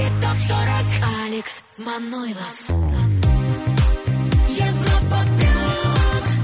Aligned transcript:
Еврохит 0.00 0.12
ТОП-40 0.22 1.26
Алекс 1.26 1.62
Манойлов 1.76 2.68
Европа 4.48 5.26
плюс 5.36 6.38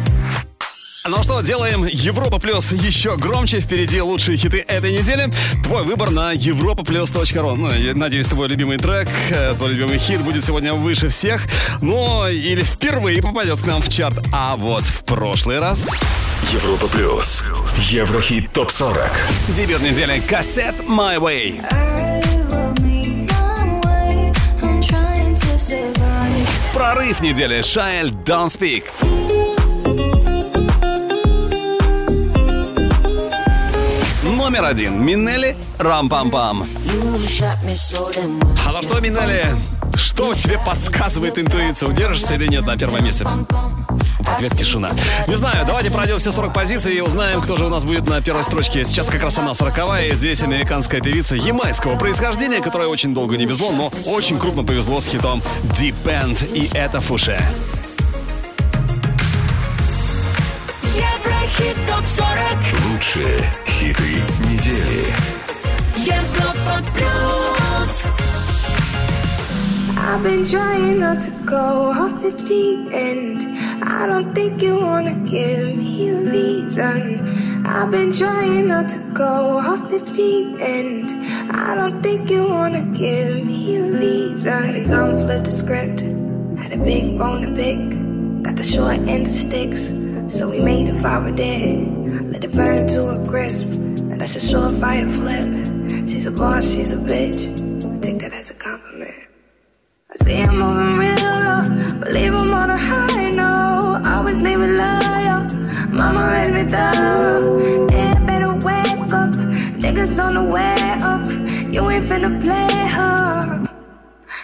Ну 1.06 1.22
что, 1.22 1.40
делаем 1.40 1.86
Европа 1.86 2.38
Плюс 2.38 2.72
еще 2.72 3.16
громче. 3.16 3.60
Впереди 3.60 4.02
лучшие 4.02 4.36
хиты 4.36 4.58
этой 4.58 4.92
недели. 4.92 5.32
Твой 5.64 5.84
выбор 5.84 6.10
на 6.10 6.34
europaplus.ru. 6.34 7.54
Ну, 7.54 7.74
я 7.74 7.94
надеюсь, 7.94 8.26
твой 8.26 8.48
любимый 8.48 8.76
трек, 8.76 9.08
э, 9.30 9.54
твой 9.54 9.72
любимый 9.72 9.98
хит 9.98 10.20
будет 10.20 10.44
сегодня 10.44 10.74
выше 10.74 11.08
всех. 11.08 11.46
Ну, 11.80 12.28
или 12.28 12.62
впервые 12.62 13.22
попадет 13.22 13.60
к 13.60 13.66
нам 13.66 13.80
в 13.80 13.88
чарт. 13.88 14.18
А 14.32 14.56
вот 14.56 14.82
в 14.82 15.04
прошлый 15.04 15.60
раз... 15.60 15.90
Европа 16.52 16.88
плюс. 16.88 17.42
Еврохит 17.88 18.52
топ 18.52 18.70
40. 18.70 19.10
Дебют 19.56 19.82
недели 19.82 20.20
кассет 20.20 20.74
My 20.86 21.16
Way. 21.18 21.95
Прорыв 26.76 27.22
недели 27.22 27.62
Шайль 27.62 28.10
Don't 28.10 28.48
Speak. 28.48 28.84
Номер 34.22 34.64
один. 34.66 35.02
Минелли 35.02 35.56
Рам-пам-пам. 35.78 36.66
А 38.66 38.72
ну 38.72 38.82
что, 38.82 39.00
Минелли, 39.00 39.56
что 39.94 40.34
тебе 40.34 40.58
подсказывает 40.58 41.38
интуиция? 41.38 41.88
Удержишься 41.88 42.34
или 42.34 42.46
нет 42.46 42.66
на 42.66 42.76
первом 42.76 43.02
месте? 43.02 43.26
Ответ 44.26 44.56
тишина. 44.56 44.92
Не 45.26 45.36
знаю, 45.36 45.64
давайте 45.66 45.90
пройдем 45.90 46.18
все 46.18 46.32
40 46.32 46.52
позиций 46.52 46.94
и 46.94 47.00
узнаем, 47.00 47.40
кто 47.40 47.56
же 47.56 47.66
у 47.66 47.68
нас 47.68 47.84
будет 47.84 48.08
на 48.08 48.20
первой 48.20 48.44
строчке. 48.44 48.84
Сейчас 48.84 49.08
как 49.08 49.22
раз 49.22 49.38
она 49.38 49.54
40 49.54 50.14
здесь 50.14 50.42
американская 50.42 51.00
певица 51.00 51.36
ямайского 51.36 51.96
происхождения, 51.96 52.60
которая 52.60 52.88
очень 52.88 53.14
долго 53.14 53.36
не 53.36 53.46
везло, 53.46 53.70
но 53.72 53.92
очень 54.06 54.38
крупно 54.38 54.64
повезло 54.64 55.00
с 55.00 55.06
хитом 55.06 55.42
Deep 55.64 55.94
End, 56.04 56.52
и 56.52 56.68
это 56.74 57.00
Фуше. 57.00 57.38
Еврохит 60.82 61.76
ТОП-40 61.86 62.92
Лучшие 62.92 63.38
хиты 63.66 64.22
недели. 64.48 65.06
Европа 65.96 66.82
плюс 66.94 68.04
I've 70.08 70.22
been 70.22 70.44
trying 70.44 71.00
not 71.00 71.20
to 71.22 71.32
go 71.44 71.90
off 71.90 72.22
the 72.22 72.30
deep 72.30 72.92
end. 72.92 73.42
I 73.82 74.06
don't 74.06 74.32
think 74.36 74.62
you 74.62 74.76
wanna 74.76 75.16
give 75.28 75.76
me 75.76 76.08
a 76.10 76.14
reason. 76.14 77.66
I've 77.66 77.90
been 77.90 78.12
trying 78.12 78.68
not 78.68 78.88
to 78.90 78.98
go 79.12 79.58
off 79.58 79.90
the 79.90 79.98
deep 80.14 80.60
end. 80.60 81.10
I 81.50 81.74
don't 81.74 82.04
think 82.04 82.30
you 82.30 82.48
wanna 82.48 82.82
give 82.94 83.44
me 83.44 83.76
a 83.76 83.82
reason. 83.82 84.62
Had 84.62 84.76
to 84.76 84.84
go 84.84 85.24
flip 85.24 85.42
the 85.42 85.50
script. 85.50 86.00
Had 86.62 86.72
a 86.72 86.78
big 86.78 87.18
bone 87.18 87.42
to 87.42 87.50
pick. 87.52 87.82
Got 88.44 88.54
the 88.54 88.62
short 88.62 88.98
end 89.08 89.26
of 89.26 89.32
sticks. 89.32 89.92
So 90.28 90.48
we 90.48 90.60
made 90.60 90.88
a 90.88 90.94
fire 91.00 91.32
dead. 91.32 92.30
Let 92.30 92.44
it 92.44 92.52
burn 92.52 92.86
to 92.94 93.08
a 93.08 93.26
crisp. 93.26 93.74
And 93.74 94.20
that's 94.20 94.36
a 94.36 94.40
short 94.40 94.70
fire 94.78 95.08
flip. 95.08 95.50
She's 96.08 96.26
a 96.26 96.30
boss, 96.30 96.64
she's 96.64 96.92
a 96.92 96.96
bitch. 96.96 97.42
I 97.92 97.98
take 97.98 98.20
that 98.20 98.32
as 98.32 98.50
a 98.50 98.54
compliment. 98.54 99.25
I 100.08 100.24
see 100.24 100.40
I'm 100.40 100.56
moving 100.56 100.98
real 101.00 101.16
low, 101.16 101.98
believe 101.98 102.32
I'm 102.32 102.54
on 102.54 102.70
a 102.70 102.78
high 102.78 103.30
note. 103.30 104.06
Always 104.06 104.40
leave 104.40 104.60
it 104.60 104.78
loyal. 104.78 105.42
Mama 105.90 106.28
raised 106.30 106.52
me 106.52 106.64
thorough. 106.64 107.88
Yeah, 107.90 108.14
better 108.24 108.54
wake 108.54 109.12
up. 109.12 109.32
Niggas 109.82 110.24
on 110.24 110.34
the 110.34 110.44
way 110.44 110.76
up. 111.02 111.26
You 111.74 111.90
ain't 111.90 112.04
finna 112.04 112.40
play 112.40 112.86
her. 112.96 113.66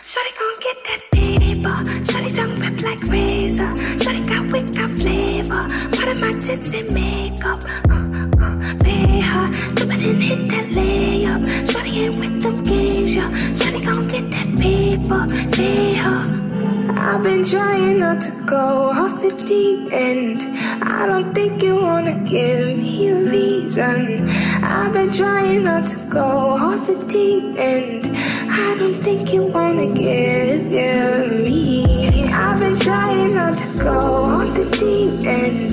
Shawty 0.02 0.32
gon' 0.40 0.58
get 0.66 0.78
that 0.88 1.00
paper. 1.12 1.76
Shawty 2.10 2.34
tongue 2.34 2.56
rip 2.56 2.82
like 2.82 3.02
razor. 3.04 3.72
Shawty 4.02 4.26
got 4.26 4.74
got 4.74 4.90
flavor. 4.98 5.66
Part 5.96 6.08
of 6.08 6.20
my 6.20 6.32
tits 6.40 6.74
and 6.74 6.92
makeup. 6.92 7.62
Uh, 7.88 8.11
pay 8.80 9.20
her. 9.20 9.46
Dip 9.74 9.90
it 9.94 10.04
and 10.04 10.22
hit 10.22 10.48
that 10.48 10.66
layup. 10.76 11.42
Shawty 11.70 11.94
ain't 12.04 12.20
with 12.20 12.42
them 12.42 12.62
games, 12.62 13.16
yeah. 13.16 13.30
Shawty 13.58 13.84
gon' 13.84 14.06
get 14.06 14.30
that 14.30 14.48
paper. 14.58 15.26
Pay 15.52 15.94
her. 15.94 16.42
I've 16.96 17.22
been 17.22 17.44
trying 17.44 17.98
not 18.00 18.20
to 18.22 18.30
go 18.46 18.90
off 18.90 19.20
the 19.22 19.30
deep 19.46 19.92
end. 19.92 20.42
I 20.82 21.06
don't 21.06 21.34
think 21.34 21.62
you 21.62 21.76
wanna 21.80 22.16
give 22.24 22.78
me 22.78 23.08
a 23.08 23.16
reason. 23.16 24.28
I've 24.62 24.92
been 24.92 25.12
trying 25.12 25.64
not 25.64 25.86
to 25.88 25.96
go 26.08 26.20
off 26.20 26.86
the 26.86 26.96
deep 27.06 27.58
end. 27.58 28.10
I 28.64 28.76
don't 28.78 29.02
think 29.02 29.32
you 29.32 29.42
wanna 29.44 29.86
give, 29.86 30.70
give 30.70 31.32
me. 31.46 32.30
I've 32.32 32.58
been 32.58 32.76
trying 32.76 33.34
not 33.34 33.54
to 33.58 33.68
go 33.82 33.98
off 34.34 34.54
the 34.54 34.64
deep 34.80 35.26
end. 35.26 35.72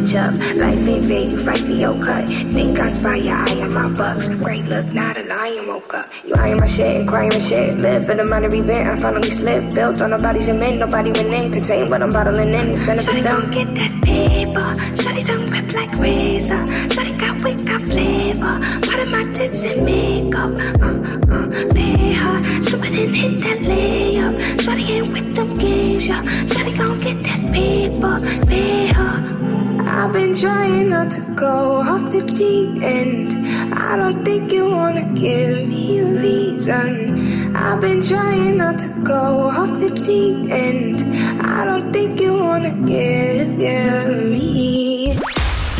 bitch 0.00 0.14
up. 0.14 0.34
Life 0.56 0.88
ain't 0.88 1.04
fair, 1.04 1.24
you 1.24 1.44
fight 1.44 1.58
for 1.58 1.72
your 1.72 2.00
cut. 2.02 2.28
Think 2.28 2.78
I 2.78 2.88
spy 2.88 3.16
your 3.16 3.36
eye 3.36 3.60
on 3.62 3.74
my 3.74 3.88
bucks. 3.88 4.28
Great 4.28 4.64
look, 4.66 4.86
not 4.92 5.16
a 5.16 5.22
lion 5.24 5.66
woke 5.66 5.94
up. 5.94 6.10
You 6.24 6.34
eyeing 6.36 6.58
my 6.58 6.66
shit, 6.66 7.06
crying 7.06 7.30
my 7.30 7.38
shit. 7.38 7.78
Live 7.78 8.08
in 8.08 8.20
a 8.20 8.24
minor 8.24 8.54
event, 8.54 8.88
I 8.88 8.98
finally 8.98 9.30
slipped. 9.30 9.74
Built 9.74 10.00
on 10.00 10.10
nobody's 10.10 10.46
cement, 10.46 10.78
nobody 10.78 11.10
went 11.12 11.34
in. 11.34 11.52
Contain 11.52 11.90
what 11.90 12.02
I'm 12.02 12.10
bottling 12.10 12.54
in. 12.54 12.70
It's 12.70 12.86
benefits 12.86 13.08
Shawty 13.08 13.24
gon' 13.24 13.50
get 13.50 13.74
that 13.74 14.02
paper. 14.02 14.68
Shawty 15.00 15.26
tongue 15.26 15.46
rip 15.46 15.72
like 15.74 15.92
razor. 15.98 16.64
Shawty 16.92 17.18
got 17.18 17.42
wit, 17.42 17.66
got 17.66 17.82
flavor. 17.82 18.60
Part 18.86 19.00
of 19.00 19.08
my 19.08 19.24
tits 19.32 19.62
and 19.62 19.84
makeup. 19.84 20.50
Uh, 20.80 21.34
uh, 21.34 21.74
pay 21.74 22.12
her. 22.12 22.42
Shoot 22.62 22.84
it 22.86 22.94
and 22.94 23.16
hit 23.16 23.38
that 23.40 23.58
layup. 23.62 24.34
Shawty 24.58 24.88
ain't 24.90 25.12
with 25.12 25.32
them 25.34 25.54
games, 25.54 26.06
yeah. 26.08 26.22
Shawty 26.46 26.76
gon' 26.76 26.98
get 26.98 27.22
that 27.22 27.50
paper. 27.52 28.46
Pay 28.46 28.86
her. 28.88 29.67
I've 29.87 30.11
been 30.11 30.35
trying 30.35 30.89
not 30.89 31.11
to 31.11 31.21
go 31.35 31.81
off 31.81 32.11
the 32.11 32.21
deep 32.21 32.81
end. 32.83 33.33
I 33.73 33.95
don't 33.95 34.23
think 34.25 34.51
you 34.51 34.69
wanna 34.69 35.05
give 35.13 35.67
me 35.67 35.99
a 35.99 36.05
reason. 36.05 37.55
I've 37.55 37.79
been 37.79 38.01
trying 38.01 38.57
not 38.57 38.79
to 38.79 38.89
go 39.03 39.49
off 39.49 39.79
the 39.79 39.89
deep 39.89 40.51
end. 40.51 40.97
I 41.41 41.65
don't 41.65 41.91
think 41.93 42.19
you 42.19 42.33
wanna 42.33 42.71
give, 42.71 43.57
give 43.57 44.25
me. 44.33 45.17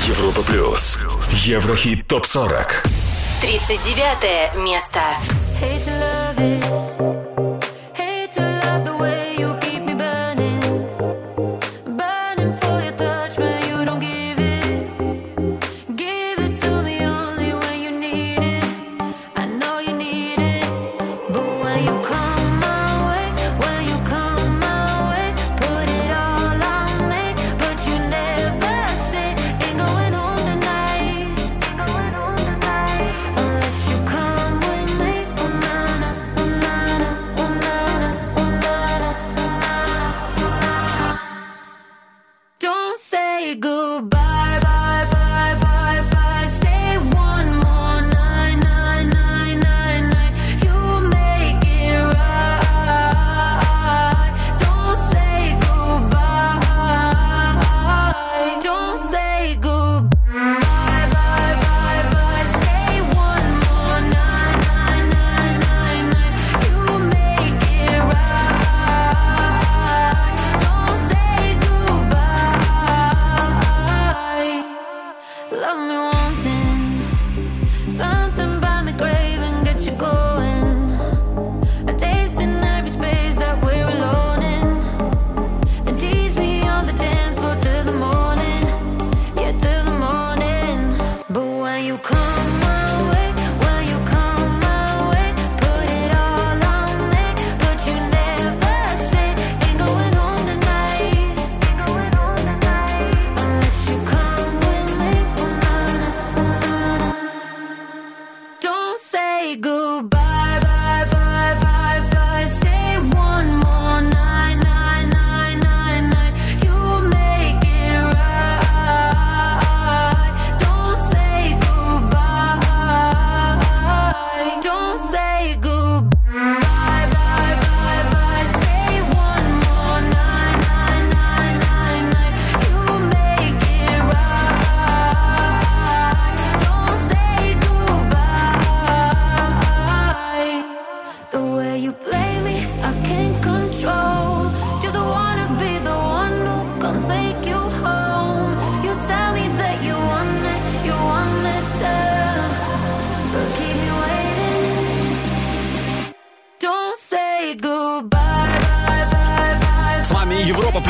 Европа 0.07 0.41
плюс. 0.43 0.99
Еврохит 1.45 2.07
топ 2.07 2.25
40. 2.25 2.83
39 3.41 4.55
место. 4.63 4.99
Hate 5.59 5.96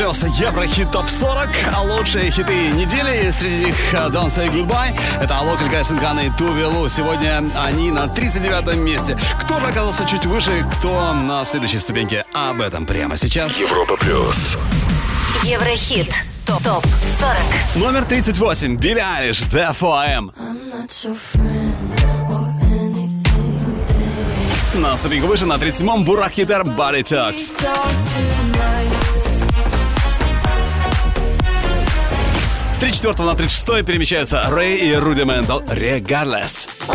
Плюс 0.09 0.23
Еврохит 0.39 0.91
ТОП 0.91 1.07
40 1.07 1.49
А 1.71 1.83
лучшие 1.83 2.31
хиты 2.31 2.71
недели 2.71 3.31
Среди 3.31 3.67
них 3.67 3.75
э, 3.93 4.09
Don't 4.09 4.29
Say 4.29 4.51
Goodbye 4.51 4.99
Это 5.21 5.37
Алок, 5.37 5.61
Илька 5.61 5.85
Синкана 5.85 6.21
и 6.21 6.31
Тувелу 6.31 6.89
Сегодня 6.89 7.45
они 7.59 7.91
на 7.91 8.09
39 8.09 8.77
месте 8.77 9.19
Кто 9.39 9.61
же 9.61 9.67
оказался 9.67 10.07
чуть 10.07 10.25
выше, 10.25 10.67
кто 10.73 11.13
на 11.13 11.45
следующей 11.45 11.77
ступеньке 11.77 12.25
Об 12.33 12.63
этом 12.63 12.87
прямо 12.87 13.19
сейчас 13.19 13.59
Европа 13.59 13.99
плюс. 13.99 14.57
Еврохит. 15.43 16.11
Топ 16.47 16.63
40. 16.63 16.87
Номер 17.75 18.07
38 18.07 18.77
Билли 18.79 19.01
Айлиш 19.01 19.43
Therefore 19.43 19.93
I 19.93 20.15
Am 20.15 20.33
I'm 20.39 20.71
not 20.71 20.89
your 21.05 21.15
friend 21.15 21.75
or 22.31 22.47
anything. 22.63 23.19
На 24.81 24.97
ступеньку 24.97 25.27
выше 25.27 25.45
на 25.45 25.57
37-м 25.57 26.05
Бурак 26.05 26.33
Хитер 26.33 26.63
Body 26.63 27.03
Talks 27.03 27.53
С 32.79 32.81
34 32.81 33.25
на 33.25 33.35
36 33.35 33.85
перемещаются 33.85 34.41
Рэй 34.51 34.79
и 34.79 34.95
Рудиментал 34.95 35.63
Regardless. 35.63 36.69
Ну, 36.87 36.95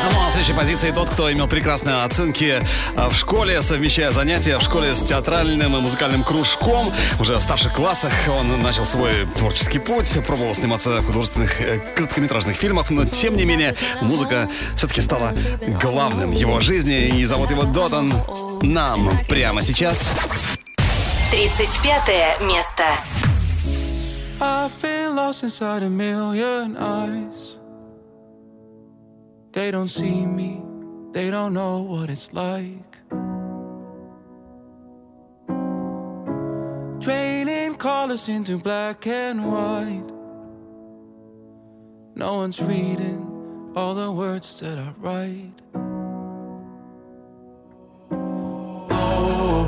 а 0.00 0.24
на 0.24 0.30
следующей 0.30 0.52
позиции 0.52 0.92
тот, 0.92 1.10
кто 1.10 1.32
имел 1.32 1.48
прекрасные 1.48 2.04
оценки 2.04 2.62
а, 2.94 3.10
в 3.10 3.16
школе, 3.16 3.62
совмещая 3.62 4.12
занятия 4.12 4.58
в 4.58 4.62
школе 4.62 4.94
с 4.94 5.02
театральным 5.02 5.76
и 5.76 5.80
музыкальным 5.80 6.22
кружком. 6.22 6.92
Уже 7.18 7.34
в 7.34 7.42
старших 7.42 7.74
классах 7.74 8.12
он 8.28 8.62
начал 8.62 8.84
свой 8.84 9.26
творческий 9.36 9.80
путь, 9.80 10.16
пробовал 10.24 10.54
сниматься 10.54 11.00
в 11.00 11.06
художественных 11.06 11.60
э, 11.60 11.80
короткометражных 11.96 12.54
фильмах, 12.54 12.90
но 12.90 13.06
тем 13.06 13.34
не 13.34 13.44
менее 13.44 13.74
музыка 14.00 14.48
все-таки 14.76 15.00
стала 15.00 15.34
главным 15.82 16.30
его 16.30 16.60
жизни, 16.60 17.08
и 17.08 17.24
зовут 17.24 17.50
его 17.50 17.64
Дотан. 17.64 18.14
Нам 18.62 19.10
прямо 19.26 19.62
сейчас 19.62 20.12
35 21.31 22.41
место. 22.41 22.83
I've 24.41 24.79
been 24.81 25.15
lost 25.15 25.43
inside 25.43 25.83
a 25.83 25.89
million 25.89 26.75
eyes. 26.77 27.57
They 29.51 29.69
don't 29.71 29.89
see 29.89 30.25
me, 30.25 30.63
they 31.11 31.29
don't 31.29 31.53
know 31.53 31.81
what 31.81 32.09
it's 32.09 32.33
like. 32.33 32.97
Draining 36.99 37.75
colors 37.75 38.29
into 38.29 38.57
black 38.57 39.07
and 39.07 39.45
white. 39.51 40.11
No 42.15 42.35
one's 42.35 42.61
reading 42.61 43.73
all 43.75 43.93
the 43.95 44.11
words 44.11 44.59
that 44.59 44.77
I 44.77 44.93
write. 44.99 45.61
Oh, 48.91 49.67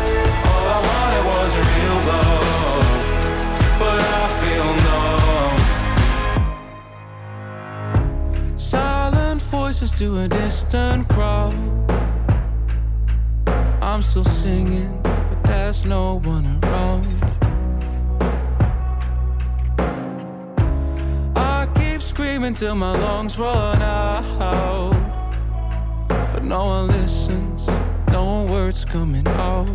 Voices 9.91 9.99
to 9.99 10.19
a 10.19 10.27
distant 10.27 11.07
crowd. 11.09 11.53
I'm 13.81 14.01
still 14.01 14.23
singing, 14.23 14.99
but 15.03 15.43
there's 15.43 15.85
no 15.85 16.19
one 16.23 16.59
around. 16.63 17.07
I 21.35 21.67
keep 21.75 22.01
screaming 22.01 22.53
till 22.53 22.75
my 22.75 22.97
lungs 22.97 23.37
run 23.37 23.81
out. 23.81 24.93
But 26.07 26.43
no 26.43 26.65
one 26.65 26.87
listens, 26.87 27.67
no 28.11 28.45
words 28.49 28.85
coming 28.85 29.27
out. 29.27 29.67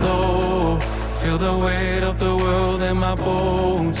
Low, 0.00 0.78
feel 1.20 1.38
the 1.38 1.58
weight 1.64 2.02
of 2.02 2.18
the 2.18 2.36
world 2.36 2.82
in 2.82 2.96
my 2.96 3.14
bones. 3.14 4.00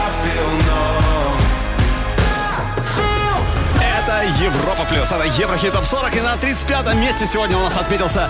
Европа 4.41 4.85
Плюс, 4.85 5.11
это 5.11 5.23
Еврохит 5.39 5.71
Топ 5.73 5.85
40 5.85 6.15
И 6.15 6.21
на 6.21 6.35
35 6.35 6.95
месте 6.95 7.27
сегодня 7.27 7.57
у 7.57 7.61
нас 7.61 7.77
отметился 7.77 8.27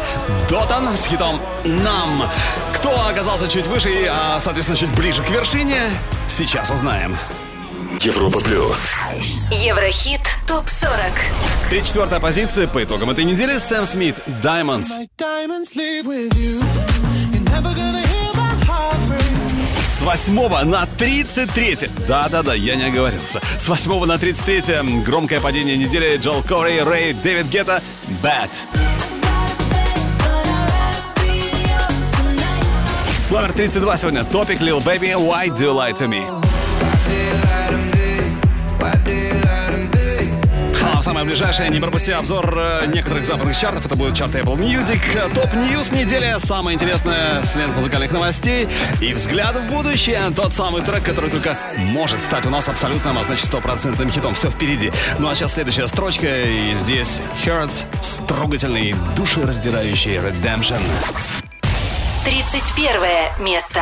Дотан 0.50 0.98
с 0.98 1.06
хитом 1.06 1.40
«Нам». 1.64 2.30
Кто 2.76 3.08
оказался 3.08 3.48
чуть 3.48 3.66
выше 3.68 3.90
и, 3.90 4.06
а, 4.06 4.38
соответственно, 4.42 4.78
чуть 4.78 4.94
ближе 4.94 5.24
к 5.24 5.30
вершине, 5.30 5.80
сейчас 6.28 6.70
узнаем. 6.70 7.18
Европа 8.02 8.40
плюс. 8.42 8.94
Еврохит 9.52 10.22
топ 10.48 10.68
40. 10.68 10.92
34 11.70 12.20
позиция 12.20 12.68
по 12.68 12.84
итогам 12.84 13.10
этой 13.10 13.24
недели 13.24 13.58
Сэм 13.58 13.86
Смит 13.86 14.18
«Diamonds». 14.44 14.90
С 20.02 20.04
8 20.04 20.66
на 20.66 20.88
33. 20.98 21.88
Да-да-да, 22.08 22.56
я 22.56 22.76
не 22.76 22.86
оговорился. 22.86 23.40
С 23.60 23.70
8 23.70 24.06
на 24.06 24.18
33 24.18 25.04
громкое 25.06 25.40
падение 25.40 25.78
недели 25.78 26.18
Джол 26.18 26.42
Кори, 26.42 26.80
Рэй, 26.80 27.14
Дэвид 27.14 27.46
Гетта, 27.52 27.84
Bad. 28.24 28.50
Номер 33.30 33.54
32 33.54 33.98
сегодня. 33.98 34.24
Топик 34.24 34.60
Lil 34.60 34.84
Baby, 34.84 35.14
Why 35.14 35.50
Do 35.50 35.68
You 35.68 35.76
Lie 35.76 35.94
To 35.94 36.08
Me? 36.08 36.51
Самое 41.12 41.26
ближайшее, 41.26 41.70
не 41.70 41.82
пропусти 41.82 42.12
обзор 42.12 42.56
э, 42.58 42.86
некоторых 42.88 43.26
западных 43.26 43.60
чартов. 43.60 43.86
Это 43.86 43.98
будет 43.98 44.16
чарт 44.16 44.34
Apple 44.34 44.56
Music. 44.56 45.02
Top 45.36 45.60
News 45.60 45.92
недели. 45.92 46.38
Самое 46.40 46.76
интересное 46.76 47.44
с 47.44 47.54
лент 47.58 47.76
музыкальных 47.76 48.14
новостей. 48.14 48.70
И 49.02 49.14
взгляд 49.14 49.58
в 49.58 49.70
будущее. 49.70 50.32
Тот 50.34 50.54
самый 50.54 50.82
трек, 50.84 51.04
который 51.04 51.30
только 51.30 51.58
может 51.78 52.22
стать 52.22 52.46
у 52.46 52.50
нас 52.50 52.70
абсолютным, 52.70 53.18
а 53.18 53.24
значит 53.24 53.44
стопроцентным 53.44 54.10
хитом. 54.10 54.36
Все 54.36 54.50
впереди. 54.50 54.90
Ну 55.20 55.28
а 55.28 55.36
сейчас 55.36 55.52
следующая 55.56 55.90
строчка. 55.90 56.28
И 56.28 56.76
здесь 56.76 57.20
Hurts 57.44 57.84
с 58.02 58.26
трогательный, 58.26 58.96
душераздирающий 59.18 60.16
Redemption. 60.16 60.80
31 62.24 63.44
место. 63.44 63.82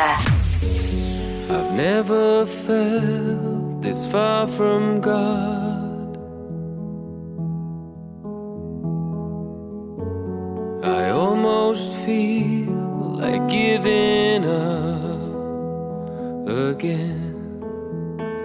I've 1.51 1.74
never 1.74 2.48
felt 2.48 3.83
this 3.83 4.07
far 4.07 4.48
from 4.48 5.00
God. 5.00 5.68
Feel 12.09 13.17
like 13.23 13.47
giving 13.47 14.43
up 14.43 15.21
again. 16.71 17.27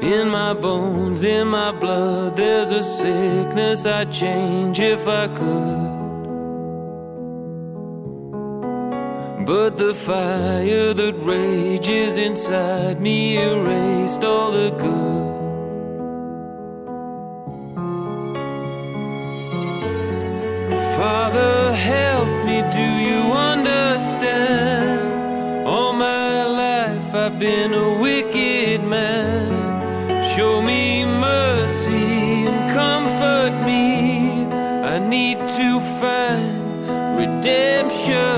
In 0.03 0.29
my 0.29 0.53
bones, 0.53 1.25
in 1.25 1.47
my 1.49 1.73
blood, 1.73 2.37
there's 2.37 2.71
a 2.71 2.83
sickness 2.83 3.87
I'd 3.87 4.13
change 4.13 4.81
if 4.81 5.09
I 5.09 5.29
could. 5.39 5.93
But 9.47 9.79
the 9.79 9.95
fire 9.95 10.93
that 11.01 11.15
rages 11.35 12.19
inside 12.19 13.01
me 13.01 13.19
erased 13.51 14.25
all 14.25 14.51
the 14.61 14.71
good. 14.85 15.25
Father, 20.99 21.75
help 21.75 22.29
me, 22.47 22.57
do 22.79 22.89
you? 23.09 23.15
I've 27.35 27.41
been 27.41 27.75
a 27.75 28.01
wicked 28.01 28.85
man. 28.85 30.23
Show 30.23 30.63
me 30.63 31.05
mercy 31.05 32.47
and 32.47 32.73
comfort 32.73 33.67
me. 33.67 34.45
I 34.87 35.01
need 35.01 35.39
to 35.39 35.81
find 35.99 37.17
redemption. 37.17 38.34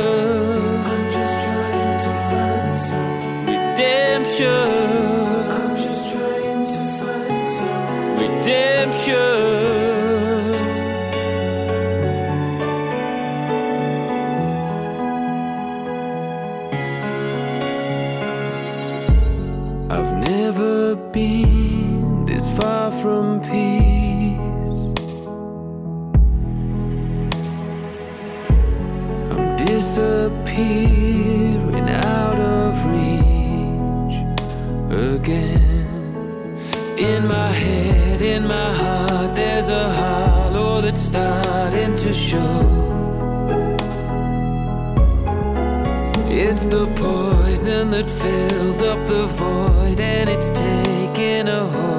Fills 48.26 48.82
up 48.82 49.06
the 49.06 49.26
void 49.26 50.00
and 50.00 50.28
it's 50.28 50.50
taking 50.50 51.48
a 51.48 51.66
hold. 51.66 51.95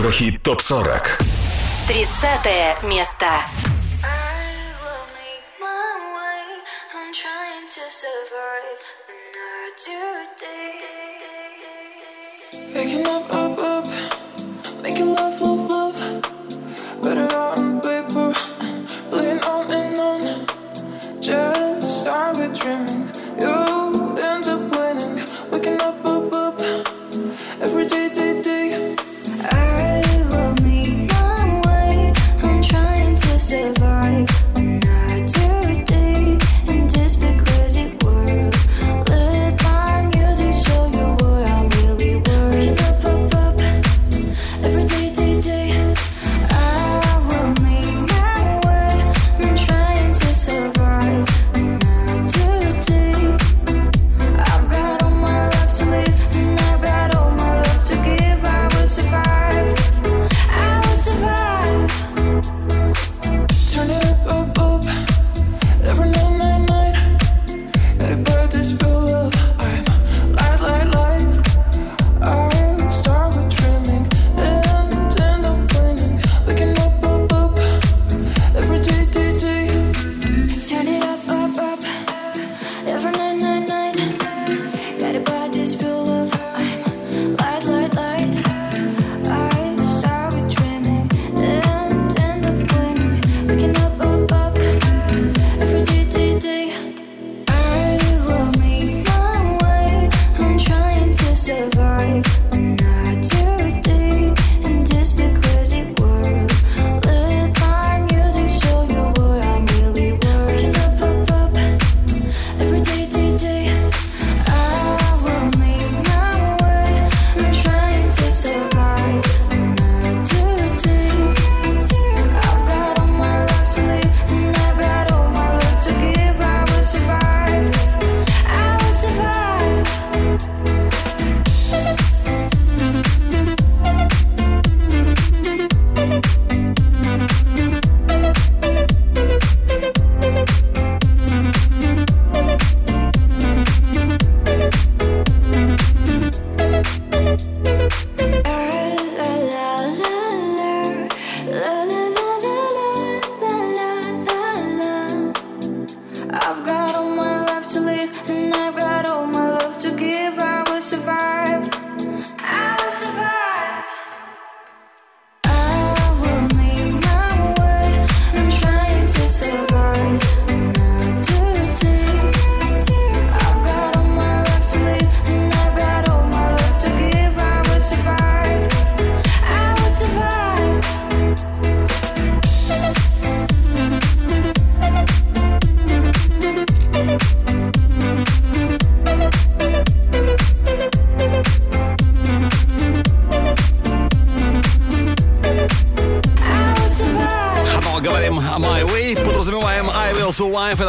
Еврохит 0.00 0.42
топ 0.42 0.62
40. 0.62 1.18
30 1.86 2.84
место. 2.84 3.26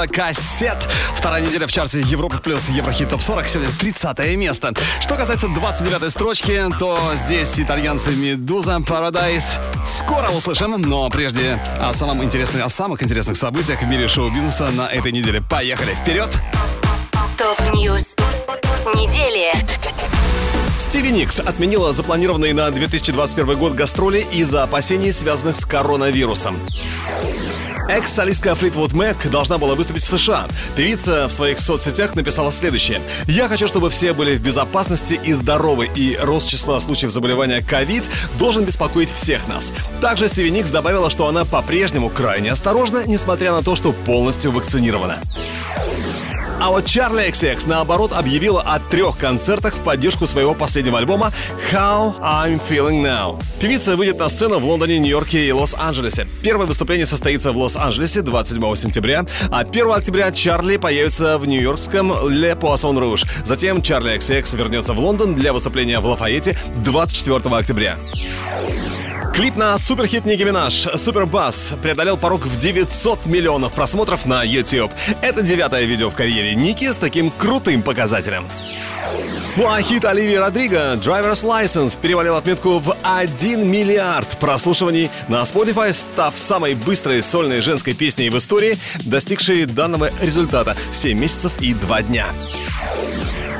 Это 0.03 0.13
кассет. 0.13 0.77
Вторая 1.15 1.41
неделя 1.41 1.67
в 1.67 1.71
чарте 1.71 2.01
Европа 2.01 2.37
плюс 2.37 2.69
Еврохит 2.69 3.09
Топ 3.09 3.21
40, 3.21 3.47
сегодня 3.47 3.71
30 3.79 4.35
место. 4.37 4.73
Что 4.99 5.15
касается 5.15 5.47
29 5.47 6.11
строчки, 6.11 6.65
то 6.79 6.99
здесь 7.15 7.59
итальянцы 7.59 8.11
Meduza, 8.11 8.77
Paradise. 8.77 9.59
Скоро 9.85 10.29
услышим, 10.29 10.79
но 10.81 11.09
прежде 11.09 11.59
о, 11.79 11.93
самом 11.93 12.23
интересных, 12.23 12.65
о 12.65 12.69
самых 12.69 13.03
интересных 13.03 13.37
событиях 13.37 13.81
в 13.81 13.87
мире 13.87 14.07
шоу-бизнеса 14.07 14.69
на 14.71 14.87
этой 14.87 15.11
неделе. 15.11 15.41
Поехали, 15.49 15.93
вперед! 15.93 16.29
Top 17.37 17.71
News 17.71 18.15
недели. 18.95 19.51
Стиви 20.79 21.11
Никс 21.11 21.39
отменила 21.39 21.93
запланированные 21.93 22.53
на 22.53 22.69
2021 22.71 23.57
год 23.57 23.73
гастроли 23.73 24.25
из-за 24.31 24.63
опасений, 24.63 25.11
связанных 25.11 25.55
с 25.55 25.65
коронавирусом. 25.65 26.57
Экс-солистка 27.91 28.55
Флитвуд 28.55 28.93
Мэк 28.93 29.29
должна 29.29 29.57
была 29.57 29.75
выступить 29.75 30.03
в 30.03 30.07
США. 30.07 30.47
Певица 30.77 31.27
в 31.27 31.33
своих 31.33 31.59
соцсетях 31.59 32.15
написала 32.15 32.49
следующее. 32.49 33.01
«Я 33.27 33.49
хочу, 33.49 33.67
чтобы 33.67 33.89
все 33.89 34.13
были 34.13 34.37
в 34.37 34.41
безопасности 34.41 35.19
и 35.21 35.33
здоровы, 35.33 35.89
и 35.93 36.17
рост 36.21 36.47
числа 36.47 36.79
случаев 36.79 37.11
заболевания 37.11 37.59
COVID 37.59 38.03
должен 38.39 38.63
беспокоить 38.63 39.11
всех 39.11 39.45
нас». 39.49 39.73
Также 39.99 40.29
Стиви 40.29 40.51
Никс 40.51 40.69
добавила, 40.69 41.09
что 41.09 41.27
она 41.27 41.43
по-прежнему 41.43 42.07
крайне 42.07 42.53
осторожна, 42.53 43.03
несмотря 43.05 43.51
на 43.51 43.61
то, 43.61 43.75
что 43.75 43.91
полностью 43.91 44.53
вакцинирована. 44.53 45.19
А 46.61 46.69
вот 46.69 46.85
Чарли 46.85 47.27
XX, 47.27 47.59
наоборот, 47.65 48.13
объявила 48.13 48.61
о 48.61 48.77
трех 48.77 49.17
концертах 49.17 49.73
в 49.73 49.83
поддержку 49.83 50.27
своего 50.27 50.53
последнего 50.53 50.99
альбома 50.99 51.31
How 51.71 52.13
I'm 52.21 52.61
Feeling 52.69 53.01
Now. 53.01 53.41
Певица 53.59 53.95
выйдет 53.95 54.19
на 54.19 54.29
сцену 54.29 54.59
в 54.59 54.65
Лондоне, 54.65 54.99
Нью-Йорке 54.99 55.47
и 55.47 55.51
Лос-Анджелесе. 55.51 56.27
Первое 56.43 56.67
выступление 56.67 57.07
состоится 57.07 57.51
в 57.51 57.57
Лос-Анджелесе 57.57 58.21
27 58.21 58.75
сентября, 58.75 59.25
а 59.49 59.61
1 59.61 59.91
октября 59.91 60.31
Чарли 60.31 60.77
появится 60.77 61.39
в 61.39 61.47
нью-йоркском 61.47 62.11
Le 62.11 62.55
Poisson 62.55 62.95
Rouge. 62.95 63.25
Затем 63.43 63.81
Чарли 63.81 64.15
XX 64.17 64.55
вернется 64.55 64.93
в 64.93 64.99
Лондон 64.99 65.33
для 65.33 65.53
выступления 65.53 65.99
в 65.99 66.05
Лафайете 66.05 66.55
24 66.83 67.39
октября. 67.55 67.97
Клип 69.33 69.55
на 69.55 69.77
суперхит 69.77 70.25
Ники 70.25 70.43
Минаж 70.43 70.73
«Супербас» 70.97 71.73
преодолел 71.81 72.17
порог 72.17 72.45
в 72.45 72.59
900 72.59 73.25
миллионов 73.25 73.71
просмотров 73.71 74.25
на 74.25 74.43
YouTube. 74.43 74.91
Это 75.21 75.41
девятое 75.41 75.85
видео 75.85 76.09
в 76.09 76.15
карьере 76.15 76.53
Ники 76.53 76.91
с 76.91 76.97
таким 76.97 77.31
крутым 77.31 77.81
показателем. 77.81 78.45
Ну 79.55 79.67
а 79.69 79.81
хит 79.81 80.03
Оливии 80.03 80.35
Родриго 80.35 80.95
«Driver's 80.95 81.43
License» 81.43 81.97
перевалил 81.99 82.35
отметку 82.35 82.79
в 82.79 82.95
1 83.03 83.69
миллиард 83.69 84.37
прослушиваний 84.37 85.09
на 85.29 85.41
Spotify, 85.43 85.93
став 85.93 86.37
самой 86.37 86.73
быстрой 86.73 87.23
сольной 87.23 87.61
женской 87.61 87.93
песней 87.93 88.29
в 88.29 88.37
истории, 88.37 88.77
достигшей 89.05 89.65
данного 89.65 90.09
результата 90.21 90.75
7 90.91 91.17
месяцев 91.17 91.53
и 91.61 91.73
2 91.73 92.01
дня. 92.03 92.27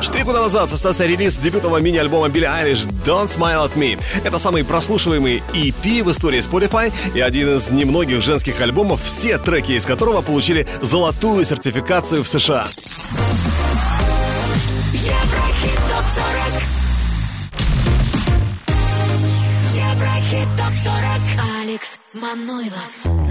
Четыре 0.01 0.23
года 0.23 0.41
назад 0.41 0.67
состоялся 0.67 1.05
релиз 1.05 1.37
дебютного 1.37 1.77
мини-альбома 1.77 2.29
Билли 2.29 2.45
Айлиш 2.45 2.85
«Don't 3.05 3.27
Smile 3.27 3.69
at 3.69 3.75
Me». 3.75 4.01
Это 4.23 4.39
самый 4.39 4.65
прослушиваемый 4.65 5.43
EP 5.53 6.03
в 6.03 6.09
истории 6.09 6.39
Spotify 6.39 6.91
и 7.13 7.19
один 7.19 7.55
из 7.55 7.69
немногих 7.69 8.23
женских 8.23 8.59
альбомов, 8.61 9.03
все 9.03 9.37
треки 9.37 9.73
из 9.73 9.85
которого 9.85 10.23
получили 10.23 10.67
золотую 10.81 11.45
сертификацию 11.45 12.23
в 12.23 12.27
США. 12.27 12.65
Еврохит 14.91 15.79
ТОП-40 15.91 16.61
Еврохит 19.75 20.47
ТОП-40 20.57 21.61
Алекс 21.61 21.99
Манойлов 22.13 23.30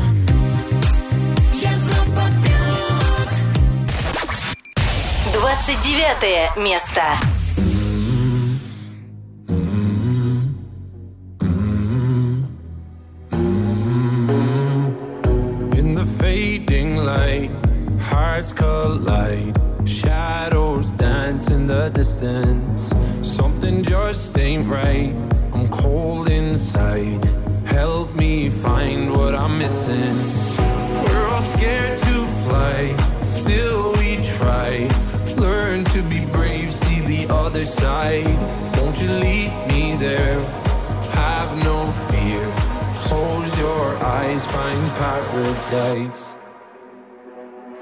29 5.40 6.56
место. 6.58 7.02
In 15.78 15.96
the 15.96 16.06
fading 16.20 16.98
light, 16.98 17.52
hearts 18.00 18.52
collide. 18.52 19.60
Shadows 19.86 20.92
dance 20.94 21.52
in 21.52 21.68
the 21.68 21.90
distance. 21.90 22.94
Something 23.22 23.84
just 23.84 24.38
ain't 24.38 24.68
right. 24.68 25.14
I'm 25.54 25.70
cold 25.70 26.28
inside. 26.28 27.24
Help 27.66 28.16
me 28.16 28.50
find 28.50 29.12
what 29.12 29.36
I'm 29.36 29.58
missing. 29.60 30.16
We're 31.04 31.28
all 31.28 31.42
scared 31.42 31.98
to 32.00 32.26
fly, 32.44 32.96
still 33.22 33.94
we 33.94 34.18
try. 34.38 34.88
Learn 35.37 35.85
to 35.85 36.03
be 36.03 36.25
brave, 36.27 36.75
see 36.75 37.01
the 37.01 37.33
other 37.33 37.65
side. 37.65 38.27
Won't 38.77 39.01
you 39.01 39.09
lead 39.09 39.53
me 39.69 39.97
there? 39.97 40.41
Have 41.13 41.51
no 41.65 41.87
fear. 42.11 42.43
Close 43.07 43.59
your 43.59 43.97
eyes, 44.05 44.45
find 44.47 44.91
paradise. 45.01 46.37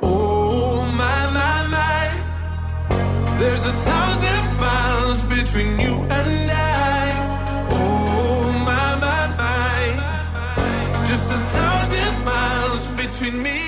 Oh 0.02 0.84
my 0.96 1.20
my 1.38 1.56
my, 1.76 3.38
there's 3.38 3.64
a 3.64 3.72
thousand 3.72 4.44
miles 4.58 5.22
between 5.22 5.78
you 5.80 5.94
and 6.16 6.50
I. 6.50 7.04
Oh 7.70 8.52
my 8.68 8.88
my 9.04 9.22
my, 9.42 11.04
just 11.06 11.30
a 11.30 11.40
thousand 11.56 12.24
miles 12.24 12.87
between 13.02 13.42
me 13.42 13.67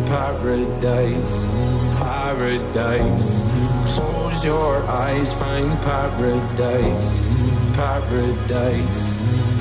paradise, 0.10 1.44
paradise. 1.98 3.42
Close 3.94 4.44
your 4.44 4.82
eyes, 4.88 5.32
find 5.34 5.70
paradise, 5.82 7.22
paradise, 7.74 9.12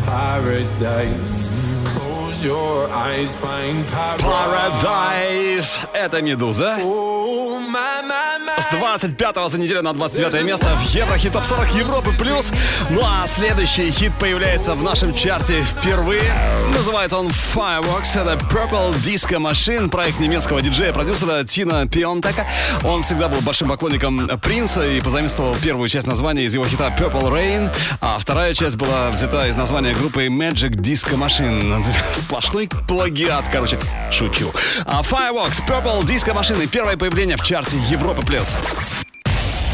paradise. 0.05 1.49
Close 1.85 2.43
your 2.43 2.89
eyes, 2.89 3.33
find 3.35 3.85
paradise. 3.87 4.83
Paradise. 4.83 5.79
Это 5.93 6.21
Медуза. 6.21 6.77
Oh, 6.81 7.59
my, 7.59 8.01
my, 8.01 8.37
my. 8.45 8.48
С 8.80 8.82
25 8.82 9.50
за 9.50 9.58
неделю 9.58 9.82
на 9.82 9.92
29 9.92 10.42
место 10.42 10.66
в 10.74 10.94
Еврохит 10.94 11.34
Топ 11.34 11.44
40 11.44 11.74
Европы 11.74 12.12
плюс. 12.18 12.50
Ну 12.88 13.02
а 13.04 13.26
следующий 13.26 13.90
хит 13.90 14.10
появляется 14.18 14.74
в 14.74 14.82
нашем 14.82 15.12
чарте 15.12 15.62
впервые. 15.62 16.32
Называется 16.72 17.18
он 17.18 17.26
Fireworks. 17.26 18.18
Это 18.18 18.42
Purple 18.46 18.94
Disco 18.94 19.36
Machine, 19.36 19.90
проект 19.90 20.18
немецкого 20.18 20.62
диджея-продюсера 20.62 21.44
Тина 21.44 21.86
Пионтека. 21.88 22.46
Он 22.82 23.02
всегда 23.02 23.28
был 23.28 23.40
большим 23.42 23.68
поклонником 23.68 24.26
Принца 24.40 24.86
и 24.86 25.00
позаимствовал 25.02 25.54
первую 25.56 25.90
часть 25.90 26.06
названия 26.06 26.44
из 26.44 26.54
его 26.54 26.64
хита 26.64 26.88
Purple 26.88 27.30
Rain, 27.30 27.70
а 28.00 28.18
вторая 28.18 28.54
часть 28.54 28.76
была 28.76 29.10
взята 29.10 29.46
из 29.48 29.56
названия 29.56 29.94
группы 29.94 30.26
Magic 30.28 30.70
Disco 30.70 31.18
Machine. 31.18 31.84
Сплошной 32.14 32.68
плагиат, 32.88 33.44
короче, 33.52 33.78
шучу. 34.10 34.50
А 34.86 35.02
Fireworks, 35.02 35.60
Purple 35.68 36.02
Disco 36.04 36.34
Machine 36.34 36.64
и 36.64 36.66
первое 36.66 36.96
появление 36.96 37.36
в 37.36 37.42
чарте 37.42 37.76
Европы 37.90 38.24
плюс. 38.24 38.56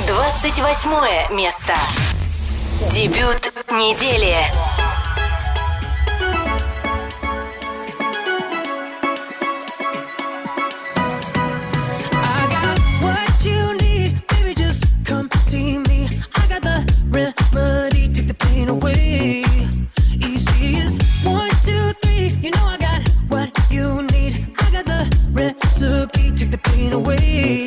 28 0.06 1.30
место. 1.32 1.74
Дебют 2.92 3.52
недели. 3.70 4.36
Take 26.36 26.50
the 26.50 26.58
pain 26.58 26.92
away. 26.92 27.66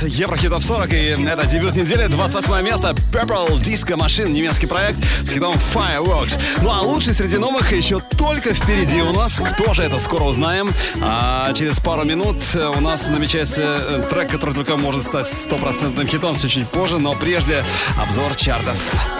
Плюс, 0.00 0.14
Еврохит 0.14 0.50
Топ 0.50 0.62
40 0.62 0.92
и 0.92 0.96
это 1.24 1.46
дебют 1.46 1.76
недели, 1.76 2.06
28 2.06 2.64
место, 2.64 2.94
Purple 3.12 3.60
Disco 3.60 3.96
Machine, 3.96 4.30
немецкий 4.30 4.66
проект 4.66 4.98
с 5.24 5.30
хитом 5.30 5.54
Fireworks. 5.54 6.38
Ну 6.62 6.70
а 6.70 6.80
лучший 6.80 7.14
среди 7.14 7.38
новых 7.38 7.72
еще 7.72 8.00
только 8.00 8.54
впереди 8.54 9.00
у 9.02 9.12
нас, 9.12 9.38
кто 9.38 9.72
же 9.72 9.82
это, 9.82 9.98
скоро 9.98 10.24
узнаем. 10.24 10.72
А 11.00 11.52
через 11.52 11.78
пару 11.78 12.04
минут 12.04 12.36
у 12.54 12.80
нас 12.80 13.06
намечается 13.08 13.62
э, 13.62 14.06
трек, 14.10 14.30
который 14.30 14.54
только 14.54 14.76
может 14.76 15.04
стать 15.04 15.28
стопроцентным 15.28 16.08
хитом, 16.08 16.34
все 16.34 16.48
чуть 16.48 16.68
позже, 16.68 16.98
но 16.98 17.14
прежде 17.14 17.64
обзор 18.00 18.34
чартов 18.34 18.76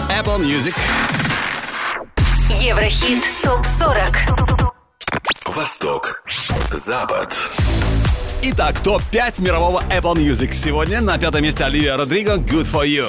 Apple 0.09 0.39
Music. 0.39 0.75
Еврохит 2.61 3.23
ТОП-40 3.43 4.75
Восток. 5.55 6.23
Запад. 6.71 7.33
Итак, 8.47 8.79
топ-5 8.81 9.41
мирового 9.41 9.83
Apple 9.89 10.13
Music. 10.17 10.51
Сегодня 10.51 11.01
на 11.01 11.17
пятом 11.17 11.41
месте 11.41 11.63
Оливия 11.63 11.97
Родриго 11.97 12.35
«Good 12.35 12.71
For 12.71 12.85
You». 12.85 13.07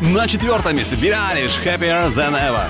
На 0.00 0.26
четвертом 0.26 0.74
месте 0.74 0.96
Билли 0.96 1.12
Айлиш 1.12 1.60
«Happier 1.62 2.08
Than 2.14 2.32
Ever». 2.32 2.66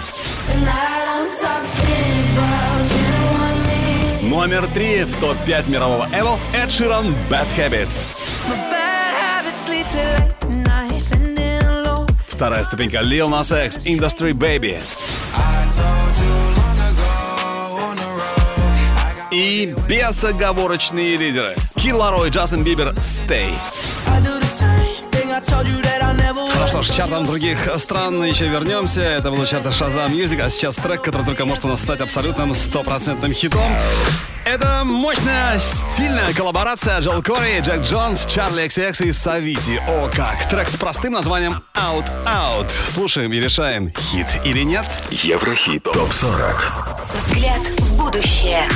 Номер 4.22 4.66
три 4.74 5.04
в 5.04 5.20
топ-5 5.20 5.70
мирового 5.70 6.08
Apple 6.12 6.38
Эд 6.52 6.72
Ширан 6.72 7.14
«Bad 7.30 7.46
Habits». 7.56 8.06
Вторая 12.26 12.64
ступенька 12.64 12.98
Lil 13.02 13.28
Nas 13.28 13.66
X 13.66 13.86
«Industry 13.86 14.32
Baby». 14.32 14.80
И 19.40 19.74
безоговорочные 19.88 21.16
лидеры 21.16 21.54
Кид 21.74 21.94
Ларой, 21.94 22.28
Джастин 22.28 22.62
Бибер 22.62 22.90
«Stay». 23.00 23.50
Ну 26.58 26.68
что 26.68 26.82
ж, 26.82 26.90
к 26.90 26.94
чартам 26.94 27.24
других 27.24 27.70
стран 27.78 28.22
еще 28.22 28.48
вернемся. 28.48 29.00
Это 29.00 29.30
был 29.30 29.46
чарт 29.46 29.64
Shazam 29.64 30.10
Music, 30.10 30.42
а 30.42 30.50
сейчас 30.50 30.76
трек, 30.76 31.00
который 31.00 31.24
только 31.24 31.46
может 31.46 31.64
у 31.64 31.68
нас 31.68 31.80
стать 31.80 32.02
абсолютным 32.02 32.54
стопроцентным 32.54 33.32
хитом. 33.32 33.72
Это 34.44 34.82
мощная, 34.84 35.58
стильная 35.58 36.34
коллаборация 36.34 37.00
Джол 37.00 37.22
Кори, 37.22 37.60
Джек 37.62 37.80
Джонс, 37.80 38.26
Чарли 38.26 38.66
XX 38.66 39.06
и 39.06 39.12
Савити. 39.12 39.80
О 39.88 40.10
как! 40.14 40.50
Трек 40.50 40.68
с 40.68 40.76
простым 40.76 41.14
названием 41.14 41.62
Out 41.74 42.10
Out. 42.26 42.68
Слушаем 42.68 43.32
и 43.32 43.40
решаем, 43.40 43.90
хит 43.96 44.26
или 44.44 44.64
нет. 44.64 44.84
Еврохит 45.10 45.84
ТОП 45.84 46.12
40. 46.12 46.72
Взгляд 47.14 47.60
в 47.78 47.96
будущее 47.96 48.68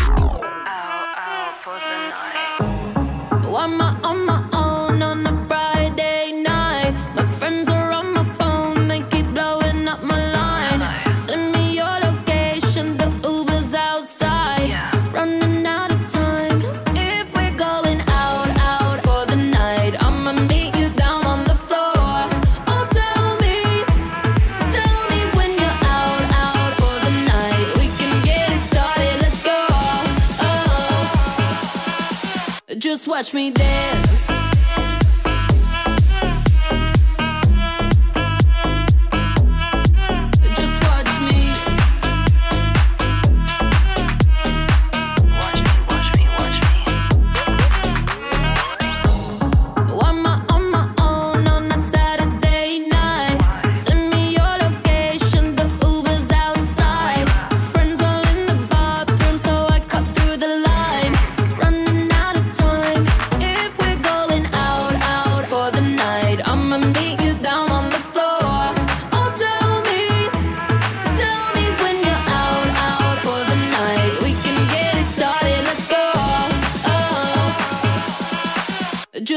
Watch 33.07 33.35
me 33.35 33.51
dance. 33.51 34.13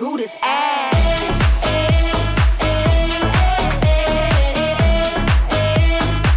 True 0.00 0.16
this 0.16 0.32
ass. 0.42 0.96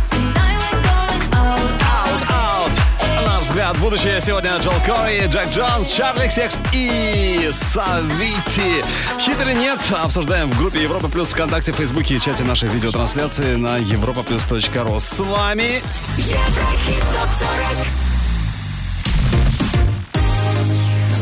Tonight 0.09 0.57
we're 0.67 0.83
going 0.83 1.23
out, 1.31 1.71
Out, 1.89 2.23
out. 2.29 3.25
Наш 3.25 3.43
взгляд 3.45 3.77
в 3.77 3.79
будущее 3.79 4.19
сегодня 4.19 4.51
Джол 4.57 4.73
Кори, 4.85 5.27
Джек 5.27 5.47
Джонс, 5.49 5.87
Чарли 5.87 6.27
Секс 6.27 6.57
и 6.73 7.49
Савити. 7.53 8.83
Хит 9.19 9.39
или 9.39 9.53
нет, 9.53 9.79
обсуждаем 9.91 10.51
в 10.51 10.57
группе 10.57 10.83
Европа 10.83 11.07
Плюс 11.07 11.31
ВКонтакте, 11.31 11.71
Фейсбуке 11.71 12.15
и 12.15 12.19
чате 12.19 12.43
нашей 12.43 12.67
видеотрансляции 12.67 13.55
на 13.55 13.79
europaplus.ru. 13.79 14.99
С 14.99 15.19
вами 15.19 15.81
Еврохит 16.17 17.03
ТОП-40 17.13 17.87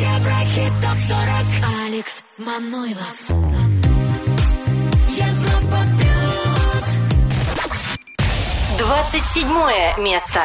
Еврохит 0.02 0.74
ТОП-40 0.82 1.71
Алекс 1.71 1.71
Манойлов 2.41 3.23
Европа 5.09 5.79
Плюс 5.99 6.87
27 8.79 9.99
место. 9.99 10.41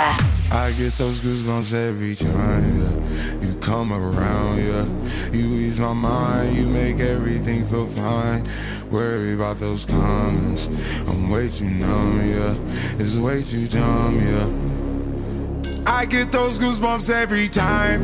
I 0.52 0.72
get 0.74 0.92
those 0.98 1.22
goosebumps 1.22 1.74
every 1.74 2.16
time 2.16 2.64
yeah. 2.78 3.48
you 3.48 3.56
come 3.62 3.94
around. 3.94 4.58
Yeah, 4.58 4.86
you 5.32 5.46
ease 5.56 5.80
my 5.80 5.94
mind, 5.94 6.58
you 6.58 6.68
make 6.68 7.00
everything 7.00 7.66
feel 7.66 7.86
fine. 7.86 8.48
Worry 8.92 9.34
about 9.34 9.58
those 9.60 9.86
comments, 9.86 10.68
I'm 11.08 11.30
way 11.30 11.48
too 11.48 11.70
numb. 11.70 12.20
Yeah, 12.20 12.56
it's 13.00 13.18
way 13.18 13.42
too 13.44 13.68
dumb. 13.68 14.20
Yeah, 14.20 14.50
I 15.88 16.06
get 16.06 16.32
those 16.32 16.60
goosebumps 16.60 17.10
every 17.10 17.48
time. 17.48 18.04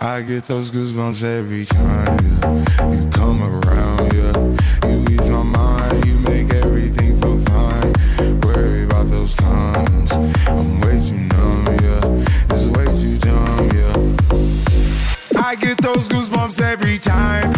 I 0.00 0.22
get 0.22 0.44
those 0.44 0.70
goosebumps 0.70 1.24
every 1.24 1.64
time 1.64 2.18
yeah. 2.40 2.92
you 2.92 3.08
come 3.10 3.42
around. 3.42 4.12
Yeah, 4.14 4.88
you 4.88 5.04
ease 5.10 5.28
my 5.28 5.42
mind, 5.42 6.06
you 6.06 6.20
make 6.20 6.52
everything 6.54 7.20
feel 7.20 7.38
fine. 7.46 8.40
Worry 8.42 8.84
about 8.84 9.08
those 9.08 9.34
comments, 9.34 10.12
I'm 10.46 10.80
way 10.80 11.00
too 11.00 11.16
numb. 11.16 11.66
Yeah, 11.82 12.54
it's 12.54 12.66
way 12.66 12.86
too 12.96 13.18
dumb. 13.18 13.68
Yeah, 13.74 15.42
I 15.44 15.56
get 15.56 15.80
those 15.82 16.08
goosebumps 16.08 16.60
every 16.60 16.98
time. 16.98 17.52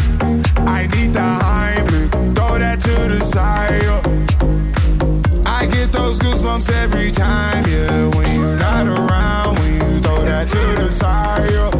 I 0.67 0.87
need 0.87 1.13
the 1.13 1.21
Heimlich, 1.21 2.11
throw 2.35 2.59
that 2.59 2.81
to 2.81 3.19
the 3.19 3.23
side. 3.23 3.83
Yeah. 3.83 4.01
I 5.47 5.67
get 5.67 5.93
those 5.93 6.19
goosebumps 6.19 6.71
every 6.73 7.13
time, 7.13 7.65
yeah. 7.69 8.09
When 8.17 8.35
you're 8.35 8.57
not 8.57 8.87
around, 8.87 9.59
when 9.59 9.75
you 9.75 10.01
throw 10.01 10.25
that 10.25 10.49
to 10.49 10.83
the 10.83 10.91
side, 10.91 11.51
yeah. 11.51 11.80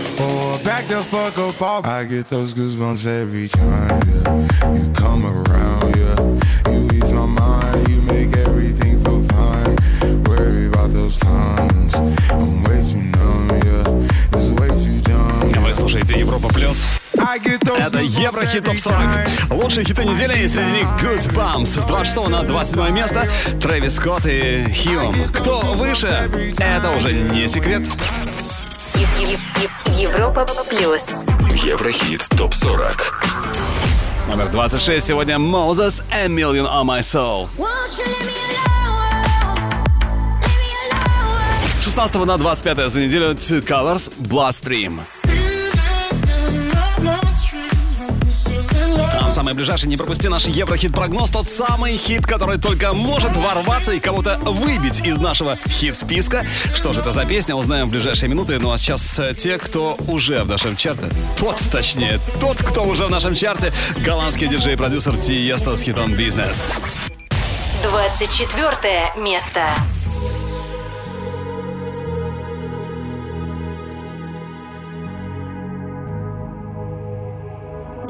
Or 0.21 0.59
back 0.63 0.85
the 0.85 1.01
fuck 1.01 1.37
up 1.37 1.61
off. 1.61 1.85
I 1.85 2.05
get 2.05 2.25
those 2.27 2.53
goosebumps 2.53 3.07
every 3.07 3.47
time, 3.47 3.99
yeah. 4.07 4.73
You 4.75 4.91
come 4.93 5.25
around, 5.25 5.95
yeah. 5.95 6.71
You 6.71 6.87
ease 6.93 7.11
my 7.11 7.25
mind, 7.25 7.89
you 7.89 8.01
make 8.03 8.35
everything 8.37 9.03
feel 9.03 9.21
fine. 9.33 9.75
Worry 10.25 10.67
about 10.67 10.91
those 10.91 11.17
comments. 11.17 11.95
I'm 12.31 12.63
way 12.63 12.81
too 12.83 13.01
numb, 13.01 13.49
yeah. 13.65 14.37
It's 14.37 14.49
way 14.59 14.69
too 14.69 15.01
dumb. 15.01 15.63
Вы 15.63 15.75
слушаете 15.75 16.19
Европа 16.19 16.49
Плюс. 16.49 16.85
Это 17.13 17.99
Еврохит 17.99 18.65
Топ 18.65 18.77
40. 18.77 18.99
time. 18.99 19.53
Лучшие 19.53 19.85
хиты 19.85 20.03
недели, 20.05 20.43
и 20.43 20.47
среди 20.47 20.71
них 20.71 20.87
Goosebumps. 21.01 21.65
С 21.65 21.85
26 21.85 22.29
на 22.29 22.43
27 22.43 22.93
место 22.93 23.27
Трэвис 23.61 23.95
Скотт 23.95 24.25
и 24.25 24.65
Хьюм. 24.71 25.15
Кто 25.33 25.61
выше, 25.73 26.29
это 26.59 26.91
уже 26.91 27.13
не 27.13 27.47
секрет. 27.47 27.83
Европа 30.01 30.47
плюс. 30.67 31.03
Еврохит 31.63 32.27
ТОП-40. 32.35 32.97
Номер 34.27 34.49
26 34.49 35.05
сегодня 35.05 35.35
Moses 35.35 36.03
A 36.11 36.25
Million 36.25 36.65
on 36.67 36.85
My 36.85 37.01
Soul. 37.01 37.47
16 41.83 42.15
на 42.25 42.37
25 42.39 42.91
за 42.91 42.99
неделю 42.99 43.35
Two 43.35 43.61
Colors 43.61 44.11
Bloodstream. 44.17 45.01
Там 45.21 45.30
самый 49.51 49.57
ближайший, 49.57 49.89
не 49.89 49.97
пропусти 49.97 50.29
наш 50.29 50.45
Еврохит-прогноз, 50.45 51.29
тот 51.29 51.49
самый 51.49 51.97
хит, 51.97 52.25
который 52.25 52.57
только 52.57 52.93
может 52.93 53.35
ворваться 53.35 53.91
и 53.91 53.99
кого-то 53.99 54.37
выбить 54.43 55.05
из 55.05 55.19
нашего 55.19 55.57
хит-списка. 55.67 56.45
Что 56.73 56.93
же 56.93 57.01
это 57.01 57.11
за 57.11 57.25
песня, 57.25 57.55
узнаем 57.55 57.89
в 57.89 57.91
ближайшие 57.91 58.29
минуты. 58.29 58.59
Ну 58.59 58.71
а 58.71 58.77
сейчас 58.77 59.19
э, 59.19 59.33
те, 59.37 59.57
кто 59.57 59.97
уже 60.07 60.43
в 60.43 60.47
нашем 60.47 60.77
чарте. 60.77 61.03
Тот, 61.37 61.57
точнее, 61.69 62.19
тот, 62.39 62.63
кто 62.63 62.83
уже 62.83 63.05
в 63.05 63.09
нашем 63.09 63.35
чарте. 63.35 63.73
Голландский 63.97 64.47
диджей-продюсер 64.47 65.17
Тиесто 65.17 65.75
с 65.75 65.81
хитом 65.81 66.13
«Бизнес». 66.13 66.71
24 67.83 69.13
место. 69.17 69.65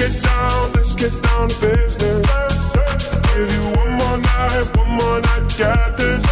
Let's 0.00 0.14
get 0.14 0.22
down, 0.22 0.72
let's 0.72 0.94
get 0.94 1.22
down 1.22 1.48
to 1.50 1.60
business. 1.60 2.24
Give 3.34 3.52
you 3.52 3.64
one 3.76 3.92
more 4.00 4.16
night, 4.16 4.76
one 4.78 4.88
more 4.92 5.20
night 5.20 5.46
to 5.46 5.58
get 5.58 5.96
this. 5.98 6.24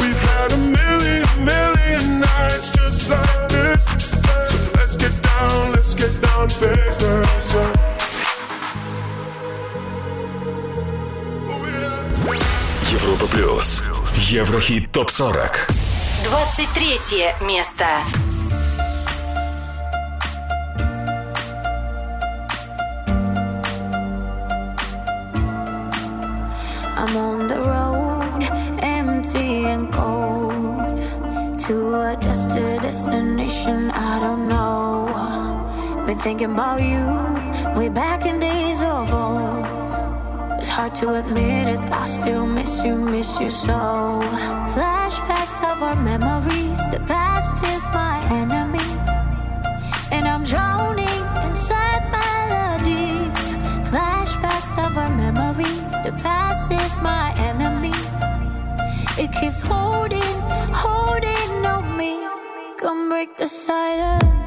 We've 0.00 0.20
had 0.28 0.52
a 0.52 0.58
million, 0.58 1.24
million 1.42 2.20
nights 2.20 2.68
just 2.72 3.08
like 3.08 3.48
this. 3.48 3.84
So 4.50 4.58
let's 4.76 4.96
get 4.96 5.22
down, 5.22 5.72
let's 5.72 5.94
get 5.94 6.12
down 6.20 6.48
to 6.48 6.60
business. 6.60 7.54
Oh, 7.56 7.80
Европа 12.92 13.26
плюс. 13.28 13.82
Еврохит 14.28 14.92
топ 14.92 15.08
40. 15.10 15.66
23 16.28 17.34
место. 17.40 17.86
A 32.30 32.78
destination 32.80 33.90
I 33.90 34.20
don't 34.20 34.48
know. 34.48 36.04
Been 36.06 36.16
thinking 36.16 36.52
about 36.52 36.80
you 36.80 37.04
way 37.74 37.88
back 37.88 38.24
in 38.24 38.38
days 38.38 38.84
of 38.84 39.12
old. 39.12 39.66
It's 40.56 40.68
hard 40.68 40.94
to 40.96 41.14
admit 41.14 41.66
it, 41.74 41.80
I 41.90 42.04
still 42.06 42.46
miss 42.46 42.84
you, 42.84 42.94
miss 42.94 43.40
you 43.40 43.50
so. 43.50 44.20
Flashbacks 44.74 45.58
of 45.72 45.82
our 45.82 45.96
memories, 45.96 46.88
the 46.90 47.00
past 47.08 47.64
is 47.64 47.90
my 47.90 48.22
enemy, 48.30 48.90
and 50.12 50.28
I'm 50.28 50.44
drowning 50.44 51.22
inside 51.48 52.02
melodies. 52.14 53.38
Flashbacks 53.90 54.72
of 54.86 54.96
our 54.96 55.10
memories, 55.10 55.92
the 56.04 56.12
past 56.22 56.70
is 56.70 57.00
my 57.02 57.34
enemy. 57.48 57.98
It 59.18 59.32
keeps 59.32 59.60
holding, 59.60 60.34
holding 60.72 60.99
break 63.10 63.36
the 63.38 63.48
silence. 63.48 64.39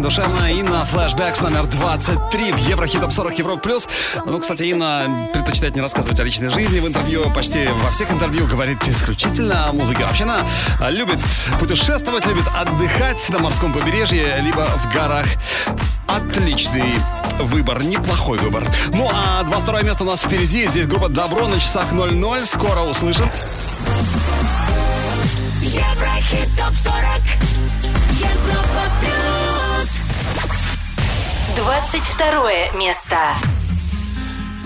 Очень 0.00 0.02
душевно. 0.02 0.46
Инна, 0.50 0.84
флешбэкс 0.84 1.40
номер 1.40 1.66
23 1.66 2.52
в 2.52 2.68
Еврохит 2.68 3.00
Топ 3.00 3.12
40 3.12 3.38
Европа 3.38 3.60
Плюс. 3.60 3.88
Ну, 4.24 4.38
кстати, 4.38 4.62
Инна 4.62 5.28
предпочитает 5.32 5.74
не 5.74 5.80
рассказывать 5.80 6.18
о 6.20 6.24
личной 6.24 6.48
жизни 6.48 6.80
в 6.80 6.86
интервью. 6.86 7.30
Почти 7.34 7.66
во 7.66 7.90
всех 7.90 8.10
интервью 8.10 8.46
говорит 8.46 8.86
исключительно 8.88 9.68
о 9.68 9.72
музыке. 9.72 10.04
Вообще 10.04 10.24
она 10.24 10.46
любит 10.88 11.18
путешествовать, 11.58 12.24
любит 12.26 12.44
отдыхать 12.56 13.28
на 13.30 13.40
морском 13.40 13.72
побережье, 13.72 14.40
либо 14.40 14.66
в 14.78 14.94
горах. 14.94 15.26
Отличный 16.06 16.94
выбор, 17.40 17.82
неплохой 17.84 18.38
выбор. 18.38 18.66
Ну, 18.94 19.10
а 19.12 19.42
22 19.44 19.82
место 19.82 20.04
у 20.04 20.06
нас 20.06 20.22
впереди. 20.22 20.66
Здесь 20.66 20.86
группа 20.86 21.08
Добро 21.08 21.46
на 21.48 21.60
часах 21.60 21.92
00. 21.92 22.46
Скоро 22.46 22.80
услышим. 22.80 23.28
Еврохит 25.62 26.48
топ 26.56 26.72
40 26.72 27.59
22 31.62 32.78
место. 32.78 33.16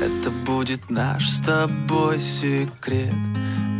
Это 0.01 0.31
будет 0.31 0.91
наш 0.91 1.29
с 1.29 1.41
тобой 1.41 2.21
секрет. 2.21 3.13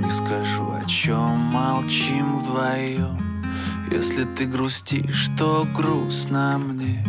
Не 0.03 0.11
скажу, 0.11 0.73
о 0.73 0.85
чем 0.85 1.39
молчим 1.53 2.41
вдвоем. 2.41 3.45
Если 3.89 4.25
ты 4.25 4.47
грустишь, 4.47 5.29
то 5.39 5.65
грустно 5.77 6.59
мне. 6.59 7.07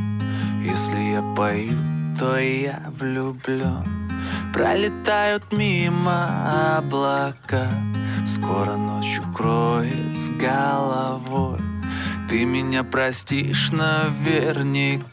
Если 0.63 1.13
я 1.13 1.23
пою, 1.35 1.73
то 2.19 2.37
я 2.37 2.83
влюблен 2.99 3.83
Пролетают 4.53 5.51
мимо 5.51 6.77
облака. 6.77 7.67
Скоро 8.27 8.75
ночь 8.77 9.19
укроет 9.19 10.15
с 10.15 10.29
головой 10.29 11.74
Ты 12.27 12.43
меня 12.43 12.83
простишь 12.83 13.69
наверняка. 13.71 15.11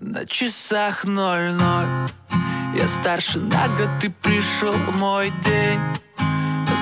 На 0.00 0.26
часах 0.26 1.04
ноль-ноль. 1.04 2.08
Я 2.76 2.88
старше 2.88 3.38
на 3.38 3.68
год, 3.68 3.88
ты 4.00 4.10
пришел 4.10 4.74
мой 4.98 5.32
день. 5.44 5.78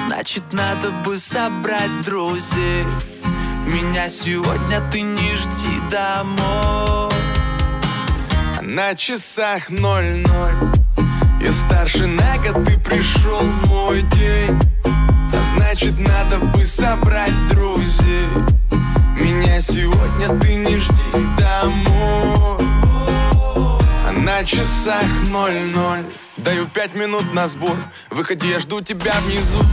Значит, 0.07 0.43
надо 0.53 0.91
бы 1.05 1.19
собрать 1.19 2.01
друзей. 2.07 2.87
Меня 3.67 4.09
сегодня 4.09 4.81
ты 4.91 5.03
не 5.03 5.37
жди 5.37 5.81
домой. 5.91 7.13
На 8.63 8.95
часах 8.95 9.69
ноль-ноль. 9.69 10.55
Я 11.43 11.53
старше 11.53 12.07
на 12.07 12.39
год, 12.39 12.65
ты 12.65 12.79
пришел 12.79 13.43
мой 13.67 14.01
день 14.03 14.72
Значит, 15.55 15.99
надо 15.99 16.39
бы 16.39 16.65
собрать 16.65 17.33
друзей. 17.49 18.27
Меня 19.19 19.61
сегодня 19.61 20.39
ты 20.41 20.55
не 20.55 20.77
жди 20.77 20.95
домой. 21.39 22.67
А 24.07 24.13
на 24.13 24.45
часах 24.45 25.05
ноль-ноль. 25.29 26.05
Даю 26.37 26.67
пять 26.67 26.95
минут 26.95 27.33
на 27.35 27.49
сбор. 27.49 27.77
Выходи, 28.11 28.49
я 28.49 28.59
жду 28.59 28.81
тебя 28.81 29.13
внизу 29.27 29.65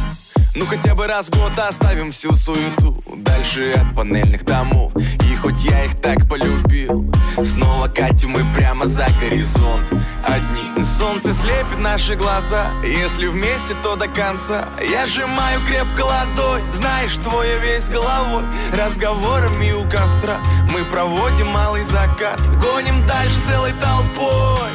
ну 0.60 0.66
хотя 0.66 0.93
бы 0.93 1.07
раз 1.07 1.28
в 1.28 1.38
год 1.38 1.57
оставим 1.57 2.12
всю 2.12 2.36
суету 2.36 3.01
Дальше 3.16 3.72
от 3.72 3.95
панельных 3.95 4.43
домов. 4.43 4.91
И 4.95 5.36
хоть 5.36 5.64
я 5.64 5.86
их 5.86 5.99
так 6.01 6.28
полюбил 6.28 7.10
Снова 7.41 7.88
катим 7.88 8.32
мы 8.32 8.43
прямо 8.53 8.86
за 8.86 9.07
горизонт. 9.22 9.86
Одни 10.26 10.84
Солнце 10.97 11.34
слепит 11.34 11.80
наши 11.80 12.16
глаза 12.16 12.72
Если 12.84 13.28
вместе, 13.28 13.74
то 13.82 13.95
до 13.95 14.07
конца. 14.07 14.68
Я 14.82 15.07
сжимаю 15.07 15.62
крепко 15.66 16.01
ладонь 16.01 16.64
Знаешь, 16.74 17.16
твоя 17.18 17.57
весь 17.60 17.88
головой. 17.88 18.43
Разговорами 18.78 19.72
у 19.72 19.84
костра 19.89 20.39
Мы 20.74 20.84
проводим 20.86 21.47
малый 21.47 21.84
закат. 21.84 22.39
Гоним 22.60 23.07
дальше 23.07 23.39
целой 23.49 23.72
толпой. 23.82 24.72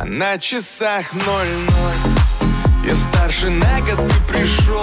А 0.00 0.04
на 0.04 0.38
часах 0.38 1.12
ноль-ноль. 1.12 2.20
Я 2.84 2.94
старше 2.94 3.50
на 3.50 3.80
год, 3.80 4.08
ты 4.08 4.32
пришел 4.32 4.82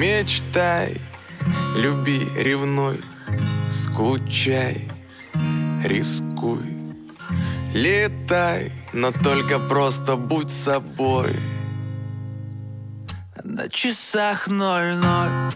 Мечтай, 0.00 0.98
люби, 1.76 2.26
ревнуй, 2.34 3.02
скучай, 3.70 4.88
рискуй. 5.84 6.64
Летай, 7.74 8.72
но 8.94 9.12
только 9.12 9.58
просто 9.58 10.16
будь 10.16 10.50
собой. 10.50 11.36
На 13.44 13.68
часах 13.68 14.48
ноль-ноль 14.48 15.52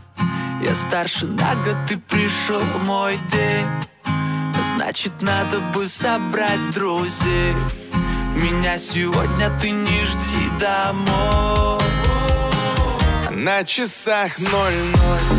Я 0.62 0.74
старше 0.74 1.24
на 1.24 1.54
год, 1.64 1.76
ты 1.88 1.96
пришел 1.96 2.60
мой 2.84 3.16
день 3.32 3.66
Значит, 4.76 5.22
надо 5.22 5.60
бы 5.72 5.88
собрать 5.88 6.70
друзей 6.74 7.54
Меня 8.36 8.76
сегодня 8.76 9.50
ты 9.58 9.70
не 9.70 10.04
жди 10.04 10.58
домой 10.60 11.73
На 13.44 13.62
часах 13.62 14.38
ноль-ноль. 14.38 15.38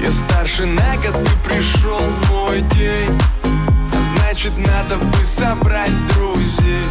Я 0.00 0.08
старше 0.12 0.66
на 0.66 0.94
год, 0.98 1.20
ты 1.24 1.48
пришел 1.48 2.00
мой 2.30 2.60
день. 2.76 3.20
А 3.42 4.16
значит, 4.16 4.52
надо 4.56 4.98
бы 4.98 5.24
собрать 5.24 5.90
друзей. 6.14 6.84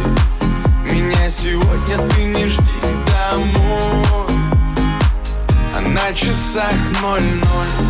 Меня 0.84 1.30
сегодня 1.30 1.96
ты 2.10 2.24
не 2.24 2.46
жди 2.46 2.72
домой. 3.30 4.36
А 5.78 5.80
на 5.80 6.12
часах 6.12 6.74
ноль-ноль. 7.00 7.88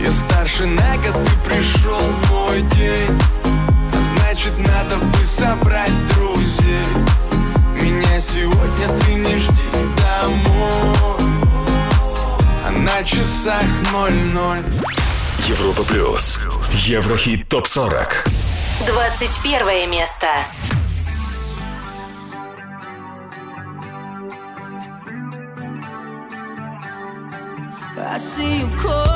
Я 0.00 0.10
старше 0.10 0.66
на 0.66 0.96
год, 0.96 1.14
ты 1.24 1.48
пришел 1.48 2.02
мой 2.32 2.62
день. 2.62 3.16
А 3.44 4.16
значит, 4.16 4.58
надо 4.58 4.96
бы 4.96 5.24
собрать 5.24 6.06
друзей. 6.16 6.84
Меня 7.80 8.18
сегодня 8.18 8.88
ты 9.04 9.14
не 9.14 9.36
жди 9.36 9.62
домой 10.22 11.15
на 12.76 13.02
часах 13.04 13.64
ноль-ноль 13.92 14.62
Европа 15.48 15.82
плюс. 15.84 16.38
Еврохит 16.72 17.48
топ 17.48 17.66
40. 17.66 18.24
21 18.86 19.90
место. 19.90 20.26
I 27.98 28.18
see 28.18 28.60
you 28.60 28.68
calling. 28.78 29.15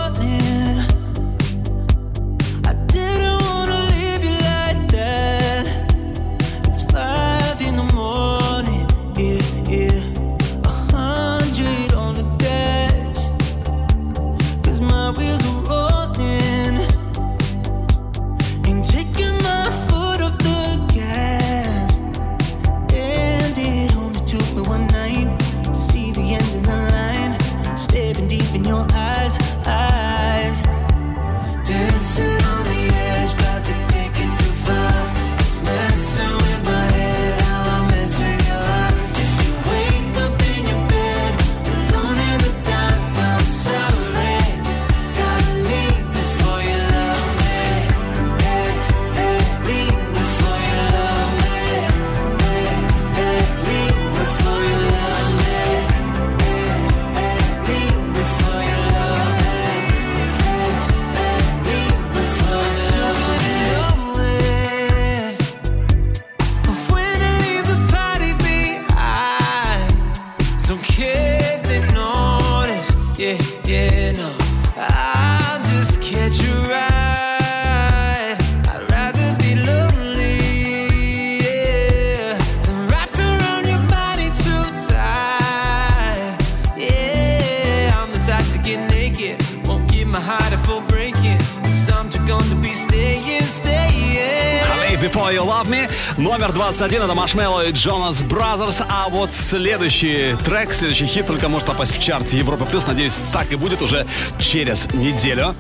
Love 95.61 95.69
Me. 95.69 95.91
Номер 96.17 96.53
21 96.53 97.03
это 97.03 97.15
Marshmello 97.15 97.67
и 97.67 97.73
Jonas 97.73 98.23
Brothers. 98.23 98.83
А 98.89 99.09
вот 99.09 99.31
следующий 99.35 100.35
трек, 100.45 100.73
следующий 100.73 101.07
хит 101.07 101.27
только 101.27 101.49
может 101.49 101.67
попасть 101.67 101.97
в 101.97 102.03
чарт 102.03 102.33
Европа 102.33 102.65
Плюс. 102.65 102.87
Надеюсь, 102.87 103.19
так 103.33 103.53
и 103.53 103.57
будет 103.57 103.83
уже 103.83 104.07
через 104.39 104.87
неделю. 104.95 105.55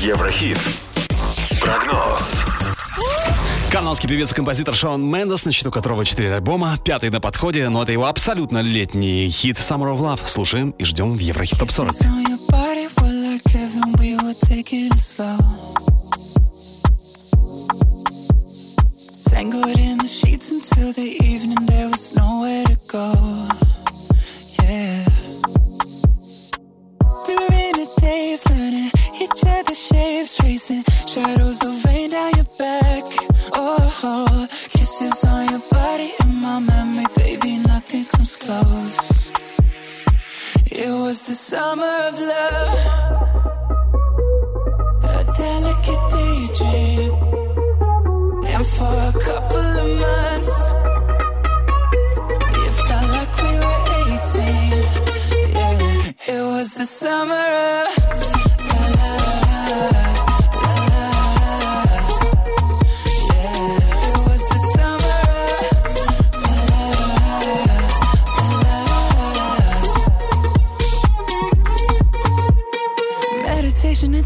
Еврохит. 0.00 0.58
Прогноз. 1.60 2.42
Канадский 3.70 4.08
певец 4.08 4.32
и 4.32 4.34
композитор 4.34 4.74
Шон 4.74 5.04
Мендес, 5.04 5.44
на 5.44 5.52
счету 5.52 5.70
которого 5.70 6.04
4 6.04 6.36
альбома, 6.36 6.78
пятый 6.82 7.10
на 7.10 7.20
подходе, 7.20 7.68
но 7.68 7.82
это 7.82 7.92
его 7.92 8.06
абсолютно 8.06 8.58
летний 8.58 9.28
хит 9.28 9.58
Summer 9.58 9.94
of 9.94 10.00
Love. 10.00 10.20
Слушаем 10.26 10.70
и 10.70 10.84
ждем 10.84 11.16
в 11.16 11.20
Еврохит 11.20 11.58
Топ 11.58 11.70
40. 11.70 11.94
Tangled 19.38 19.78
in 19.78 19.98
the 19.98 20.08
sheets 20.08 20.50
until 20.50 20.92
the 20.92 21.16
evening, 21.22 21.64
there 21.66 21.88
was 21.88 22.12
nowhere 22.12 22.64
to 22.64 22.76
go. 22.88 23.12
Yeah. 24.60 25.06
We 27.24 27.36
were 27.36 27.54
in 27.68 27.78
a 27.78 27.86
daze, 28.00 28.44
learning 28.50 28.90
each 29.14 29.44
other's 29.46 29.78
shapes, 29.78 30.38
tracing 30.38 30.82
shadows 31.06 31.62
of 31.64 31.84
rain 31.84 32.10
down 32.10 32.32
your 32.34 32.50
back. 32.58 33.04
Oh, 33.54 34.48
kisses 34.70 35.22
on 35.22 35.48
your 35.50 35.62
body 35.70 36.14
in 36.20 36.34
my 36.42 36.58
memory, 36.58 37.06
baby, 37.14 37.58
nothing 37.58 38.06
comes 38.06 38.34
close. 38.34 39.30
It 40.66 40.90
was 40.90 41.22
the 41.22 41.34
summer 41.34 41.94
of 42.08 42.18
love, 42.18 43.57
for 48.78 48.94
a 49.10 49.12
couple 49.28 49.66
of 49.80 49.86
months, 50.06 50.56
it 52.64 52.74
felt 52.86 53.08
like 53.16 53.34
we 53.44 53.52
were 53.64 53.80
18. 54.16 54.38
Yeah, 55.52 56.34
it 56.34 56.42
was 56.54 56.68
the 56.72 56.86
summer 56.86 57.34
of 57.34 57.97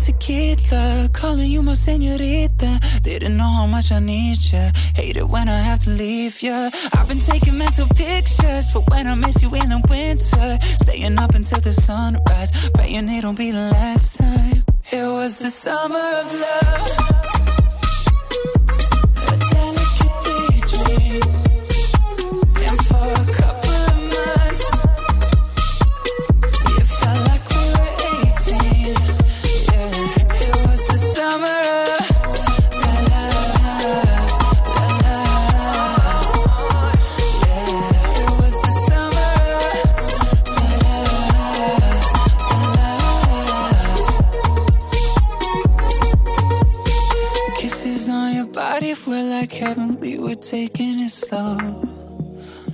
tequila. 0.03 1.09
Calling 1.13 1.51
you 1.51 1.63
my 1.63 1.75
senorita. 1.75 2.81
Didn't 3.03 3.37
know 3.37 3.53
how 3.59 3.67
much 3.67 3.93
I 3.93 4.01
need 4.01 4.39
ya. 4.53 4.71
Hate 4.95 5.17
it 5.17 5.29
when 5.29 5.49
I 5.49 5.59
have 5.59 5.79
to 5.81 5.91
leave 5.91 6.43
ya. 6.43 6.71
I've 6.95 7.09
been 7.09 7.21
taking 7.21 7.57
mental 7.57 7.87
pictures 7.95 8.71
for 8.71 8.81
when 8.91 9.07
I 9.07 9.15
miss 9.15 9.43
you 9.43 9.55
in 9.55 9.69
the 9.69 9.81
winter. 9.89 10.59
Staying 10.83 11.19
up 11.19 11.35
until 11.35 11.61
the 11.61 11.73
sunrise. 11.73 12.51
Praying 12.75 13.09
it'll 13.09 13.33
be 13.33 13.51
the 13.51 13.71
last 13.71 14.15
time. 14.17 14.65
It 14.91 15.09
was 15.19 15.37
the 15.37 15.51
summer 15.51 16.07
of 16.21 16.27
love. 16.33 17.12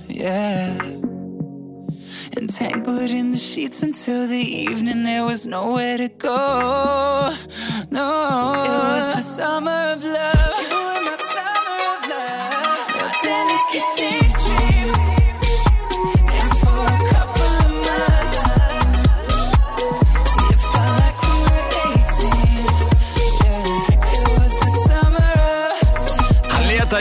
Yeah. 0.07 0.77
Entangled 2.37 3.11
in 3.11 3.31
the 3.31 3.37
sheets 3.37 3.83
until 3.83 4.27
the 4.27 4.35
evening, 4.35 5.03
there 5.03 5.25
was 5.25 5.45
nowhere 5.45 5.97
to 5.97 6.09
go. 6.09 7.33
No, 7.91 8.53
it 8.53 8.69
was 8.95 9.07
the 9.15 9.21
summer 9.21 9.93
of 9.93 10.03
love. 10.03 10.68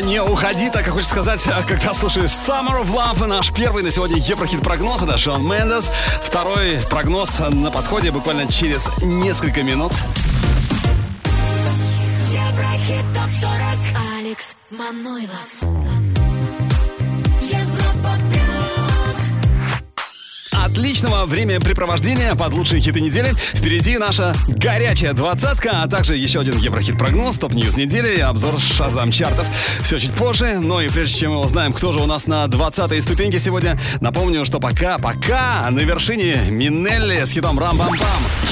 Не 0.09 0.23
уходи, 0.23 0.71
так 0.71 0.87
и 0.89 0.91
хочешь 0.91 1.09
сказать, 1.09 1.43
когда 1.69 1.93
слушаешь 1.93 2.31
Summer 2.31 2.83
of 2.83 2.91
Love, 2.91 3.27
наш 3.27 3.53
первый 3.53 3.83
на 3.83 3.91
сегодня 3.91 4.17
Еврохит 4.17 4.63
прогноз, 4.63 5.03
это 5.03 5.19
Шон 5.19 5.47
Мендес. 5.47 5.91
Второй 6.23 6.79
прогноз 6.89 7.39
на 7.51 7.71
подходе 7.71 8.11
буквально 8.11 8.51
через 8.51 8.89
несколько 9.03 9.63
минут. 9.63 9.93
Еврохит 12.27 13.05
ТОП-40 13.15 14.19
Алекс 14.19 14.57
Манойлов 14.71 15.78
Отличного 20.79 21.26
времяпрепровождения 21.26 22.37
под 22.37 22.53
лучшие 22.53 22.81
хиты 22.81 23.01
недели. 23.01 23.35
Впереди 23.53 23.99
наша 23.99 24.33
горячая 24.47 25.12
двадцатка, 25.12 25.83
а 25.83 25.89
также 25.89 26.14
еще 26.14 26.39
один 26.39 26.57
Еврохит-прогноз, 26.57 27.37
top 27.37 27.54
news 27.54 27.77
недели 27.76 28.18
и 28.18 28.20
обзор 28.20 28.61
Shazam 28.61 29.11
чартов. 29.11 29.45
Все 29.83 29.99
чуть 29.99 30.12
позже, 30.12 30.61
но 30.61 30.81
и 30.81 30.89
прежде 30.89 31.18
чем 31.18 31.33
мы 31.33 31.41
узнаем, 31.41 31.72
кто 31.72 31.91
же 31.91 31.99
у 31.99 32.07
нас 32.07 32.29
на 32.29 32.47
20 32.47 33.03
ступеньке 33.03 33.41
сегодня, 33.41 33.76
напомню, 34.01 34.45
что 34.45 34.61
пока, 34.61 34.99
пока 34.99 35.68
на 35.68 35.81
вершине 35.81 36.37
Минелли 36.49 37.24
с 37.24 37.33
хитом 37.33 37.59
«Рам-бам-бам». 37.59 37.99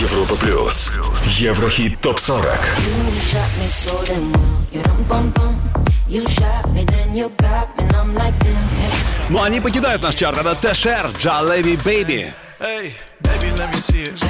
Европа 0.00 0.34
плюс. 0.34 0.92
Еврохит 1.38 2.00
топ 2.00 2.18
40. 2.18 2.44
You 2.44 3.20
shot 3.20 3.48
me 3.60 3.68
so 3.68 4.04
damn 4.04 4.32
well 4.32 4.42
You 4.72 4.82
dum 4.82 5.04
bum 5.08 5.30
bum 5.30 5.60
You 6.08 6.26
shot 6.26 6.72
me 6.72 6.84
then 6.84 7.14
you 7.14 7.30
got 7.38 7.68
me 7.78 7.84
and 7.84 7.94
I'm 7.94 8.14
like 8.14 8.36
damn 8.40 9.15
Ну, 9.28 9.42
они 9.42 9.60
покидают 9.60 10.02
наш 10.02 10.14
чарт. 10.14 10.38
Это 10.38 10.54
Тэшер, 10.54 11.10
Джалеви 11.18 11.76
Бэйби. 11.76 12.32
Hey, 12.60 12.92
baby, 13.20 13.50
let 13.58 13.72
me 13.72 13.78
see 13.78 14.02
it. 14.02 14.24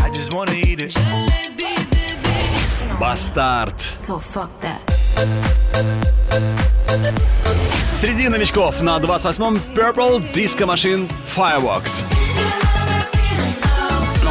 I 0.00 0.10
just 0.10 0.32
wanna 0.32 0.52
eat 0.52 0.80
it. 0.80 0.96
Бастард. 3.00 3.74
So 3.98 4.20
fuck 4.20 4.48
that. 4.60 4.80
Среди 7.94 8.28
новичков 8.28 8.80
на 8.80 8.98
28-м 8.98 9.56
Purple 9.74 10.32
Disco 10.32 10.66
Machine 10.66 11.10
Fireworks. 11.26 12.04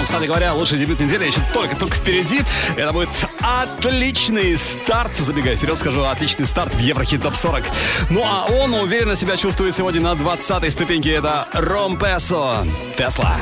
Ну, 0.02 0.06
кстати 0.06 0.26
говоря, 0.26 0.56
лучший 0.56 0.80
дебют 0.80 0.99
недели 0.99 1.28
еще 1.28 1.39
только-только 1.54 1.95
впереди. 1.95 2.41
Это 2.76 2.91
будет 2.91 3.10
отличный 3.39 4.58
старт. 4.58 5.16
Забегая 5.16 5.56
вперед, 5.56 5.78
скажу, 5.78 6.04
отличный 6.04 6.47
старт 6.47 6.74
в 6.74 6.80
Еврохит 6.80 7.22
Топ 7.22 7.36
40. 7.36 7.64
Ну, 8.10 8.24
а 8.26 8.47
он 8.47 8.74
уверенно 8.74 9.16
себя 9.16 9.38
чувствует 9.38 9.76
сегодня 9.76 10.02
на 10.02 10.14
20-й 10.14 10.72
ступеньке. 10.72 11.12
Это 11.12 11.47
Ром 11.54 11.97
Песо. 11.97 12.66
Тесла. 12.97 13.36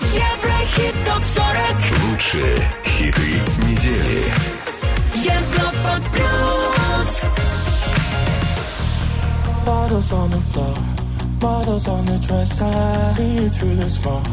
Еврохит 0.00 0.94
ТОП-40 1.04 2.10
Лучшие 2.10 2.56
хиты 2.86 3.42
недели. 3.68 4.32
Европа 5.14 6.00
плюс 6.10 7.20
Bottles 9.66 10.10
on 10.12 10.30
the 10.30 10.40
floor, 10.52 10.95
models 11.40 11.88
on 11.88 12.04
the 12.06 12.18
dresser. 12.18 13.14
See 13.16 13.34
you 13.36 13.48
through 13.48 13.76
the 13.76 13.88
smoke. 13.88 14.24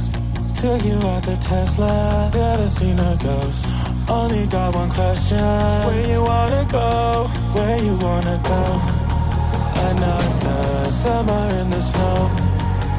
Took 0.55 0.83
you 0.85 0.97
out 1.11 1.23
the 1.23 1.35
Tesla. 1.37 2.31
Never 2.33 2.67
seen 2.67 2.99
a 2.99 3.17
ghost. 3.21 3.65
Only 4.09 4.45
got 4.47 4.75
one 4.75 4.89
question. 4.89 5.39
Where 5.87 6.07
you 6.07 6.21
wanna 6.23 6.65
go? 6.69 7.27
Where 7.55 7.77
you 7.83 7.93
wanna 8.05 8.37
go? 8.43 8.63
Another 9.89 10.91
summer 10.91 11.45
in 11.59 11.69
the 11.69 11.81
snow. 11.81 12.17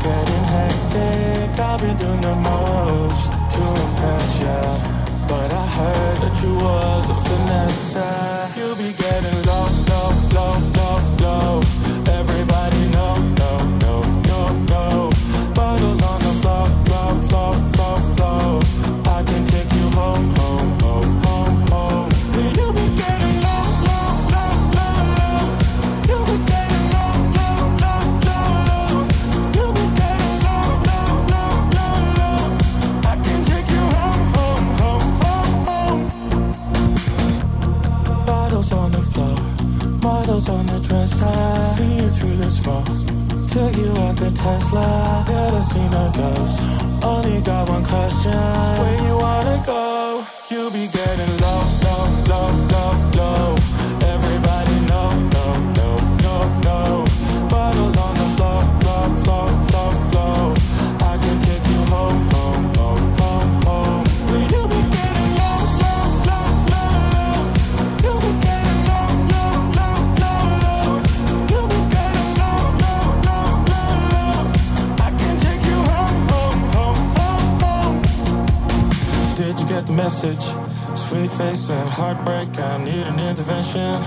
Getting 0.05 0.45
hectic. 0.55 1.59
I've 1.59 1.81
been 1.81 1.97
doing 1.97 2.21
the 2.21 2.37
most 2.51 3.33
to 3.55 3.63
impress 3.85 4.41
ya. 4.45 4.59
But 5.29 5.53
I 5.53 5.67
heard 5.79 6.17
that 6.25 6.37
you 6.43 6.55
was 6.55 7.09
a 7.15 7.17
finesse. 7.25 7.95
You 8.59 8.69
be 8.77 8.91
getting 9.05 9.39
low, 9.49 9.67
low, 9.91 10.11
low, 10.37 10.55
low, 10.79 10.97
low. 11.23 11.94
Smoke. 42.55 42.87
Took 43.55 43.77
you 43.77 43.91
out 44.05 44.17
the 44.17 44.31
Tesla. 44.31 45.25
Never 45.29 45.63
seen 45.63 45.93
a 46.05 46.07
ghost. 46.19 46.57
Only 47.03 47.41
got 47.43 47.69
one 47.69 47.85
question. 47.85 48.33
Where 48.81 48.99
you 49.07 49.15
wanna 49.27 49.63
go? 49.67 50.25
You'll 50.51 50.71
be 50.71 50.87
getting 50.99 51.33
low, 51.45 51.63
low, 51.87 52.05
low, 52.31 52.49
low, 52.75 53.14
get 79.85 79.87
the 79.87 80.03
message? 80.03 80.45
Sweet 80.97 81.31
face 81.31 81.69
and 81.71 81.89
heartbreak, 81.89 82.59
I 82.59 82.85
need 82.85 83.07
an 83.07 83.19
intervention. 83.21 84.01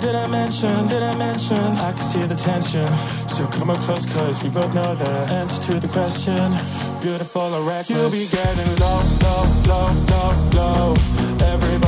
Did 0.00 0.14
I 0.14 0.26
mention, 0.26 0.88
did 0.88 1.02
I 1.02 1.14
mention? 1.16 1.56
I 1.56 1.92
can 1.92 2.02
see 2.02 2.24
the 2.24 2.34
tension. 2.34 2.88
So 3.28 3.46
come 3.46 3.70
up 3.70 3.78
close, 3.80 4.06
cause 4.06 4.42
we 4.42 4.50
both 4.50 4.74
know 4.74 4.94
the 4.94 5.10
answer 5.32 5.72
to 5.72 5.80
the 5.80 5.88
question. 5.88 6.52
Beautiful 7.00 7.54
or 7.54 7.62
reckless. 7.68 7.90
You'll 7.90 8.10
be 8.10 8.26
getting 8.30 8.70
low, 8.80 9.00
low, 9.24 9.44
low, 9.68 9.88
low, 10.10 10.30
low. 10.54 10.94
Everybody 11.40 11.87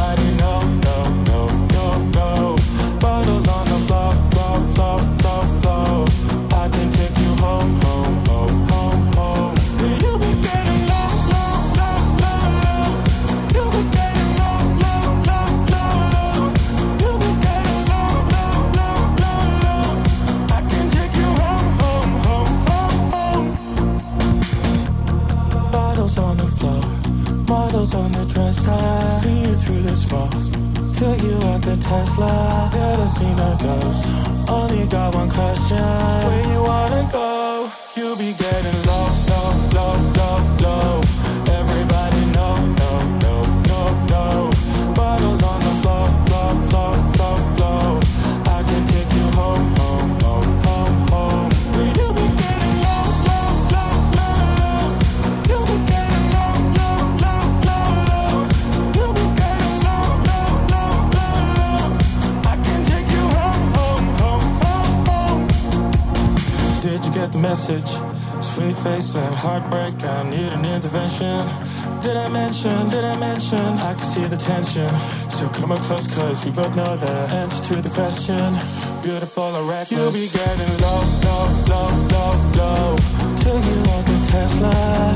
did 72.01 72.17
I 72.17 72.29
mention, 72.29 72.89
did 72.89 73.05
I 73.05 73.17
mention? 73.17 73.59
I 73.59 73.95
can 73.95 74.05
see 74.05 74.25
the 74.25 74.37
tension. 74.37 74.93
So 75.29 75.49
come 75.49 75.73
up 75.73 75.81
close 75.83 76.07
cause 76.07 76.45
we 76.45 76.53
both 76.53 76.75
know 76.75 76.97
the 76.97 77.11
answer 77.35 77.75
to 77.75 77.83
the 77.83 77.91
question. 77.91 78.55
Beautiful 79.03 79.45
or 79.45 79.65
reckless. 79.71 79.93
You'll 79.93 80.13
be 80.13 80.29
getting 80.33 80.73
low, 80.81 81.03
low, 81.27 81.47
low, 81.73 81.91
low, 82.15 82.33
low. 82.57 82.97
Till 83.37 83.61
you 83.69 83.77
like 83.91 84.09
a 84.09 84.19
Tesla. 84.33 85.15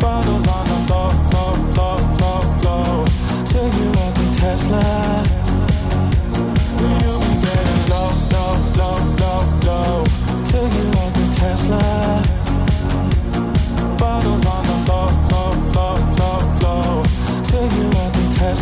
Bottles 0.00 0.46
on 0.48 0.64
the 0.72 0.78
floor, 0.86 1.10
floor, 1.30 1.54
floor, 1.74 1.98
floor, 2.16 2.42
floor. 2.60 3.06
Till 3.46 3.68
you 3.78 3.86
like 3.92 4.16
a 4.16 4.28
Tesla. 4.40 5.39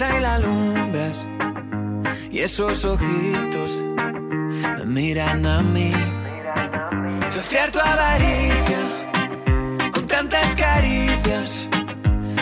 y 0.00 0.20
la 0.20 0.36
alumbras. 0.36 1.26
Y 2.30 2.38
esos 2.40 2.84
ojitos 2.84 3.84
me 4.76 4.84
miran 4.84 5.44
a 5.44 5.60
mí. 5.60 5.92
Saciar 7.28 7.72
tu 7.72 7.80
avaricia 7.80 8.78
con 9.92 10.06
tantas 10.06 10.54
caricias. 10.54 11.68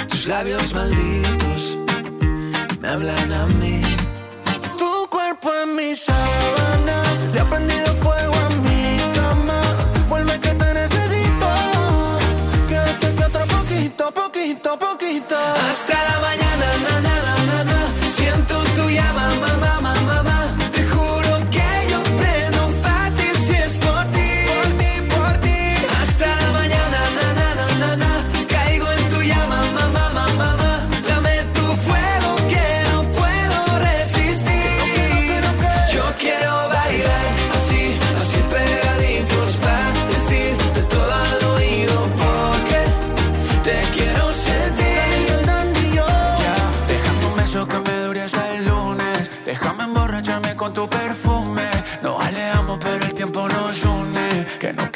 Tus 0.09 0.27
labios 0.27 0.75
malditos 0.75 1.79
me 2.79 2.89
hablan 2.89 3.33
a 3.33 3.47
mí. 3.47 3.81
Tu 4.79 5.09
cuerpo 5.09 5.51
en 5.63 5.77
mis 5.77 6.01
sábanas 6.05 7.17
le 7.33 7.41
ha 7.41 7.45
prendido 7.49 7.87
fuego 8.03 8.35
a 8.35 8.51
mi 8.67 8.99
cama. 9.15 9.61
Vuelve 10.11 10.39
que 10.41 10.51
te 10.51 10.75
necesito. 10.75 11.49
Quédate 12.69 13.25
otro 13.25 13.47
poquito, 13.47 14.13
poquito, 14.13 14.79
poquito. 14.79 15.37
Hasta 15.71 16.05
la 16.05 16.21
mañana. 16.21 16.46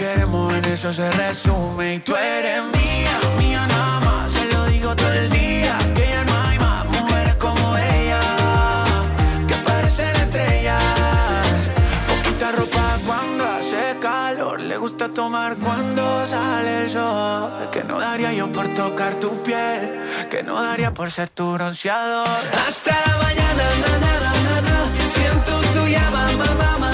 queremos 0.00 0.52
en 0.54 0.64
eso 0.64 0.92
se 0.92 1.10
resume. 1.12 1.96
Y 1.96 1.98
tú 2.00 2.16
eres 2.16 2.62
mía, 2.76 3.14
mía 3.38 3.66
nada 3.66 4.00
más. 4.00 4.32
Se 4.32 4.44
lo 4.52 4.64
digo 4.66 4.96
todo 4.96 5.12
el 5.12 5.28
día. 5.30 5.76
Que 5.94 6.04
ya 6.14 6.24
no 6.24 6.34
hay 6.46 6.58
más 6.58 6.84
mujeres 6.86 7.34
como 7.36 7.64
ella. 7.76 8.22
Que 9.48 9.56
parecen 9.68 10.16
estrellas. 10.26 11.52
Poquita 12.08 12.52
ropa 12.52 12.86
cuando 13.06 13.44
hace 13.44 13.82
calor. 14.00 14.60
Le 14.60 14.76
gusta 14.78 15.08
tomar 15.10 15.56
cuando 15.56 16.02
sale 16.26 16.84
el 16.84 16.90
sol. 16.90 17.68
Que 17.70 17.84
no 17.84 18.00
daría 18.00 18.32
yo 18.32 18.50
por 18.50 18.66
tocar 18.74 19.14
tu 19.16 19.30
piel. 19.42 19.80
Que 20.30 20.42
no 20.42 20.54
daría 20.62 20.94
por 20.94 21.10
ser 21.10 21.28
tu 21.28 21.52
bronceador. 21.52 22.40
Hasta 22.66 22.92
la 23.06 23.14
mañana, 23.24 23.64
na, 23.82 23.92
na, 24.04 24.12
na, 24.46 24.60
na, 24.68 24.78
Siento 25.14 25.52
tu 25.74 25.86
llama, 25.86 26.22
mamá. 26.38 26.89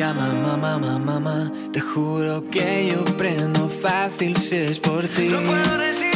llama 0.00 0.32
mamá, 0.32 0.78
mamá, 0.78 0.98
mamá. 0.98 1.52
Te 1.72 1.80
juro 1.80 2.42
que 2.50 2.88
yo 2.90 3.04
prendo 3.18 3.68
fácil 3.68 4.34
si 4.38 4.56
es 4.56 4.80
por 4.80 5.06
ti. 5.06 5.28
No 5.28 5.40
puedo 5.42 6.09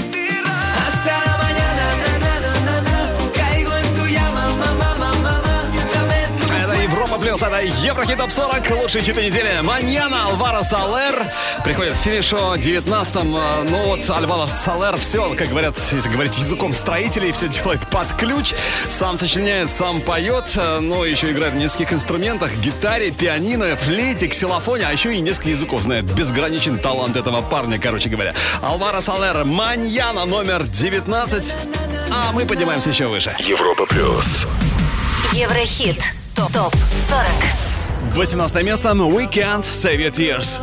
плюс. 7.25 7.43
Это 7.43 7.61
Еврохит 7.61 8.19
Топ 8.19 8.31
40. 8.31 8.71
Лучшие 8.83 9.03
хиты 9.03 9.27
недели. 9.27 9.61
Маньяна 9.63 10.27
Альвара 10.27 10.63
Салер 10.63 11.27
приходит 11.65 11.95
в 11.95 11.99
финишу 11.99 12.37
19-м. 12.37 13.37
Э, 13.37 13.69
ну 13.71 13.85
вот 13.87 14.11
Альвара 14.11 14.47
Салер 14.47 14.97
все, 14.99 15.35
как 15.35 15.49
говорят, 15.49 15.75
если 15.91 16.09
говорить 16.09 16.37
языком 16.37 16.75
строителей, 16.75 17.33
все 17.33 17.49
делает 17.49 17.89
под 17.89 18.09
ключ. 18.19 18.53
Сам 18.89 19.19
сочиняет, 19.19 19.71
сам 19.71 20.01
поет, 20.03 20.53
э, 20.57 20.81
но 20.81 21.05
еще 21.05 21.31
играет 21.31 21.55
на 21.55 21.61
нескольких 21.61 21.95
инструментах. 21.95 22.55
Гитаре, 22.57 23.11
пианино, 23.11 23.75
флейте, 23.77 24.29
ксилофоне, 24.29 24.85
а 24.87 24.93
еще 24.93 25.15
и 25.15 25.21
несколько 25.21 25.49
языков 25.49 25.81
знает. 25.83 26.05
Безграничен 26.05 26.79
талант 26.79 27.17
этого 27.17 27.41
парня, 27.41 27.79
короче 27.79 28.11
говоря. 28.11 28.35
Альвара 28.63 29.01
Салер, 29.01 29.45
Маньяна 29.45 30.27
номер 30.27 30.65
19. 30.65 31.55
А 32.11 32.33
мы 32.33 32.45
поднимаемся 32.45 32.91
еще 32.91 33.07
выше. 33.07 33.35
Европа 33.39 33.87
плюс. 33.87 34.47
Еврохит. 35.33 36.24
Топ 36.53 36.75
40. 37.09 37.25
18 38.15 38.63
место 38.65 38.95
Weekend 39.09 39.65
Save 39.65 39.99
Your 39.99 40.11
Tears. 40.11 40.61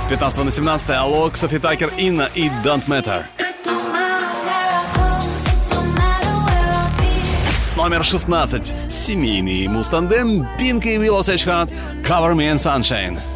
С 0.00 0.04
15 0.06 0.44
на 0.44 0.50
17 0.50 0.90
Alok, 0.90 1.36
Sofi 1.36 1.58
Tukker, 1.58 1.90
INNA 1.96 2.28
и 2.34 2.48
Don't 2.64 2.86
Matter. 2.86 3.24
Номер 7.76 8.04
16. 8.04 8.72
Семейный 8.88 9.66
музтандем 9.68 10.46
P!nk 10.58 10.86
и 10.86 10.96
Willow 10.96 11.20
Cover 12.02 12.34
Me 12.34 12.52
in 12.52 12.56
Sunshine. 12.56 13.33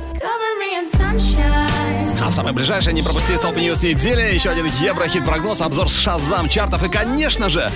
А 2.21 2.31
в 2.31 2.35
самое 2.35 2.55
ближайшее 2.55 2.93
не 2.93 3.03
пропусти 3.03 3.37
top 3.37 3.56
news 3.56 3.83
недели. 3.83 4.35
Еще 4.35 4.51
один 4.51 4.67
Еврохит-прогноз, 4.67 5.61
обзор 5.61 5.89
с 5.89 5.97
Shazam 5.97 6.49
чартов 6.49 6.83
и, 6.85 6.89
конечно 6.89 7.49
же, 7.49 7.71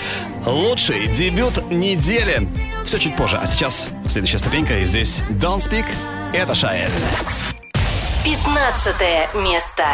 лучший 0.46 1.07
дебют 1.09 1.70
недели. 1.70 2.48
Все 2.84 2.98
чуть 2.98 3.16
позже. 3.16 3.38
А 3.42 3.46
сейчас 3.46 3.90
следующая 4.07 4.38
ступенька. 4.38 4.78
И 4.78 4.84
здесь 4.84 5.22
Don't 5.30 5.59
Speak. 5.59 5.86
Это 6.32 6.55
Шаэль. 6.55 6.90
15 8.24 9.34
место. 9.34 9.84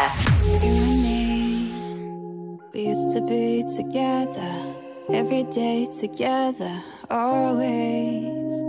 We 2.71 2.89
used 2.89 3.13
to 3.13 3.21
be 3.21 3.63
together, 3.63 4.53
every 5.09 5.43
day 5.43 5.87
together, 5.87 6.71
always. 7.09 8.68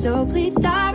So 0.00 0.24
please 0.24 0.54
stop 0.54 0.89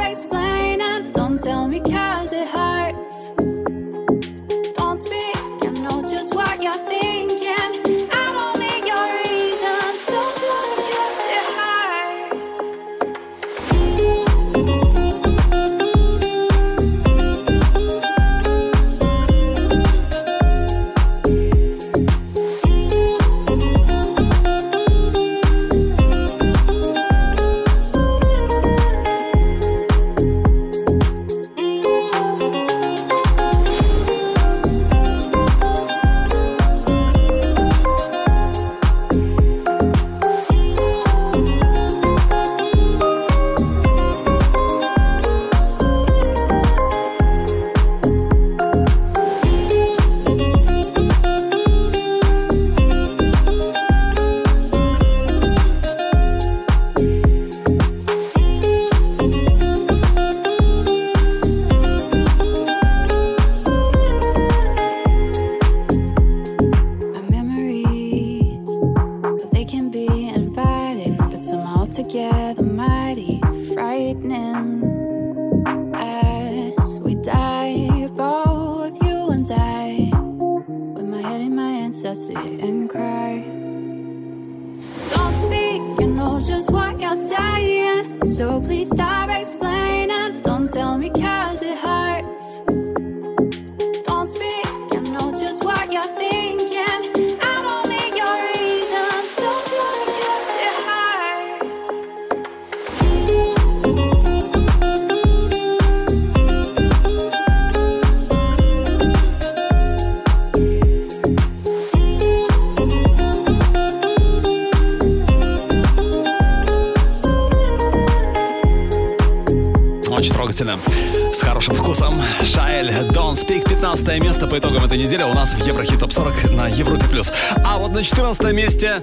15 124.06 124.24
место 124.24 124.46
по 124.46 124.60
итогам 124.60 124.86
этой 124.86 125.00
недели 125.00 125.24
у 125.24 125.34
нас 125.34 125.56
в 125.56 125.66
Еврохит 125.66 126.00
Топ 126.00 126.12
40 126.12 126.52
на 126.52 126.68
Европе+. 126.68 127.06
плюс. 127.08 127.32
А 127.66 127.80
вот 127.80 127.92
на 127.92 128.04
14 128.04 128.54
месте 128.54 128.98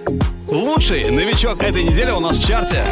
Лучший 0.52 1.10
новичок 1.10 1.62
этой 1.62 1.82
недели 1.82 2.10
у 2.10 2.20
нас 2.20 2.36
в 2.36 2.46
чарте 2.46 2.84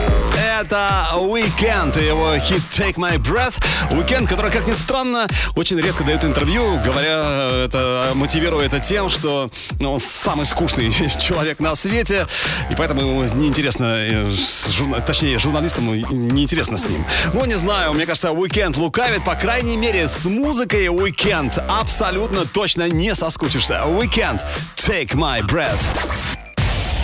это 0.61 1.11
Weekend 1.15 2.03
и 2.03 2.07
его 2.07 2.39
хит 2.39 2.63
Take 2.71 2.95
My 2.95 3.19
Breath. 3.19 3.55
Weekend, 3.91 4.27
который, 4.27 4.51
как 4.51 4.67
ни 4.67 4.73
странно, 4.73 5.27
очень 5.57 5.79
редко 5.79 6.05
дает 6.05 6.25
интервью, 6.25 6.79
говоря, 6.83 7.65
это 7.65 8.13
мотивируя 8.15 8.65
это 8.65 8.81
тем, 8.81 9.11
что 9.11 9.51
ну, 9.79 9.93
он 9.93 10.01
самый 10.01 10.47
скучный 10.47 10.91
человек 11.21 11.61
на 11.61 11.75
свете, 11.75 12.27
и 12.71 12.75
поэтому 12.75 13.03
ему 13.03 13.23
неинтересно, 13.35 13.85
э, 13.85 14.29
журна- 14.29 15.05
точнее, 15.05 15.39
журналистам 15.39 15.87
неинтересно 16.29 16.79
с 16.79 16.89
ним. 16.89 17.05
Ну, 17.35 17.45
не 17.45 17.59
знаю, 17.59 17.93
мне 17.93 18.07
кажется, 18.07 18.29
Weekend 18.29 18.79
лукавит, 18.79 19.23
по 19.23 19.35
крайней 19.35 19.77
мере, 19.77 20.09
с 20.09 20.25
музыкой 20.25 20.87
Weekend 20.87 21.63
абсолютно 21.69 22.47
точно 22.47 22.89
не 22.89 23.15
соскучишься. 23.15 23.83
Weekend, 23.87 24.41
Take 24.77 25.15
My 25.15 25.43
Breath. 25.43 26.50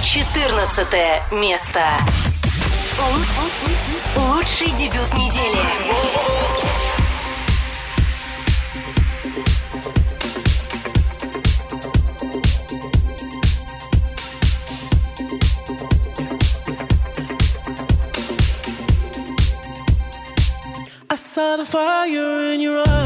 14 0.07 1.33
место. 1.33 1.81
Лу- 4.17 4.35
Лучший 4.37 4.71
дебют 4.71 5.13
недели. 5.15 5.59
I 21.11 21.15
saw 21.17 21.57
the 21.57 21.65
fire 21.65 22.53
in 22.53 22.61
your 22.61 22.83
eyes. 22.87 23.06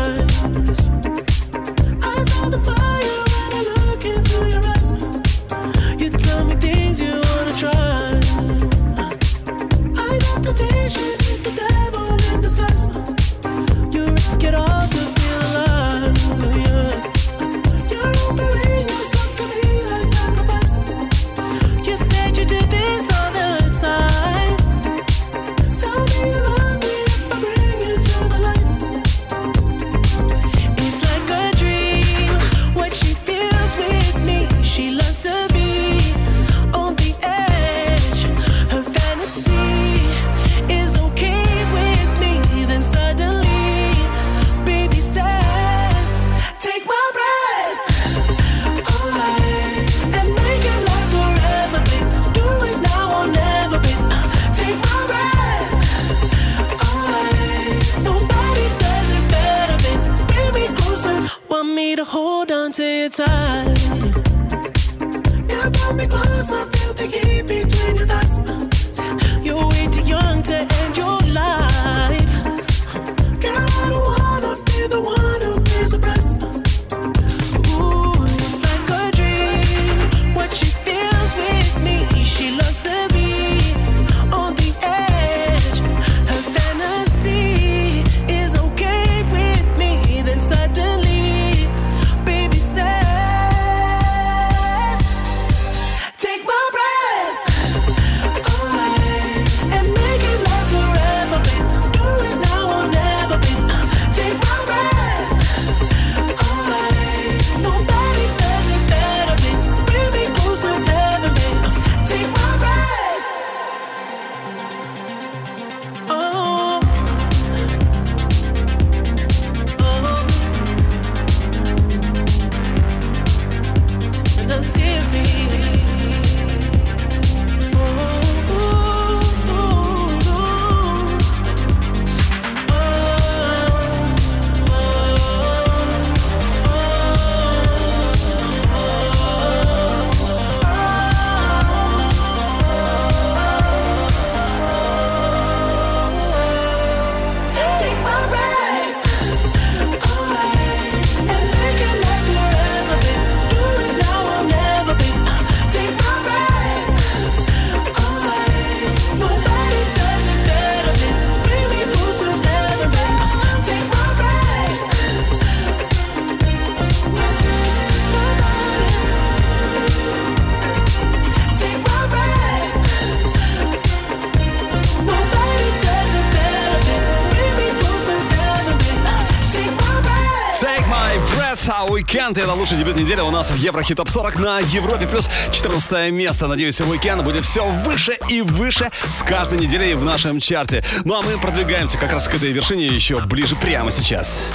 В 183.50 183.56
Еврохит 183.56 183.96
Топ 183.96 184.08
40 184.08 184.38
на 184.38 184.58
Европе 184.60 185.06
плюс 185.06 185.28
14 185.52 186.12
место. 186.12 186.46
Надеюсь, 186.46 186.80
Weekend 186.80 187.22
будет 187.22 187.44
все 187.44 187.64
выше 187.64 188.18
и 188.28 188.42
выше 188.42 188.90
с 189.10 189.22
каждой 189.22 189.58
неделей 189.58 189.94
в 189.94 190.04
нашем 190.04 190.40
чарте. 190.40 190.82
Ну 191.04 191.14
а 191.18 191.22
мы 191.22 191.38
продвигаемся 191.38 191.98
как 191.98 192.12
раз 192.12 192.28
к 192.28 192.34
этой 192.34 192.52
вершине 192.52 192.86
еще 192.86 193.20
ближе 193.20 193.56
прямо 193.56 193.90
сейчас. 193.90 194.46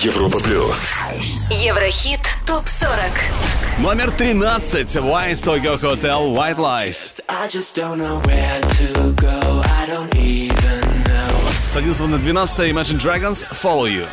Европа 0.00 0.38
плюс. 0.40 0.92
Еврохит 1.50 2.20
ТОП-40. 2.46 3.12
Номер 3.78 4.10
13. 4.10 4.96
Wise 4.96 5.42
Tokyo 5.42 5.80
Hotel 5.80 6.34
White 6.34 6.58
Lies. 6.58 7.20
I 7.28 7.48
just 7.48 7.74
don't 7.74 7.98
know 7.98 8.20
where 8.26 8.60
to 8.60 9.12
go. 9.12 9.62
I 9.64 9.86
don't 9.86 10.14
even 10.14 11.04
know. 11.04 11.70
С 11.70 11.76
11 11.76 12.08
на 12.08 12.18
12 12.18 12.58
Imagine 12.70 12.98
Dragons 12.98 13.44
Follow 13.62 13.86
You. 13.86 14.06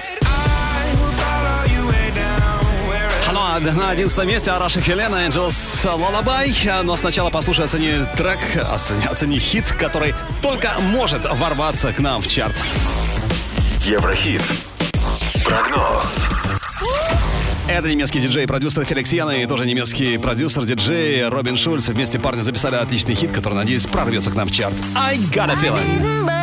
А 3.56 3.60
на 3.60 3.92
11 3.92 4.26
месте 4.26 4.50
Араша 4.50 4.82
Хелена 4.82 5.28
Angels 5.28 5.86
Lullaby. 5.86 6.82
Но 6.84 6.96
сначала 6.96 7.30
послушай, 7.30 7.66
оцени 7.66 8.04
трек, 8.18 8.40
оцени, 8.72 9.06
оцени 9.06 9.38
хит, 9.38 9.72
который 9.74 10.16
только 10.42 10.72
может 10.80 11.22
ворваться 11.36 11.94
к 11.94 12.00
нам 12.00 12.24
в 12.24 12.28
чарт. 12.28 12.56
Еврохит. 13.82 14.42
Прогноз. 15.46 16.26
Это 17.70 17.88
немецкий 17.90 18.20
диджей 18.20 18.44
и 18.44 18.48
продюсер 18.48 18.86
Феликс 18.86 19.14
Яна 19.14 19.32
и 19.32 19.46
тоже 19.46 19.68
немецкий 19.68 20.18
продюсер, 20.18 20.66
диджей 20.66 21.28
Робин 21.28 21.56
Шульц. 21.56 21.90
Вместе 21.90 22.18
парни 22.18 22.42
записали 22.42 22.76
отличный 22.76 23.14
хит, 23.14 23.32
который, 23.32 23.54
надеюсь, 23.54 23.86
прорвется 23.86 24.32
к 24.32 24.36
нам 24.36 24.48
в 24.48 24.52
чарт. 24.52 24.74
I 24.96 25.18
got 25.32 25.52
a 25.52 25.56
feeling. 25.56 26.43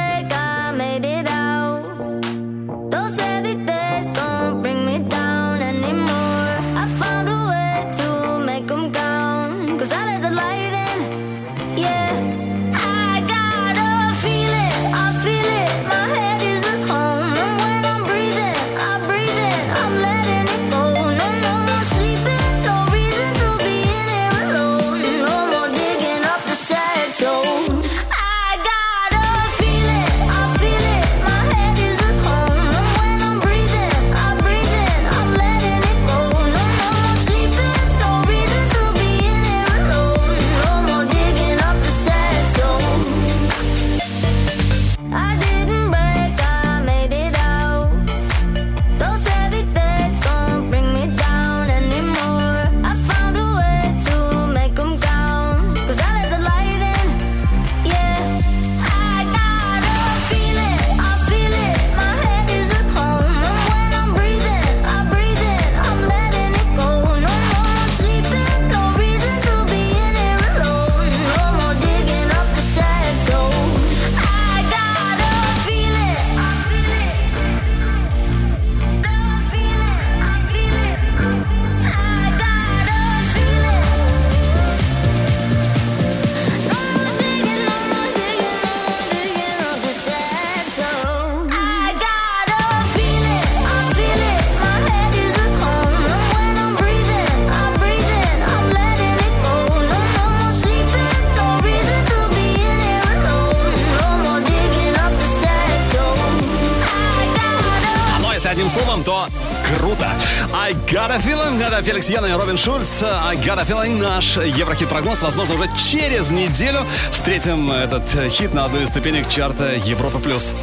Феликс 112.01 112.09
Яна 112.09 112.27
и 112.29 112.33
Робин 112.33 112.57
Шульц. 112.57 113.03
I 113.03 113.37
got 113.37 113.59
a 113.59 113.65
feeling. 113.65 114.01
Наш 114.01 114.39
Еврохит-прогноз. 114.39 115.21
Возможно, 115.21 115.57
уже 115.57 115.69
через 115.77 116.31
неделю 116.31 116.87
встретим 117.13 117.71
этот 117.71 118.05
хит 118.31 118.55
на 118.55 118.65
одной 118.65 118.85
из 118.85 118.89
ступенек 118.89 119.29
чарта 119.29 119.75
Европа+. 119.85 120.19
плюс. 120.19 120.55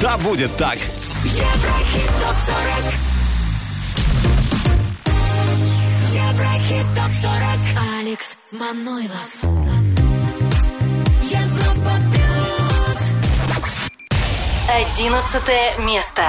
Да, 0.00 0.16
будет 0.18 0.56
так. 0.56 0.76
Еврохит 1.24 2.10
ТОП-40 2.22 2.94
Еврохит 6.12 6.86
ТОП-40 6.94 7.98
Алекс 7.98 8.36
Манойлов 8.52 9.34
Европа 11.24 11.92
Плюс 12.12 13.00
Одиннадцатое 14.68 15.76
место. 15.78 16.22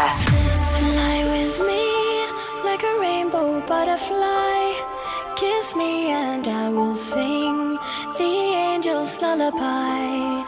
Butterfly. 3.67 4.73
Kiss 5.35 5.75
me 5.75 6.11
and 6.11 6.47
I 6.47 6.69
will 6.69 6.95
sing 6.95 7.77
the 8.17 8.33
angel's 8.71 9.19
lullaby. 9.21 10.43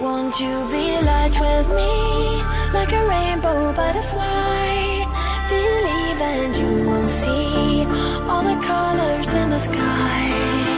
Won't 0.00 0.40
you 0.40 0.54
be 0.70 0.86
light 1.10 1.36
with 1.38 1.68
me 1.68 2.42
like 2.72 2.92
a 2.92 3.06
rainbow 3.06 3.72
butterfly? 3.72 5.04
Believe 5.48 6.20
and 6.20 6.56
you 6.56 6.88
will 6.88 7.06
see 7.06 7.84
all 8.28 8.42
the 8.42 8.58
colors 8.66 9.32
in 9.32 9.50
the 9.50 9.58
sky. 9.58 10.71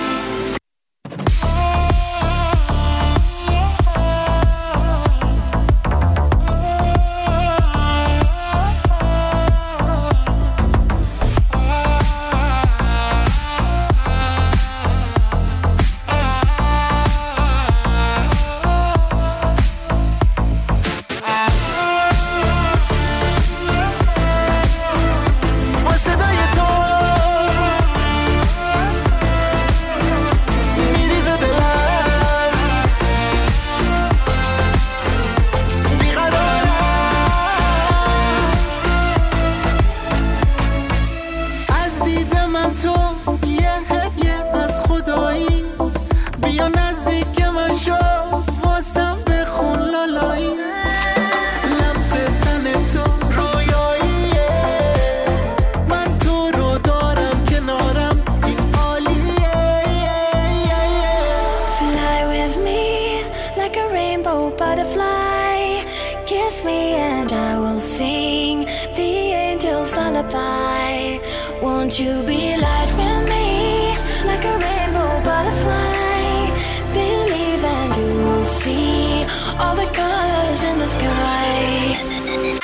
Angel's 69.84 69.96
lullaby. 69.96 71.18
Won't 71.62 71.98
you 72.00 72.22
be 72.26 72.56
light 72.56 72.90
with 72.96 73.28
me 73.28 73.96
like 74.26 74.44
a 74.44 74.58
rainbow 74.58 75.22
butterfly? 75.22 76.50
Believe 76.92 77.64
and 77.64 77.96
you 77.96 78.14
will 78.24 78.44
see 78.44 79.24
all 79.58 79.76
the 79.76 79.86
colors 79.92 80.62
in 80.62 80.78
the 80.78 80.86
sky. 80.86 82.63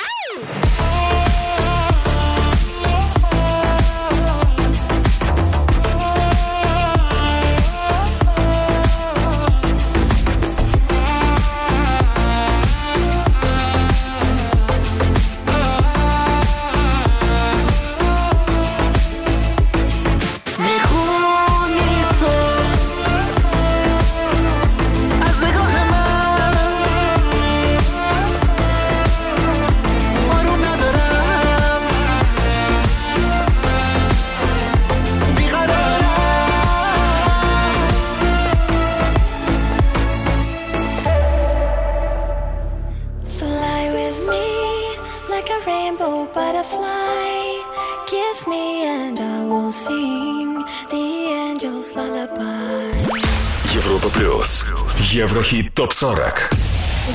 40. 56.00 56.50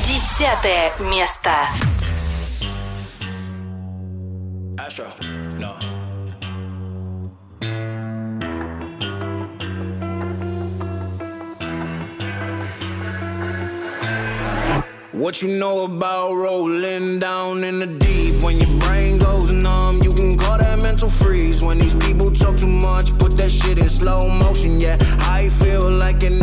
Десятое 0.05 0.93
место. 1.01 1.51
Astro, 4.79 5.07
no. 5.59 5.75
What 15.13 15.43
you 15.43 15.49
know 15.49 15.85
about 15.85 16.35
rolling 16.35 17.19
down 17.19 17.65
in 17.65 17.79
the 17.79 17.87
deep? 17.87 18.43
When 18.43 18.59
your 18.59 18.79
brain 18.81 19.19
goes 19.19 19.51
numb, 19.51 20.01
you 20.03 20.13
can 20.13 20.37
call 20.37 20.59
that 20.59 20.83
mental 20.83 21.09
freeze. 21.09 21.65
When 21.65 21.79
these 21.79 21.95
people 21.95 22.31
talk 22.31 22.59
too 22.59 22.67
much, 22.67 23.17
put 23.19 23.37
that 23.39 23.51
shit 23.51 23.79
in 23.79 23.89
slow 23.89 24.29
motion. 24.29 24.81
Yeah, 24.81 24.97
I 25.21 25.49
feel 25.49 25.91
like 25.91 26.23
an 26.23 26.43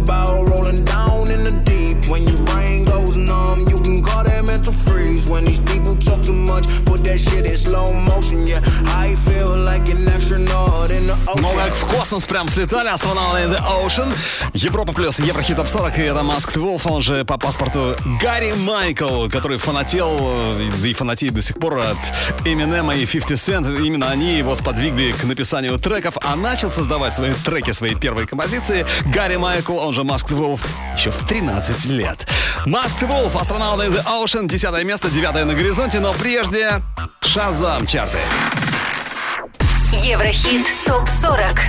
shit 7.21 7.45
in 7.47 7.55
slow 7.55 7.93
motion, 7.93 8.47
yeah. 8.47 8.61
I 8.95 9.15
astronaut. 11.31 11.41
Ну, 11.41 11.57
как 11.57 11.73
в 11.73 11.85
космос 11.87 12.25
прям 12.25 12.47
слетали, 12.49 12.89
астронавты 12.89 13.41
in 13.41 13.55
the 13.55 13.85
Ocean. 13.85 14.13
Европа 14.53 14.93
плюс 14.93 15.19
Еврохит 15.19 15.57
Топ 15.57 15.67
40, 15.67 15.99
и 15.99 16.01
это 16.03 16.19
Masked 16.21 16.55
Wolf, 16.55 16.81
он 16.85 17.01
же 17.01 17.25
по 17.25 17.37
паспорту 17.37 17.95
Гарри 18.21 18.53
Майкл, 18.53 19.27
который 19.29 19.57
фанател, 19.57 20.17
э, 20.19 20.69
и 20.83 20.93
фанатеет 20.93 21.33
до 21.33 21.41
сих 21.41 21.57
пор 21.57 21.79
от 21.79 21.97
Eminem 22.45 22.95
и 22.95 23.05
50 23.05 23.31
Cent. 23.31 23.85
Именно 23.85 24.09
они 24.09 24.37
его 24.37 24.55
сподвигли 24.55 25.11
к 25.11 25.23
написанию 25.23 25.77
треков, 25.77 26.17
а 26.21 26.35
начал 26.35 26.71
создавать 26.71 27.13
свои 27.13 27.33
треки, 27.33 27.71
свои 27.71 27.95
первые 27.95 28.27
композиции 28.27 28.85
Гарри 29.05 29.37
Майкл, 29.37 29.77
он 29.77 29.93
же 29.93 30.01
Masked 30.01 30.31
Wolf, 30.31 30.61
еще 30.97 31.11
в 31.11 31.27
13 31.27 31.85
лет. 31.85 32.27
Masked 32.65 33.07
Wolf, 33.07 33.39
астронавты 33.39 33.85
in 33.85 33.93
the 33.93 34.05
Ocean, 34.05 34.47
10 34.47 34.83
место, 34.83 35.09
9 35.09 35.45
на 35.45 35.53
горизонте, 35.53 35.99
но 35.99 36.13
прежде 36.13 36.81
Шазам 37.21 37.85
чарты. 37.85 38.17
Еврохит 40.03 40.65
ТОП-40 40.87 41.59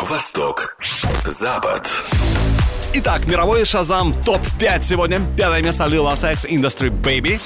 Восток. 0.00 0.74
Запад. 1.26 1.86
Итак, 2.94 3.26
мировой 3.26 3.66
Шазам 3.66 4.14
ТОП-5 4.24 4.82
сегодня. 4.82 5.20
Пятое 5.36 5.62
место 5.62 5.84
Lil 5.84 6.10
Nas 6.10 6.32
X 6.32 6.46
Industry 6.46 6.88
Baby. 6.88 7.38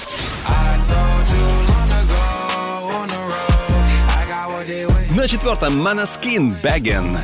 На 5.13 5.27
четвертом 5.27 5.85
Maneskin 5.85 6.55
Beggin. 6.61 7.19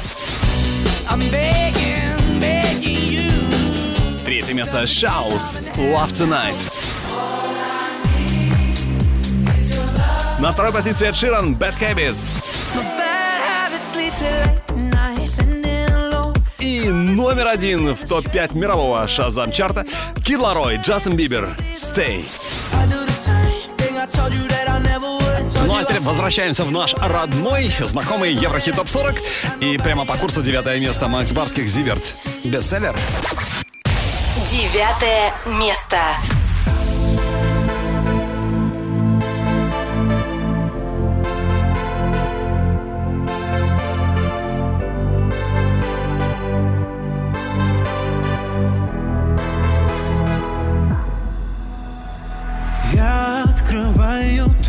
Третье 4.25 4.53
место 4.53 4.83
Shouse 4.83 5.63
Love 5.77 6.11
Tonight. 6.11 6.82
На 10.39 10.51
второй 10.51 10.71
позиции 10.73 11.07
Ed 11.07 11.13
Sheeran 11.13 11.57
Bad 11.57 11.73
Habits. 11.79 12.43
И 16.59 16.81
номер 16.87 17.47
один 17.47 17.93
в 17.93 18.07
топ-5 18.07 18.57
мирового 18.57 19.07
Шазам 19.07 19.51
чарта 19.51 19.85
Кид 20.25 20.39
Ларой, 20.39 20.77
Джастин 20.77 21.15
Бибер, 21.15 21.55
Stay. 21.73 22.25
Ну 25.65 25.75
а 25.75 25.83
теперь 25.83 26.01
возвращаемся 26.01 26.63
в 26.65 26.71
наш 26.71 26.93
родной, 26.95 27.71
знакомый 27.79 28.33
Еврохит 28.33 28.75
Топ 28.75 28.89
40. 28.89 29.15
И 29.61 29.77
прямо 29.77 30.05
по 30.05 30.15
курсу 30.15 30.41
девятое 30.41 30.79
место 30.79 31.07
Макс 31.07 31.31
Барских 31.31 31.67
Зиверт. 31.67 32.15
Бестселлер. 32.43 32.95
Девятое 34.51 35.33
место. 35.45 35.97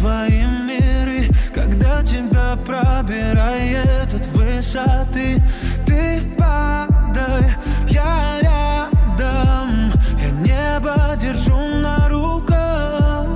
Твои 0.05 0.45
миры, 0.69 1.31
когда 1.55 2.03
тебя 2.03 2.59
пробирает 2.67 4.13
от 4.13 4.27
высоты. 4.37 5.43
Ты 5.87 6.21
падай, 6.37 7.47
я 7.89 8.39
рядом, 8.43 9.93
я 10.21 10.31
небо 10.43 11.17
держу 11.19 11.57
на 11.57 12.07
руках. 12.11 13.27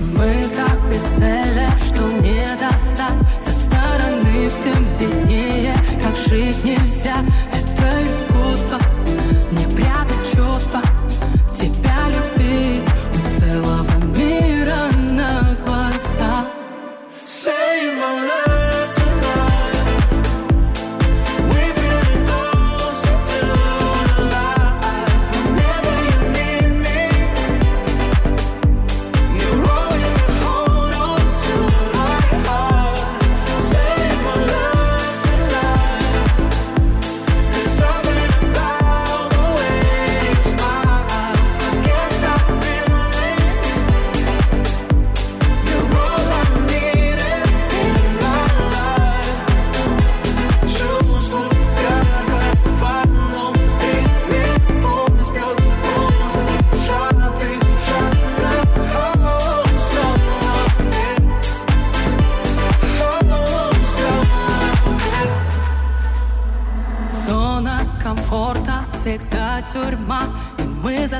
Мы 0.00 0.44
как 0.56 0.78
бестселлер, 0.88 1.78
что 1.86 2.02
не 2.22 2.46
достать 2.58 3.20
Со 3.44 3.52
стороны 3.52 4.48
всем 4.48 4.86
виднее, 4.98 5.74
как 6.00 6.16
жить 6.16 6.64
нельзя 6.64 6.77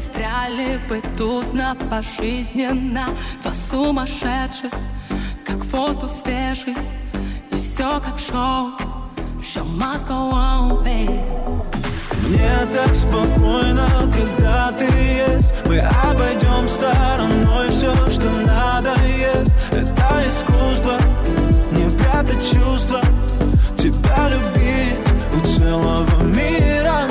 застряли 0.00 0.78
бы 0.88 1.02
тут 1.16 1.52
на 1.52 1.74
пожизненно. 1.74 3.06
Два 3.42 3.52
сумасшедших, 3.52 4.72
как 5.44 5.64
воздух 5.66 6.10
свежий 6.10 6.76
И 7.50 7.56
все 7.56 8.00
как 8.00 8.18
шоу. 8.18 8.72
Show 9.40 9.64
must 9.76 10.06
go 10.06 10.32
on, 10.32 10.84
babe. 10.84 11.20
Мне 12.28 12.66
так 12.72 12.94
спокойно, 12.94 13.88
когда 14.12 14.72
ты 14.72 14.84
есть. 14.84 15.52
Мы 15.66 15.78
обойдем 15.78 16.68
стороной 16.68 17.68
все, 17.70 17.94
что 18.10 18.30
надо 18.46 18.94
есть. 19.06 19.52
Это 19.72 20.22
искусство, 20.28 20.98
не 21.72 21.88
прятать 21.96 22.42
чувства. 22.42 23.00
Тебя 23.78 24.28
любить 24.28 24.98
у 25.34 25.46
целого 25.46 26.22
мира 26.22 27.07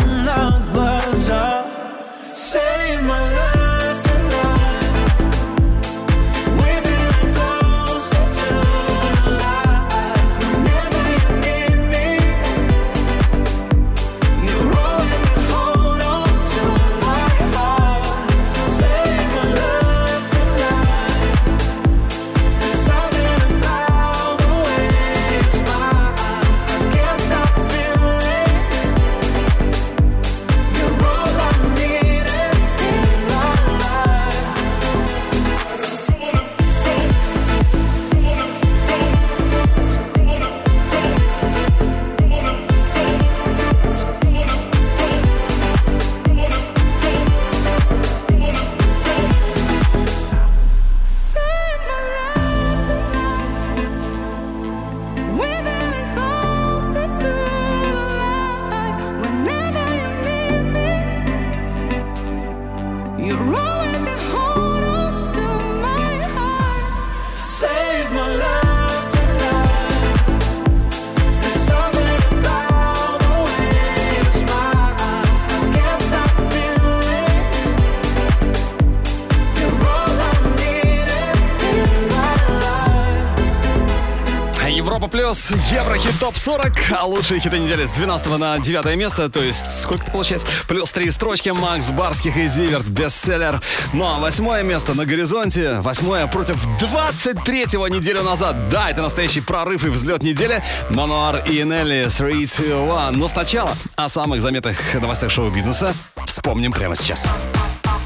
плюс 85.27 85.51
Еврохит 85.71 86.17
ТОП 86.21 86.37
40 86.37 86.71
А 86.97 87.05
лучшие 87.05 87.41
хиты 87.41 87.59
недели 87.59 87.83
с 87.83 87.89
12 87.89 88.39
на 88.39 88.57
9 88.59 88.95
место. 88.95 89.29
То 89.29 89.41
есть 89.41 89.81
сколько 89.81 90.03
это 90.03 90.11
получается? 90.13 90.47
Плюс 90.69 90.89
три 90.93 91.11
строчки. 91.11 91.49
Макс 91.49 91.89
Барских 91.89 92.37
и 92.37 92.47
Zivert 92.47 92.85
Бестселлер. 92.85 93.61
Ну 93.91 94.05
а 94.05 94.19
восьмое 94.19 94.63
место 94.63 94.93
на 94.93 95.05
горизонте. 95.05 95.81
Восьмое 95.81 96.27
против 96.27 96.55
23-го 96.79 97.89
неделю 97.89 98.23
назад. 98.23 98.69
Да, 98.69 98.89
это 98.89 99.01
настоящий 99.01 99.41
прорыв 99.41 99.85
и 99.85 99.89
взлет 99.89 100.23
недели. 100.23 100.63
Мануар 100.91 101.43
и 101.45 101.61
Нелли 101.63 102.07
3, 102.09 102.45
2, 102.45 103.07
1 103.09 103.19
Но 103.19 103.27
сначала 103.27 103.73
о 103.97 104.07
самых 104.07 104.41
заметных 104.41 104.93
новостях 104.93 105.29
шоу-бизнеса 105.29 105.93
Вспомним 106.25 106.71
прямо 106.71 106.95
сейчас. 106.95 107.25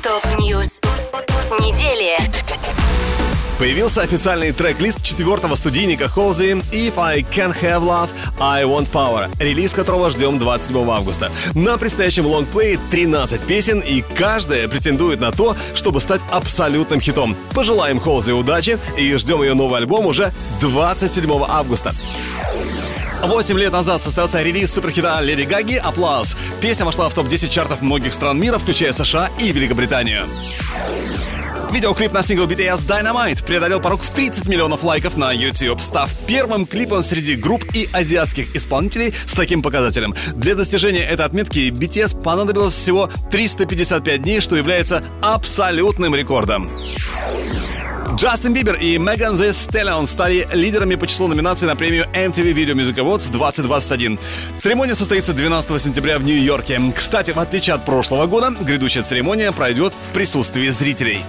Top 0.02 0.28
News. 0.28 0.71
Появился 3.62 4.02
официальный 4.02 4.54
трек-лист 4.54 5.04
четвертого 5.04 5.54
студийника 5.54 6.10
Холзи 6.10 6.54
«If 6.72 6.94
I 6.98 7.22
Can 7.22 7.56
Have 7.62 7.84
Love, 7.84 8.10
I 8.40 8.64
Want 8.64 8.90
Power», 8.90 9.30
релиз 9.40 9.76
которого 9.76 10.10
ждем 10.10 10.40
27 10.40 10.90
августа. 10.90 11.32
На 11.54 11.78
предстоящем 11.78 12.26
лонгплее 12.26 12.80
13 12.90 13.40
песен, 13.42 13.80
и 13.82 14.02
каждая 14.16 14.68
претендует 14.68 15.20
на 15.20 15.32
то, 15.32 15.56
чтобы 15.76 16.02
стать 16.02 16.22
абсолютным 16.32 17.00
хитом. 17.02 17.38
Пожелаем 17.54 18.00
Холзи 18.00 18.32
удачи 18.32 18.80
и 18.98 19.16
ждем 19.18 19.44
ее 19.44 19.54
новый 19.54 19.78
альбом 19.78 20.08
уже 20.08 20.34
27 20.62 21.30
августа. 21.48 21.92
Восемь 23.24 23.60
лет 23.60 23.72
назад 23.72 24.02
состоялся 24.02 24.42
релиз 24.42 24.74
суперхита 24.74 25.20
Леди 25.22 25.44
Гаги 25.44 25.76
«Аплаз». 25.76 26.36
Песня 26.62 26.84
вошла 26.88 27.10
в 27.10 27.14
топ-10 27.14 27.50
чартов 27.50 27.84
многих 27.84 28.16
стран 28.16 28.40
мира, 28.40 28.58
включая 28.58 28.92
США 28.92 29.30
и 29.40 29.52
Великобританию. 29.52 30.26
Видеоклип 31.72 32.12
на 32.12 32.22
сингл 32.22 32.48
BTS 32.48 32.86
Dynamite 32.86 33.46
преодолел 33.46 33.80
порог 33.80 34.02
в 34.02 34.10
30 34.10 34.46
миллионов 34.48 34.84
лайков 34.84 35.16
на 35.16 35.32
YouTube, 35.32 35.80
став 35.80 36.12
первым 36.28 36.66
клипом 36.66 37.02
среди 37.02 37.36
групп 37.36 37.64
и 37.74 37.88
азиатских 37.94 38.54
исполнителей 38.58 39.14
с 39.26 39.32
таким 39.32 39.62
показателем. 39.62 40.14
Для 40.36 40.56
достижения 40.56 41.08
этой 41.08 41.26
отметки 41.26 41.70
BTS 41.70 42.22
понадобилось 42.22 42.74
всего 42.74 43.10
355 43.32 44.22
дней, 44.22 44.42
что 44.42 44.58
является 44.58 45.02
абсолютным 45.22 46.14
рекордом. 46.14 46.68
Джастин 48.16 48.54
Бибер 48.54 48.76
и 48.76 48.98
Меган 48.98 49.40
Thee 49.40 49.52
Stallion 49.52 50.06
стали 50.06 50.48
лидерами 50.54 50.96
по 50.96 51.08
числу 51.08 51.28
номинаций 51.28 51.68
на 51.68 51.76
премию 51.76 52.08
MTV 52.14 52.54
Video 52.54 52.74
Music 52.74 52.96
Awards 52.96 53.32
2021. 53.32 54.20
Церемония 54.58 54.96
состоится 54.96 55.34
12 55.34 55.82
сентября 55.82 56.20
в 56.20 56.24
Нью-Йорке. 56.24 56.80
Кстати, 56.96 57.32
в 57.32 57.40
отличие 57.40 57.76
от 57.76 57.86
прошлого 57.86 58.28
года, 58.28 58.54
грядущая 58.60 59.04
церемония 59.04 59.52
пройдет 59.52 59.94
в 59.94 60.14
присутствии 60.14 60.68
зрителей. 60.70 61.22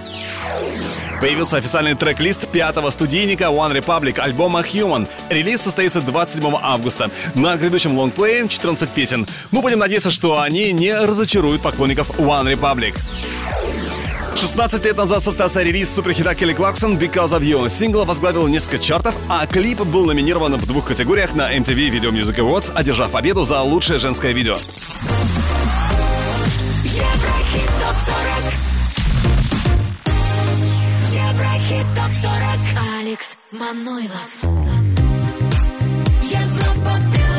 Появился 1.21 1.55
официальный 1.55 1.95
трек-лист 1.95 2.47
пятого 2.49 2.89
студийника 2.89 3.45
One 3.45 3.79
Republic 3.79 4.19
альбома 4.19 4.59
Human. 4.59 5.07
Релиз 5.29 5.61
состоится 5.61 6.01
27 6.01 6.53
августа. 6.61 7.09
На 7.33 7.55
грядущем 7.55 7.97
лонгплее 7.97 8.47
14 8.47 8.89
песен. 8.89 9.25
Мы 9.51 9.61
будем 9.61 9.79
надеяться, 9.79 10.11
что 10.11 10.41
они 10.41 10.73
не 10.73 10.93
разочаруют 10.93 11.61
поклонников 11.61 12.19
One 12.19 12.53
Republic. 12.53 12.93
16 14.35 14.85
лет 14.85 14.97
назад 14.97 15.21
состоялся 15.21 15.61
релиз 15.61 15.93
суперхита 15.93 16.33
Келли 16.35 16.53
Кларксон 16.53 16.97
«Because 16.97 17.37
of 17.37 17.41
You». 17.41 17.69
Сингл 17.69 18.03
возглавил 18.05 18.47
несколько 18.47 18.79
чартов, 18.79 19.15
а 19.29 19.45
клип 19.45 19.81
был 19.81 20.05
номинирован 20.05 20.55
в 20.57 20.65
двух 20.65 20.87
категориях 20.87 21.35
на 21.35 21.55
MTV 21.55 21.89
Video 21.91 22.11
Music 22.11 22.37
Awards, 22.37 22.73
одержав 22.73 23.11
победу 23.11 23.45
за 23.45 23.61
лучшее 23.61 23.99
женское 23.99 24.31
видео. 24.31 24.55
Еврохит 26.83 27.69
ТОП-40 27.81 28.73
Еврохит 31.13 31.85
ТОП-40 31.95 32.99
Алекс 32.99 33.37
Манойлов 33.51 34.29
Европа 36.23 36.99
Плюс 37.11 37.33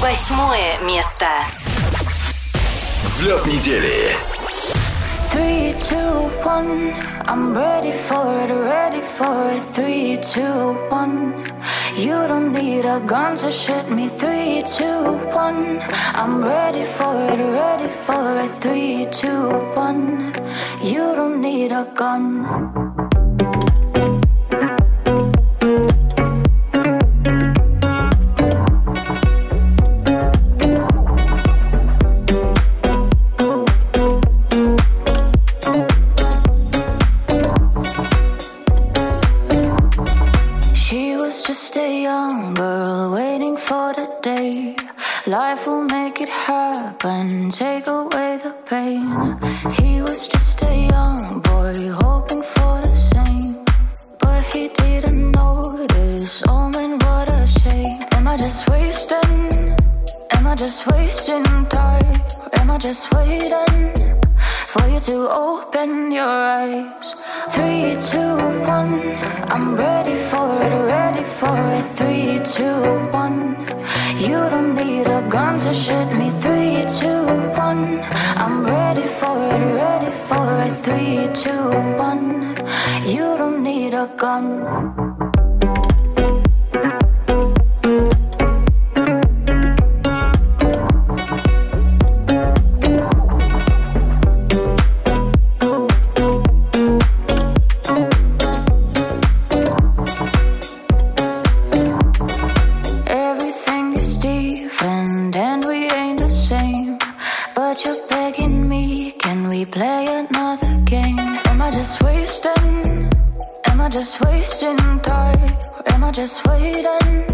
Восьмое 0.00 0.78
место. 0.84 1.26
Взлет 3.19 3.45
недели. 3.45 4.15
Three, 5.29 5.73
two, 5.89 6.29
one. 6.43 6.93
I'm 7.27 7.53
ready 7.53 7.91
for 7.91 8.39
it, 8.39 8.51
ready 8.53 9.01
for 9.01 9.51
it. 9.51 9.61
Three, 9.73 10.17
two, 10.17 10.77
one. 10.89 11.43
You 11.97 12.27
don't 12.27 12.53
need 12.53 12.85
a 12.85 12.99
gun 12.99 13.35
to 13.37 13.51
shoot 13.51 13.89
me. 13.89 14.07
Three, 14.07 14.63
two, 14.77 15.17
one. 15.33 15.81
I'm 16.13 16.43
ready 16.43 16.83
for 16.83 17.13
it, 17.31 17.39
ready 17.39 17.89
for 17.89 18.39
it. 18.41 18.51
Three, 18.61 19.07
two, 19.11 19.49
one. 19.75 20.31
You 20.81 21.15
don't 21.15 21.41
need 21.41 21.71
a 21.71 21.85
gun. 21.95 22.88
change. 47.50 47.79
Just 113.90 114.20
wasting 114.20 114.76
time? 115.00 115.56
Am 115.86 116.04
I 116.04 116.12
just 116.12 116.46
waiting 116.46 117.26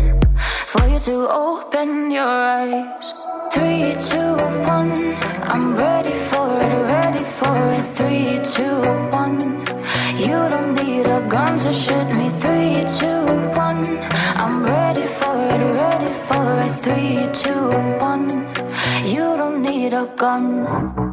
for 0.66 0.86
you 0.88 0.98
to 0.98 1.28
open 1.28 2.10
your 2.10 2.24
eyes? 2.24 3.12
Three, 3.52 3.94
two, 4.10 4.32
one. 4.64 5.16
I'm 5.52 5.76
ready 5.76 6.14
for 6.30 6.48
it, 6.60 6.76
ready 6.94 7.24
for 7.38 7.56
it. 7.76 7.84
Three, 7.96 8.40
two, 8.54 8.78
one. 9.12 9.38
You 10.16 10.38
don't 10.48 10.74
need 10.82 11.06
a 11.06 11.20
gun 11.28 11.58
to 11.58 11.72
shoot 11.72 12.08
me. 12.18 12.30
Three, 12.40 12.74
two, 13.00 13.22
one. 13.54 13.84
I'm 14.42 14.64
ready 14.64 15.06
for 15.18 15.36
it, 15.52 15.62
ready 15.82 16.12
for 16.26 16.44
it. 16.64 16.74
Three, 16.84 17.18
two, 17.42 17.68
one. 18.00 18.28
You 19.04 19.36
don't 19.36 19.62
need 19.62 19.92
a 19.92 20.06
gun. 20.16 21.05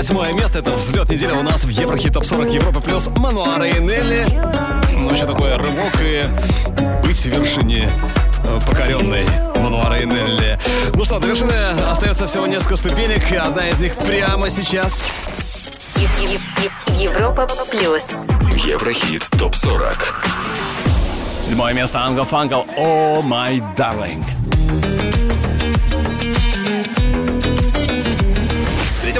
8 0.00 0.32
место. 0.34 0.60
Это 0.60 0.70
взлет 0.70 1.10
недели 1.10 1.32
у 1.32 1.42
нас 1.42 1.66
в 1.66 1.68
Еврохит 1.68 2.14
Топ 2.14 2.24
40 2.24 2.54
Европа 2.54 2.80
плюс 2.80 3.08
Мануара 3.16 3.68
и 3.68 3.78
Нелли. 3.78 4.26
Ну, 4.92 5.10
еще 5.12 5.26
такой 5.26 5.54
рывок 5.54 5.94
и 6.00 6.24
быть 7.02 7.18
в 7.18 7.26
вершине 7.26 7.86
э, 8.46 8.60
покоренной 8.66 9.26
Мануара 9.56 10.00
и 10.00 10.06
Нелли. 10.06 10.58
Ну 10.94 11.04
что, 11.04 11.18
до 11.18 11.26
вершины 11.26 11.52
остается 11.90 12.26
всего 12.26 12.46
несколько 12.46 12.76
ступенек, 12.76 13.30
и 13.30 13.36
одна 13.36 13.68
из 13.68 13.78
них 13.78 13.94
прямо 13.98 14.48
сейчас. 14.48 15.06
Европа 16.98 17.46
плюс. 17.70 18.04
Еврохит 18.64 19.28
ТОП-40. 19.38 19.98
Седьмое 21.42 21.74
место 21.74 22.00
Англ 22.00 22.24
Фангл 22.24 22.64
«Oh 22.78 23.22
My 23.22 23.62
Darling». 23.76 24.39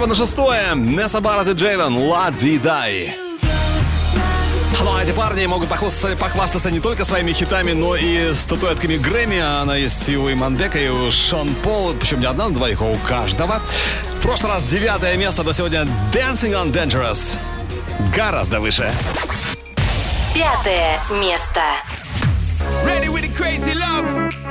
Третьего 0.01 0.07
на 0.07 0.15
шестое 0.15 0.75
Несса 0.75 1.21
Барретт 1.21 1.49
и 1.49 1.53
Джейвен 1.53 1.95
«Ла 1.95 2.31
Ди 2.31 2.59
Дай». 2.59 3.15
Ну, 4.83 4.97
а 4.97 5.03
эти 5.03 5.13
парни 5.13 5.45
могут 5.45 5.69
похвастаться, 5.69 6.17
похвастаться 6.17 6.71
не 6.71 6.81
только 6.81 7.05
своими 7.05 7.33
хитами, 7.33 7.73
но 7.73 7.97
и 7.97 8.33
статуэтками 8.33 8.97
Грэмми. 8.97 9.39
Она 9.39 9.77
есть 9.77 10.09
и 10.09 10.17
у 10.17 10.33
Имандека, 10.33 10.79
и 10.79 10.89
у 10.89 11.11
Шон 11.13 11.55
Пол. 11.57 11.93
Причем 12.01 12.21
не 12.21 12.27
одна, 12.27 12.49
но 12.49 12.55
двоих, 12.55 12.81
а 12.81 12.85
у 12.85 12.97
каждого. 13.07 13.61
В 14.19 14.23
прошлый 14.23 14.53
раз 14.53 14.65
девятое 14.65 15.17
место, 15.17 15.43
до 15.43 15.53
сегодня 15.53 15.87
Dancing 16.13 16.53
on 16.53 16.73
Dangerous. 16.73 17.37
Гораздо 18.15 18.61
выше. 18.61 18.91
Пятое 20.35 20.99
место. 21.21 21.61
Ready 22.87 23.09
with 23.09 23.23
the 23.23 23.37
crazy 23.37 23.75
love. 23.75 24.09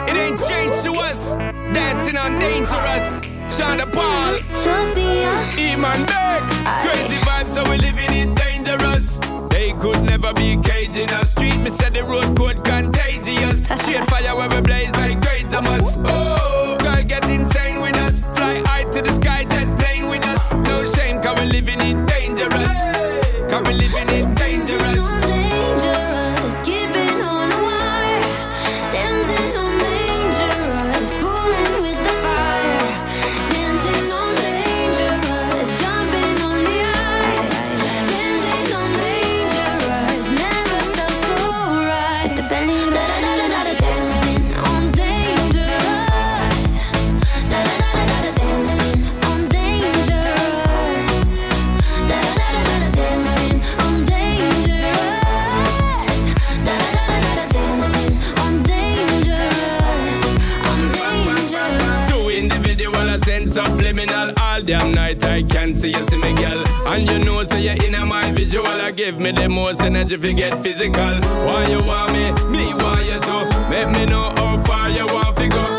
It 0.07 0.15
ain't 0.15 0.38
strange 0.38 0.76
to 0.84 0.93
us. 0.93 1.35
Dancing 1.73 2.17
on 2.17 2.39
dangerous. 2.39 3.28
Shonda 3.60 3.91
Paul. 3.91 4.38
Sophia. 4.56 5.34
Eman 5.60 6.07
Beck. 6.07 6.41
Crazy 6.81 7.18
vibes, 7.27 7.49
so 7.53 7.69
we 7.69 7.77
living 7.77 8.14
it 8.14 8.34
dangerous. 8.34 9.18
They 9.49 9.73
could 9.73 10.02
never 10.03 10.34
be 10.34 10.56
caging 10.64 11.10
us. 11.10 11.31
Street, 11.31 11.57
me 11.57 11.69
said 11.72 11.94
the 11.94 12.06
road 12.06 12.38
code 12.38 12.64
contagious. 12.64 13.60
Shade 13.84 14.07
fire 14.07 14.34
where 14.38 14.48
we 14.48 14.61
blaze 14.61 14.91
like 14.95 15.19
great 15.19 15.53
us. 15.53 15.98
Oh, 16.06 16.77
girl, 16.80 17.03
get 17.03 17.26
insane 17.30 17.81
with 17.81 17.98
us. 17.98 18.22
Fly 18.38 18.64
high 18.65 18.86
to 18.94 19.02
the 19.02 19.11
sky, 19.15 19.44
jet 19.44 19.68
plane 19.77 20.07
with 20.07 20.26
us. 20.26 20.53
No 20.53 20.86
shame, 20.94 21.22
cause 21.22 21.38
we 21.41 21.48
living 21.48 21.81
it 21.81 22.06
dangerous. 22.07 22.77
Cause 23.52 23.68
we 23.68 23.73
living 23.73 24.07
it 24.07 24.36
dangerous. 24.36 24.40
Dangerous, 24.40 24.59
give 69.11 69.19
me 69.19 69.31
the 69.31 69.49
most 69.49 69.81
energy 69.81 70.14
if 70.14 70.23
you 70.23 70.34
get 70.34 70.61
physical. 70.61 71.19
Why 71.45 71.65
you 71.68 71.81
want 71.84 72.11
me? 72.14 72.31
Me 72.52 72.73
want 72.76 73.03
you 73.06 73.19
to. 73.19 73.69
Make 73.69 73.90
me 73.98 74.06
know 74.06 74.31
how 74.38 74.61
far 74.64 74.90
you 74.90 75.06
want 75.07 75.36
to 75.38 75.48
go. 75.48 75.78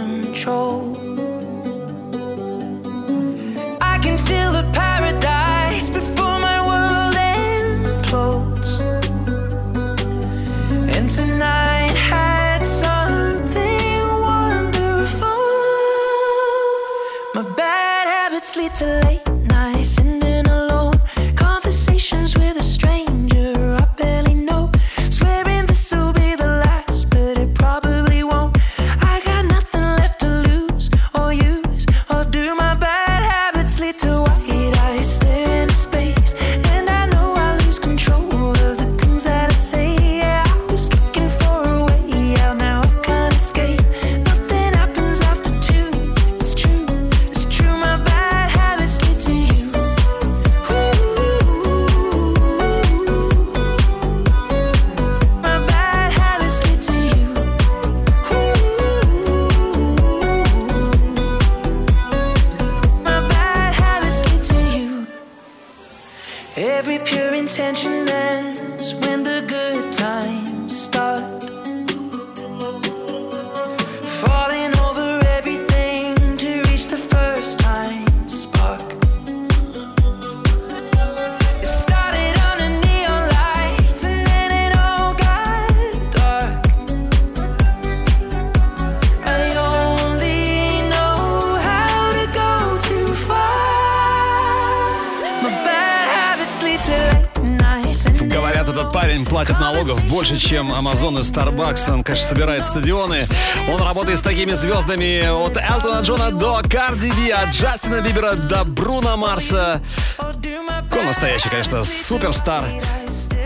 Парень 98.91 99.25
платит 99.25 99.59
налогов 99.59 100.03
больше, 100.05 100.37
чем 100.37 100.71
Amazon 100.71 101.19
и 101.19 101.23
Starbucks. 101.23 101.93
Он, 101.93 102.03
конечно, 102.03 102.27
собирает 102.27 102.65
стадионы. 102.65 103.27
Он 103.69 103.81
работает 103.81 104.19
с 104.19 104.21
такими 104.21 104.53
звездами 104.53 105.27
от 105.27 105.57
Элтона 105.57 106.01
Джона 106.01 106.31
до 106.31 106.61
Карди 106.69 107.11
Би, 107.11 107.29
от 107.29 107.49
Джастина 107.49 108.01
Бибера 108.01 108.33
до 108.33 108.63
Бруно 108.63 109.17
Марса. 109.17 109.81
Он 110.17 111.05
настоящий, 111.05 111.49
конечно, 111.49 111.83
суперстар. 111.83 112.63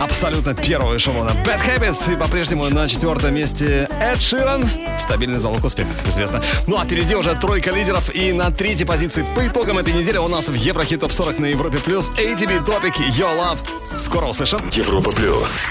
Абсолютно 0.00 0.54
первого 0.54 0.96
эшелона. 0.96 1.30
Bad 1.44 1.60
Habits 1.64 2.12
и 2.12 2.16
по-прежнему 2.16 2.68
на 2.68 2.88
четвертом 2.88 3.34
месте 3.34 3.88
Эд 4.00 4.20
Ширан. 4.20 4.68
Стабильный 4.98 5.38
залог 5.38 5.64
успеха, 5.64 5.90
как 5.98 6.08
известно. 6.08 6.42
Ну 6.66 6.78
а 6.78 6.84
впереди 6.84 7.14
уже 7.14 7.34
тройка 7.34 7.70
лидеров. 7.70 8.14
И 8.14 8.32
на 8.32 8.50
третьей 8.50 8.86
позиции 8.86 9.24
по 9.34 9.46
итогам 9.46 9.78
этой 9.78 9.92
недели 9.92 10.18
у 10.18 10.28
нас 10.28 10.48
в 10.48 10.54
Еврохит 10.54 11.00
Топ 11.00 11.12
40 11.12 11.38
на 11.38 11.46
Европе 11.46 11.78
Плюс 11.78 12.10
ATV 12.10 12.64
Topic 12.66 12.94
Your 13.10 13.36
Love. 13.38 13.98
Скоро 13.98 14.26
услышим. 14.26 14.58
Европа 14.72 15.10
плюс. 15.12 15.64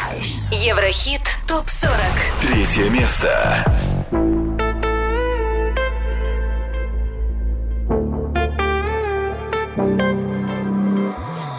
Еврохит 0.51 1.21
ТОП-40 1.47 1.89
Третье 2.41 2.89
место. 2.89 3.65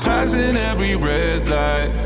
Passing 0.02 0.56
every 0.56 0.97
red 0.97 1.48
light. 1.48 2.06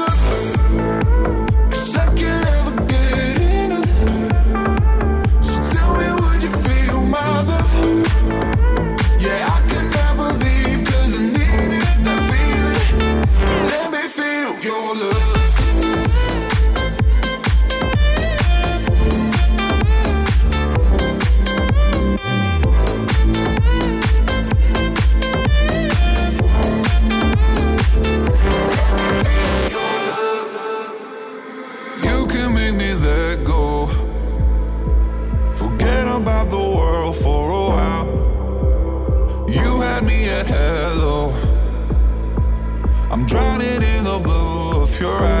your 45.01 45.25
eyes. 45.25 45.40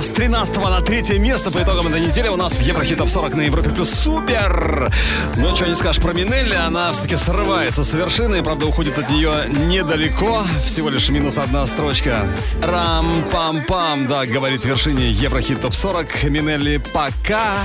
С 0.00 0.10
13 0.10 0.56
на 0.58 0.80
третье 0.80 1.18
место 1.18 1.50
по 1.50 1.62
итогам 1.62 1.86
этой 1.86 2.00
недели 2.00 2.28
у 2.28 2.36
нас 2.36 2.52
в 2.52 2.60
Еврохит 2.60 2.98
Топ 2.98 3.08
40 3.08 3.34
на 3.34 3.40
Европе 3.42 3.70
Плюс. 3.70 3.90
Супер! 3.90 4.90
Ну, 5.36 5.56
что 5.56 5.66
не 5.66 5.74
скажешь 5.74 6.02
про 6.02 6.12
Минелли, 6.12 6.54
она 6.54 6.92
все-таки 6.92 7.16
срывается 7.16 7.82
с 7.82 7.94
вершины, 7.94 8.42
правда, 8.42 8.66
уходит 8.66 8.98
от 8.98 9.08
нее 9.08 9.30
недалеко, 9.48 10.42
всего 10.64 10.90
лишь 10.90 11.08
минус 11.08 11.38
одна 11.38 11.66
строчка. 11.66 12.26
Рам-пам-пам, 12.62 14.06
да, 14.06 14.26
говорит 14.26 14.64
вершине 14.64 15.10
Еврохит 15.10 15.60
Топ 15.62 15.74
40. 15.74 16.24
Минелли, 16.24 16.82
пока! 16.92 17.64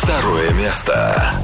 Второе 0.00 0.50
место. 0.52 1.34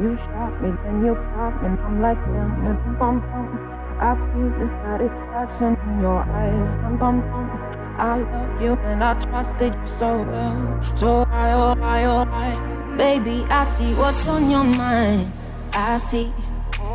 You 0.00 0.14
shot 0.14 0.62
me 0.62 0.70
then 0.84 1.04
you 1.04 1.12
me, 1.12 1.54
and 1.64 1.76
I'm 1.80 2.00
like 2.00 2.22
dum 2.24 2.96
bum 3.00 3.18
bum. 3.20 3.77
I 4.00 4.14
feel 4.14 4.50
the 4.58 4.68
satisfaction 4.84 5.76
in 5.86 6.00
your 6.00 6.22
eyes. 6.22 6.70
Dum 6.82 6.98
bum 6.98 7.20
bum. 7.20 7.50
I 7.98 8.18
love 8.18 8.62
you 8.62 8.72
and 8.86 9.02
I 9.02 9.14
trusted 9.26 9.74
you 9.74 9.88
so 9.98 10.22
well. 10.22 10.96
So 10.96 11.26
I, 11.30 11.52
oh 11.52 11.74
I, 11.82 12.04
oh 12.04 12.24
I. 12.30 12.96
Baby, 12.96 13.44
I 13.50 13.64
see 13.64 13.92
what's 13.94 14.28
on 14.28 14.50
your 14.50 14.62
mind. 14.64 15.32
I 15.72 15.96
see 15.96 16.32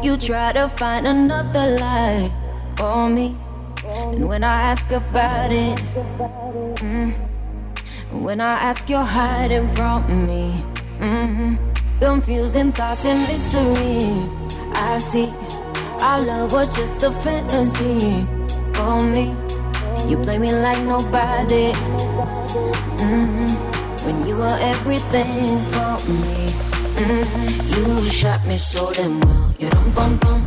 you 0.02 0.18
try 0.18 0.54
to 0.54 0.70
find 0.70 1.06
another 1.06 1.78
lie 1.78 2.32
for 2.78 3.10
me. 3.10 3.36
And 3.86 4.28
when 4.28 4.44
I 4.44 4.72
ask 4.72 4.90
about 4.92 5.52
it, 5.52 5.78
mm, 6.80 7.14
when 8.12 8.40
I 8.40 8.54
ask, 8.70 8.90
you're 8.90 9.04
hiding 9.04 9.68
from 9.70 10.26
me. 10.26 10.52
hmm 11.00 11.56
Confusing 12.00 12.72
thoughts 12.72 13.06
and 13.06 13.28
mystery. 13.28 14.08
I 14.76 14.98
see 15.00 15.28
our 16.04 16.22
love 16.22 16.52
was 16.52 16.76
just 16.76 17.02
a 17.04 17.12
fantasy 17.12 18.28
for 18.74 19.00
me. 19.02 19.36
You 20.10 20.18
play 20.18 20.38
me 20.38 20.52
like 20.52 20.82
nobody. 20.84 21.72
hmm 23.00 23.48
When 24.06 24.28
you 24.28 24.36
were 24.36 24.58
everything 24.60 25.60
for 25.72 25.94
me. 26.12 26.52
hmm 27.00 27.26
You 27.74 28.10
shot 28.10 28.46
me 28.46 28.58
so 28.58 28.92
damn 28.92 29.20
well. 29.22 29.54
You 29.60 29.70
dum 29.70 29.92
bum 29.92 30.18
bum. 30.18 30.40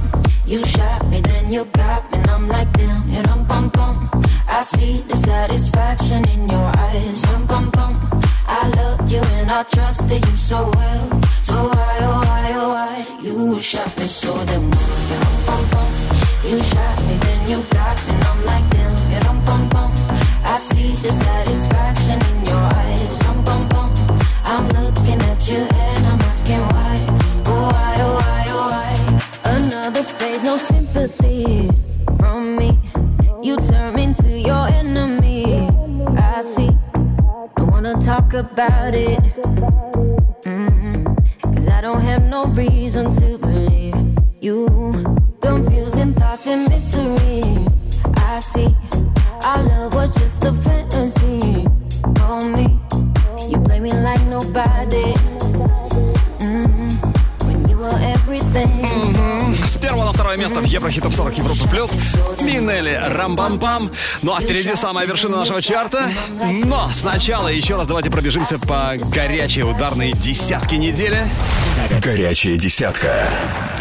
You 0.45 0.63
shot 0.65 1.09
me, 1.09 1.21
then 1.23 1.53
you 1.53 1.65
got 1.73 2.11
me, 2.13 2.19
and 2.19 2.31
I'm 2.31 2.49
like 2.49 2.71
damn. 2.75 3.09
You 3.09 3.23
dum 3.23 3.45
bum 3.45 3.71
bum. 3.71 4.11
I 4.47 4.63
see 4.63 5.01
the 5.09 5.17
satisfaction 5.17 6.29
in 6.29 6.49
your 6.49 6.69
eyes. 6.87 7.23
Dum 7.23 7.47
bum 7.47 7.71
bum. 7.71 7.93
I 8.49 8.69
loved 8.69 9.11
you 9.11 9.21
and 9.21 9.51
I 9.51 9.63
trusted 9.65 10.25
you 10.27 10.37
so 10.37 10.71
well. 10.75 11.23
So 11.43 11.55
why, 11.55 11.99
oh 12.01 12.21
why, 12.27 12.53
oh 12.55 12.69
why? 12.71 13.07
You 13.23 13.61
shot 13.61 13.97
me 13.99 14.07
so 14.07 14.33
damn 14.47 14.71
well. 14.71 15.27
You 16.45 16.63
shot 16.63 16.99
me, 17.07 17.15
then 17.17 17.49
you 17.51 17.63
got 17.71 17.97
me, 18.07 18.15
and 18.15 18.25
I'm 18.25 18.45
like 18.45 18.71
damn. 18.71 19.11
Yeah, 19.11 19.21
dum, 19.21 19.45
bum, 19.45 19.69
bum. 19.69 19.93
I 20.45 20.57
see 20.59 20.93
the 21.03 21.11
satisfaction 21.11 22.21
in 22.31 22.47
your 22.47 22.65
eyes. 22.75 23.19
Dum, 23.19 23.45
bum, 23.45 23.69
bum. 23.69 23.93
I'm 24.45 24.69
looking 24.69 25.21
at 25.23 25.49
you 25.51 25.59
and 25.59 26.07
I'm 26.07 26.21
asking 26.21 26.61
why. 26.61 26.97
Oh 27.47 27.69
why, 27.73 27.97
oh 27.99 28.15
why, 28.15 28.45
oh 28.49 28.69
why? 28.71 29.57
Another 29.57 30.05
phase, 30.05 30.45
no 30.45 30.57
sympathy 30.57 31.69
from 32.21 32.57
me. 32.57 32.79
You 33.43 33.57
turn 33.57 33.99
into 33.99 34.39
your 34.39 34.69
enemy. 34.69 35.69
I 36.17 36.41
see 36.43 36.71
about 37.95 38.97
it. 38.97 39.21
Mm-hmm. 40.43 41.55
Cause 41.55 41.69
I 41.69 41.81
don't 41.81 42.01
have 42.01 42.23
no 42.23 42.45
reason 42.47 43.11
to 43.11 43.39
believe 43.39 43.95
you. 44.41 44.67
Confusing 45.41 46.13
thoughts 46.15 46.47
and 46.49 46.69
mystery. 46.69 47.43
I 48.17 48.41
see 48.41 48.75
our 49.43 49.63
love 49.63 49.95
was 49.95 50.15
just 50.17 50.45
a 50.45 50.53
fantasy. 50.53 51.67
On 52.23 52.53
me, 52.53 52.81
you 53.49 53.59
play 53.61 53.79
me 53.79 53.93
like 53.93 54.23
nobody. 54.27 55.15
С 59.77 59.79
первого 59.79 60.05
на 60.05 60.13
второе 60.15 60.39
место 60.39 60.61
в 60.61 60.65
Еврохит 60.65 61.03
Топ 61.03 61.13
40 61.13 61.37
Европа 61.37 61.69
Плюс 61.69 61.93
Минели 62.41 62.99
Рам-Бам-Пам. 63.09 63.93
Ну 64.23 64.33
а 64.35 64.41
впереди 64.41 64.75
самая 64.75 65.07
вершина 65.07 65.37
нашего 65.37 65.61
чарта. 65.61 66.09
Но 66.65 66.89
сначала 66.95 67.49
еще 67.49 67.77
раз 67.77 67.87
давайте 67.87 68.11
пробежимся 68.11 68.59
по 68.59 68.95
горячей 69.13 69.65
ударной 69.65 70.13
десятке 70.13 70.79
недели. 70.79 71.29
Горячая 72.01 72.57
десятка. 72.57 73.29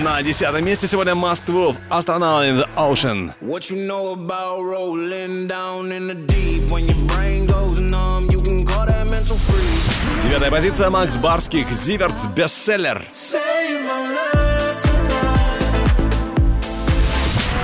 На 0.02 0.22
десятом 0.22 0.66
месте 0.66 0.86
сегодня 0.86 1.14
Must 1.14 1.46
Wolf 1.48 1.78
Astronaut 1.90 2.44
in 2.44 2.58
the 2.60 2.68
Ocean. 2.76 3.34
What 3.40 3.70
you 3.70 3.88
know 3.88 4.12
about 4.12 4.64
rolling 4.66 5.48
down 5.48 5.94
in 5.94 6.08
the 6.10 6.16
deep? 6.16 6.70
When 6.70 6.88
your 6.90 7.00
brain 7.08 7.48
goes 7.48 7.80
numb, 7.80 8.28
you 8.30 8.42
can 8.42 8.66
call 8.66 8.86
that 8.86 9.10
mental 9.10 9.38
freeze. 9.38 9.96
Девятая 10.24 10.52
позиция 10.52 10.90
Макс 10.90 11.16
Барских 11.16 11.72
Зиверт 11.72 12.16
Бестселлер. 12.36 13.02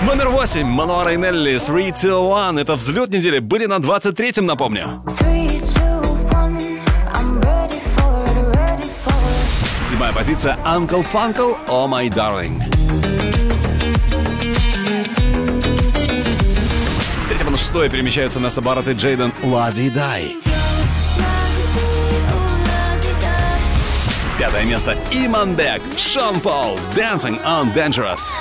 Номер 0.06 0.30
восемь 0.30 0.66
Мануа 0.66 1.08
Рейнелли 1.08 1.60
3, 1.60 1.92
2, 1.92 2.50
1. 2.50 2.58
Это 2.60 2.76
взлет 2.76 3.10
недели. 3.12 3.38
Были 3.38 3.68
на 3.68 3.76
23-м, 3.76 4.48
напомню. 4.48 5.04
Седьмая 9.88 10.12
позиция 10.12 10.58
Uncle 10.66 11.06
Funkle 11.14 11.56
Oh 11.68 11.88
My 11.88 12.10
Darling. 12.10 12.64
С 17.22 17.26
третьего 17.28 17.52
на 17.52 17.58
шестое 17.58 17.88
перемещаются 17.88 18.40
Барретт 18.60 18.88
и 18.88 18.94
Джейден 18.94 19.32
Лади 19.44 19.92
Дай. 19.92 20.36
Пятое 24.40 24.64
место 24.64 24.98
Иманбек 25.12 25.80
Шон 25.96 26.40
Пол 26.40 26.80
Dancing 26.96 27.40
on 27.46 27.72
Dangerous. 27.76 28.32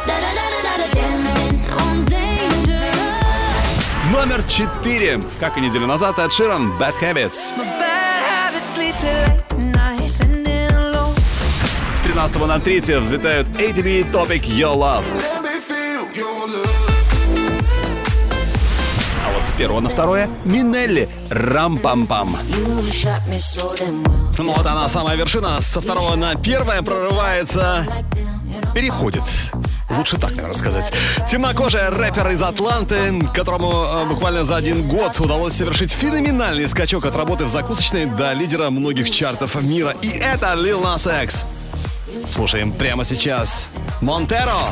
Номер 4.13 4.43
четыре, 4.43 5.21
как 5.39 5.57
и 5.57 5.61
неделю 5.61 5.87
назад, 5.87 6.19
от 6.19 6.33
Ширан 6.33 6.73
Bad 6.81 6.95
Habits. 7.01 7.55
Bad 7.57 8.23
habits 8.27 8.77
lead 8.77 8.97
to 8.97 9.07
late 9.07 9.73
nights 9.73 10.21
and 10.21 10.47
in 10.47 10.75
alone. 10.75 11.15
С 11.95 12.01
13 12.01 12.37
на 12.47 12.59
3 12.59 12.81
взлетают 12.99 13.47
ATV 13.51 14.11
Topic 14.11 14.43
Your 14.43 14.75
Love. 14.75 15.05
А 19.25 19.33
вот 19.33 19.47
с 19.47 19.53
первого 19.53 19.79
на 19.79 19.89
второе 19.89 20.29
Минелли 20.45 21.09
Рам-пам-пам. 21.31 22.37
Ну 24.39 24.53
вот 24.53 24.67
она, 24.67 24.89
самая 24.89 25.17
вершина. 25.17 25.61
Со 25.61 25.81
второго 25.81 26.17
на 26.17 26.35
первое 26.35 26.83
прорывается... 26.83 27.87
Переходит. 28.75 29.23
Лучше 29.91 30.17
так, 30.19 30.31
наверное, 30.31 30.55
сказать. 30.55 30.93
Темнокожая 31.29 31.91
рэпер 31.91 32.29
из 32.31 32.43
Атланты, 32.43 33.21
которому 33.35 33.71
э, 33.71 34.05
буквально 34.07 34.45
за 34.45 34.57
один 34.57 34.87
год 34.89 35.19
удалось 35.21 35.55
совершить 35.55 35.93
феноменальный 35.93 36.69
скачок 36.69 37.05
от 37.05 37.17
работы 37.17 37.45
в 37.45 37.49
закусочной 37.49 38.07
до 38.07 38.33
лидера 38.33 38.71
многих 38.71 39.11
чартов 39.11 39.61
мира. 39.61 39.95
И 40.03 40.09
это 40.09 40.55
Lil 40.55 40.83
Nas 40.83 41.23
X. 41.25 41.45
Слушаем 42.33 42.73
прямо 42.73 43.05
сейчас. 43.05 43.69
Монтеро. 44.01 44.69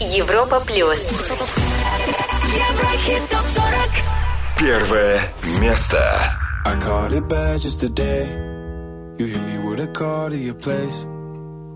Европа 0.00 0.60
плюс. 0.60 0.98
Еврохит 2.44 3.28
топ 3.30 3.46
40. 3.46 3.66
Первое 4.58 5.20
место. 5.60 6.00
I 6.64 6.74
caught 6.80 7.12
it 7.12 7.28
bad 7.28 7.60
just 7.60 7.80
today. 7.80 8.26
You 9.18 9.26
hit 9.26 9.42
me 9.42 9.58
with 9.58 9.80
a 9.80 9.86
call 9.86 10.30
to 10.30 10.36
your 10.36 10.54
place. 10.54 11.06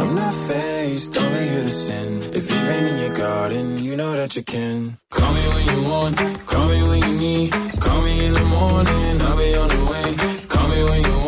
I'm 0.00 0.14
not 0.14 0.32
faced, 0.32 1.14
only 1.14 1.48
here 1.48 1.62
to 1.62 1.70
sin. 1.70 2.22
If 2.32 2.50
you 2.50 2.58
rain 2.68 2.84
in 2.86 2.96
your 3.04 3.14
garden, 3.14 3.84
you 3.84 3.96
know 3.96 4.12
that 4.12 4.34
you 4.34 4.42
can. 4.42 4.96
Call 5.10 5.32
me 5.34 5.44
when 5.54 5.66
you 5.72 5.88
want, 5.90 6.16
call 6.46 6.66
me 6.68 6.82
when 6.88 7.02
you 7.02 7.18
need. 7.18 7.52
Call 7.80 8.00
me 8.00 8.24
in 8.24 8.32
the 8.32 8.44
morning, 8.44 9.20
I'll 9.20 9.36
be 9.36 9.54
on 9.54 9.68
the 9.68 9.84
way. 9.92 10.08
Call 10.48 10.68
me 10.68 10.84
when 10.84 11.02
you 11.04 11.19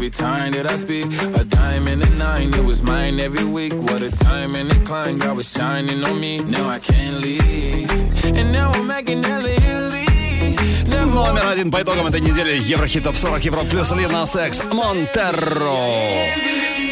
every 0.00 0.10
time 0.10 0.52
that 0.52 0.66
I 0.70 0.76
speak. 0.76 1.06
A 1.34 1.44
diamond 1.44 2.02
and 2.02 2.12
a 2.12 2.16
nine, 2.16 2.54
it 2.54 2.64
was 2.64 2.82
mine 2.82 3.20
every 3.20 3.44
week. 3.44 3.74
What 3.74 4.02
a 4.02 4.10
time 4.10 4.54
and 4.54 4.70
a 4.72 4.78
climb, 4.84 5.18
God 5.18 5.36
was 5.36 5.50
shining 5.50 6.02
on 6.04 6.18
me. 6.18 6.38
Now 6.38 6.68
I 6.68 6.78
can't 6.78 7.20
leave. 7.20 7.90
And 8.24 8.52
now 8.52 8.70
I'm 8.72 8.86
making 8.86 9.22
hella 9.22 9.48
Italy. 9.48 10.06
Never 10.88 11.26
Номер 11.26 11.48
один 11.48 11.70
по 11.70 11.82
итогам 11.82 12.06
этой 12.06 12.20
недели 12.20 12.60
Еврохит 12.62 13.04
Топ 13.04 13.16
40 13.16 13.44
Евро 13.44 13.60
плюс 13.64 13.90
Lil 13.92 14.10
Nas 14.10 14.34
X 14.36 14.62
Монтеро. 14.72 15.76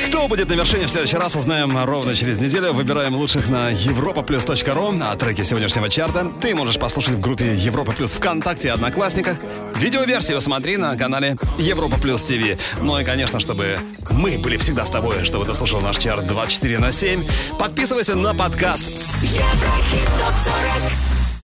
Кто 0.09 0.27
будет 0.27 0.49
на 0.49 0.53
вершине 0.53 0.87
в 0.87 0.89
следующий 0.89 1.17
раз, 1.17 1.35
узнаем 1.35 1.77
ровно 1.85 2.15
через 2.15 2.41
неделю. 2.41 2.73
Выбираем 2.73 3.13
лучших 3.13 3.47
на 3.47 3.71
europaplus.ru. 3.71 4.99
А 5.03 5.15
треки 5.15 5.43
сегодняшнего 5.43 5.87
чарта 5.87 6.31
ты 6.41 6.55
можешь 6.55 6.79
послушать 6.79 7.13
в 7.13 7.19
группе 7.19 7.53
Европа 7.53 7.91
Плюс 7.91 8.13
ВКонтакте 8.13 8.69
и 8.69 8.71
Одноклассниках. 8.71 9.37
Видеоверсию 9.75 10.41
смотри 10.41 10.77
на 10.77 10.97
канале 10.97 11.37
Европа 11.59 11.99
Плюс 11.99 12.23
ТВ. 12.23 12.57
Ну 12.81 12.99
и, 12.99 13.03
конечно, 13.03 13.39
чтобы 13.39 13.77
мы 14.09 14.39
были 14.39 14.57
всегда 14.57 14.83
с 14.83 14.89
тобой, 14.89 15.25
чтобы 15.25 15.45
ты 15.45 15.53
слушал 15.53 15.79
наш 15.79 15.99
чарт 15.99 16.25
24 16.25 16.79
на 16.79 16.91
7, 16.91 17.27
подписывайся 17.59 18.15
на 18.15 18.33
подкаст. 18.33 18.85
Еврохит 19.21 20.07
топ 20.17 20.33
40. 20.43 21.08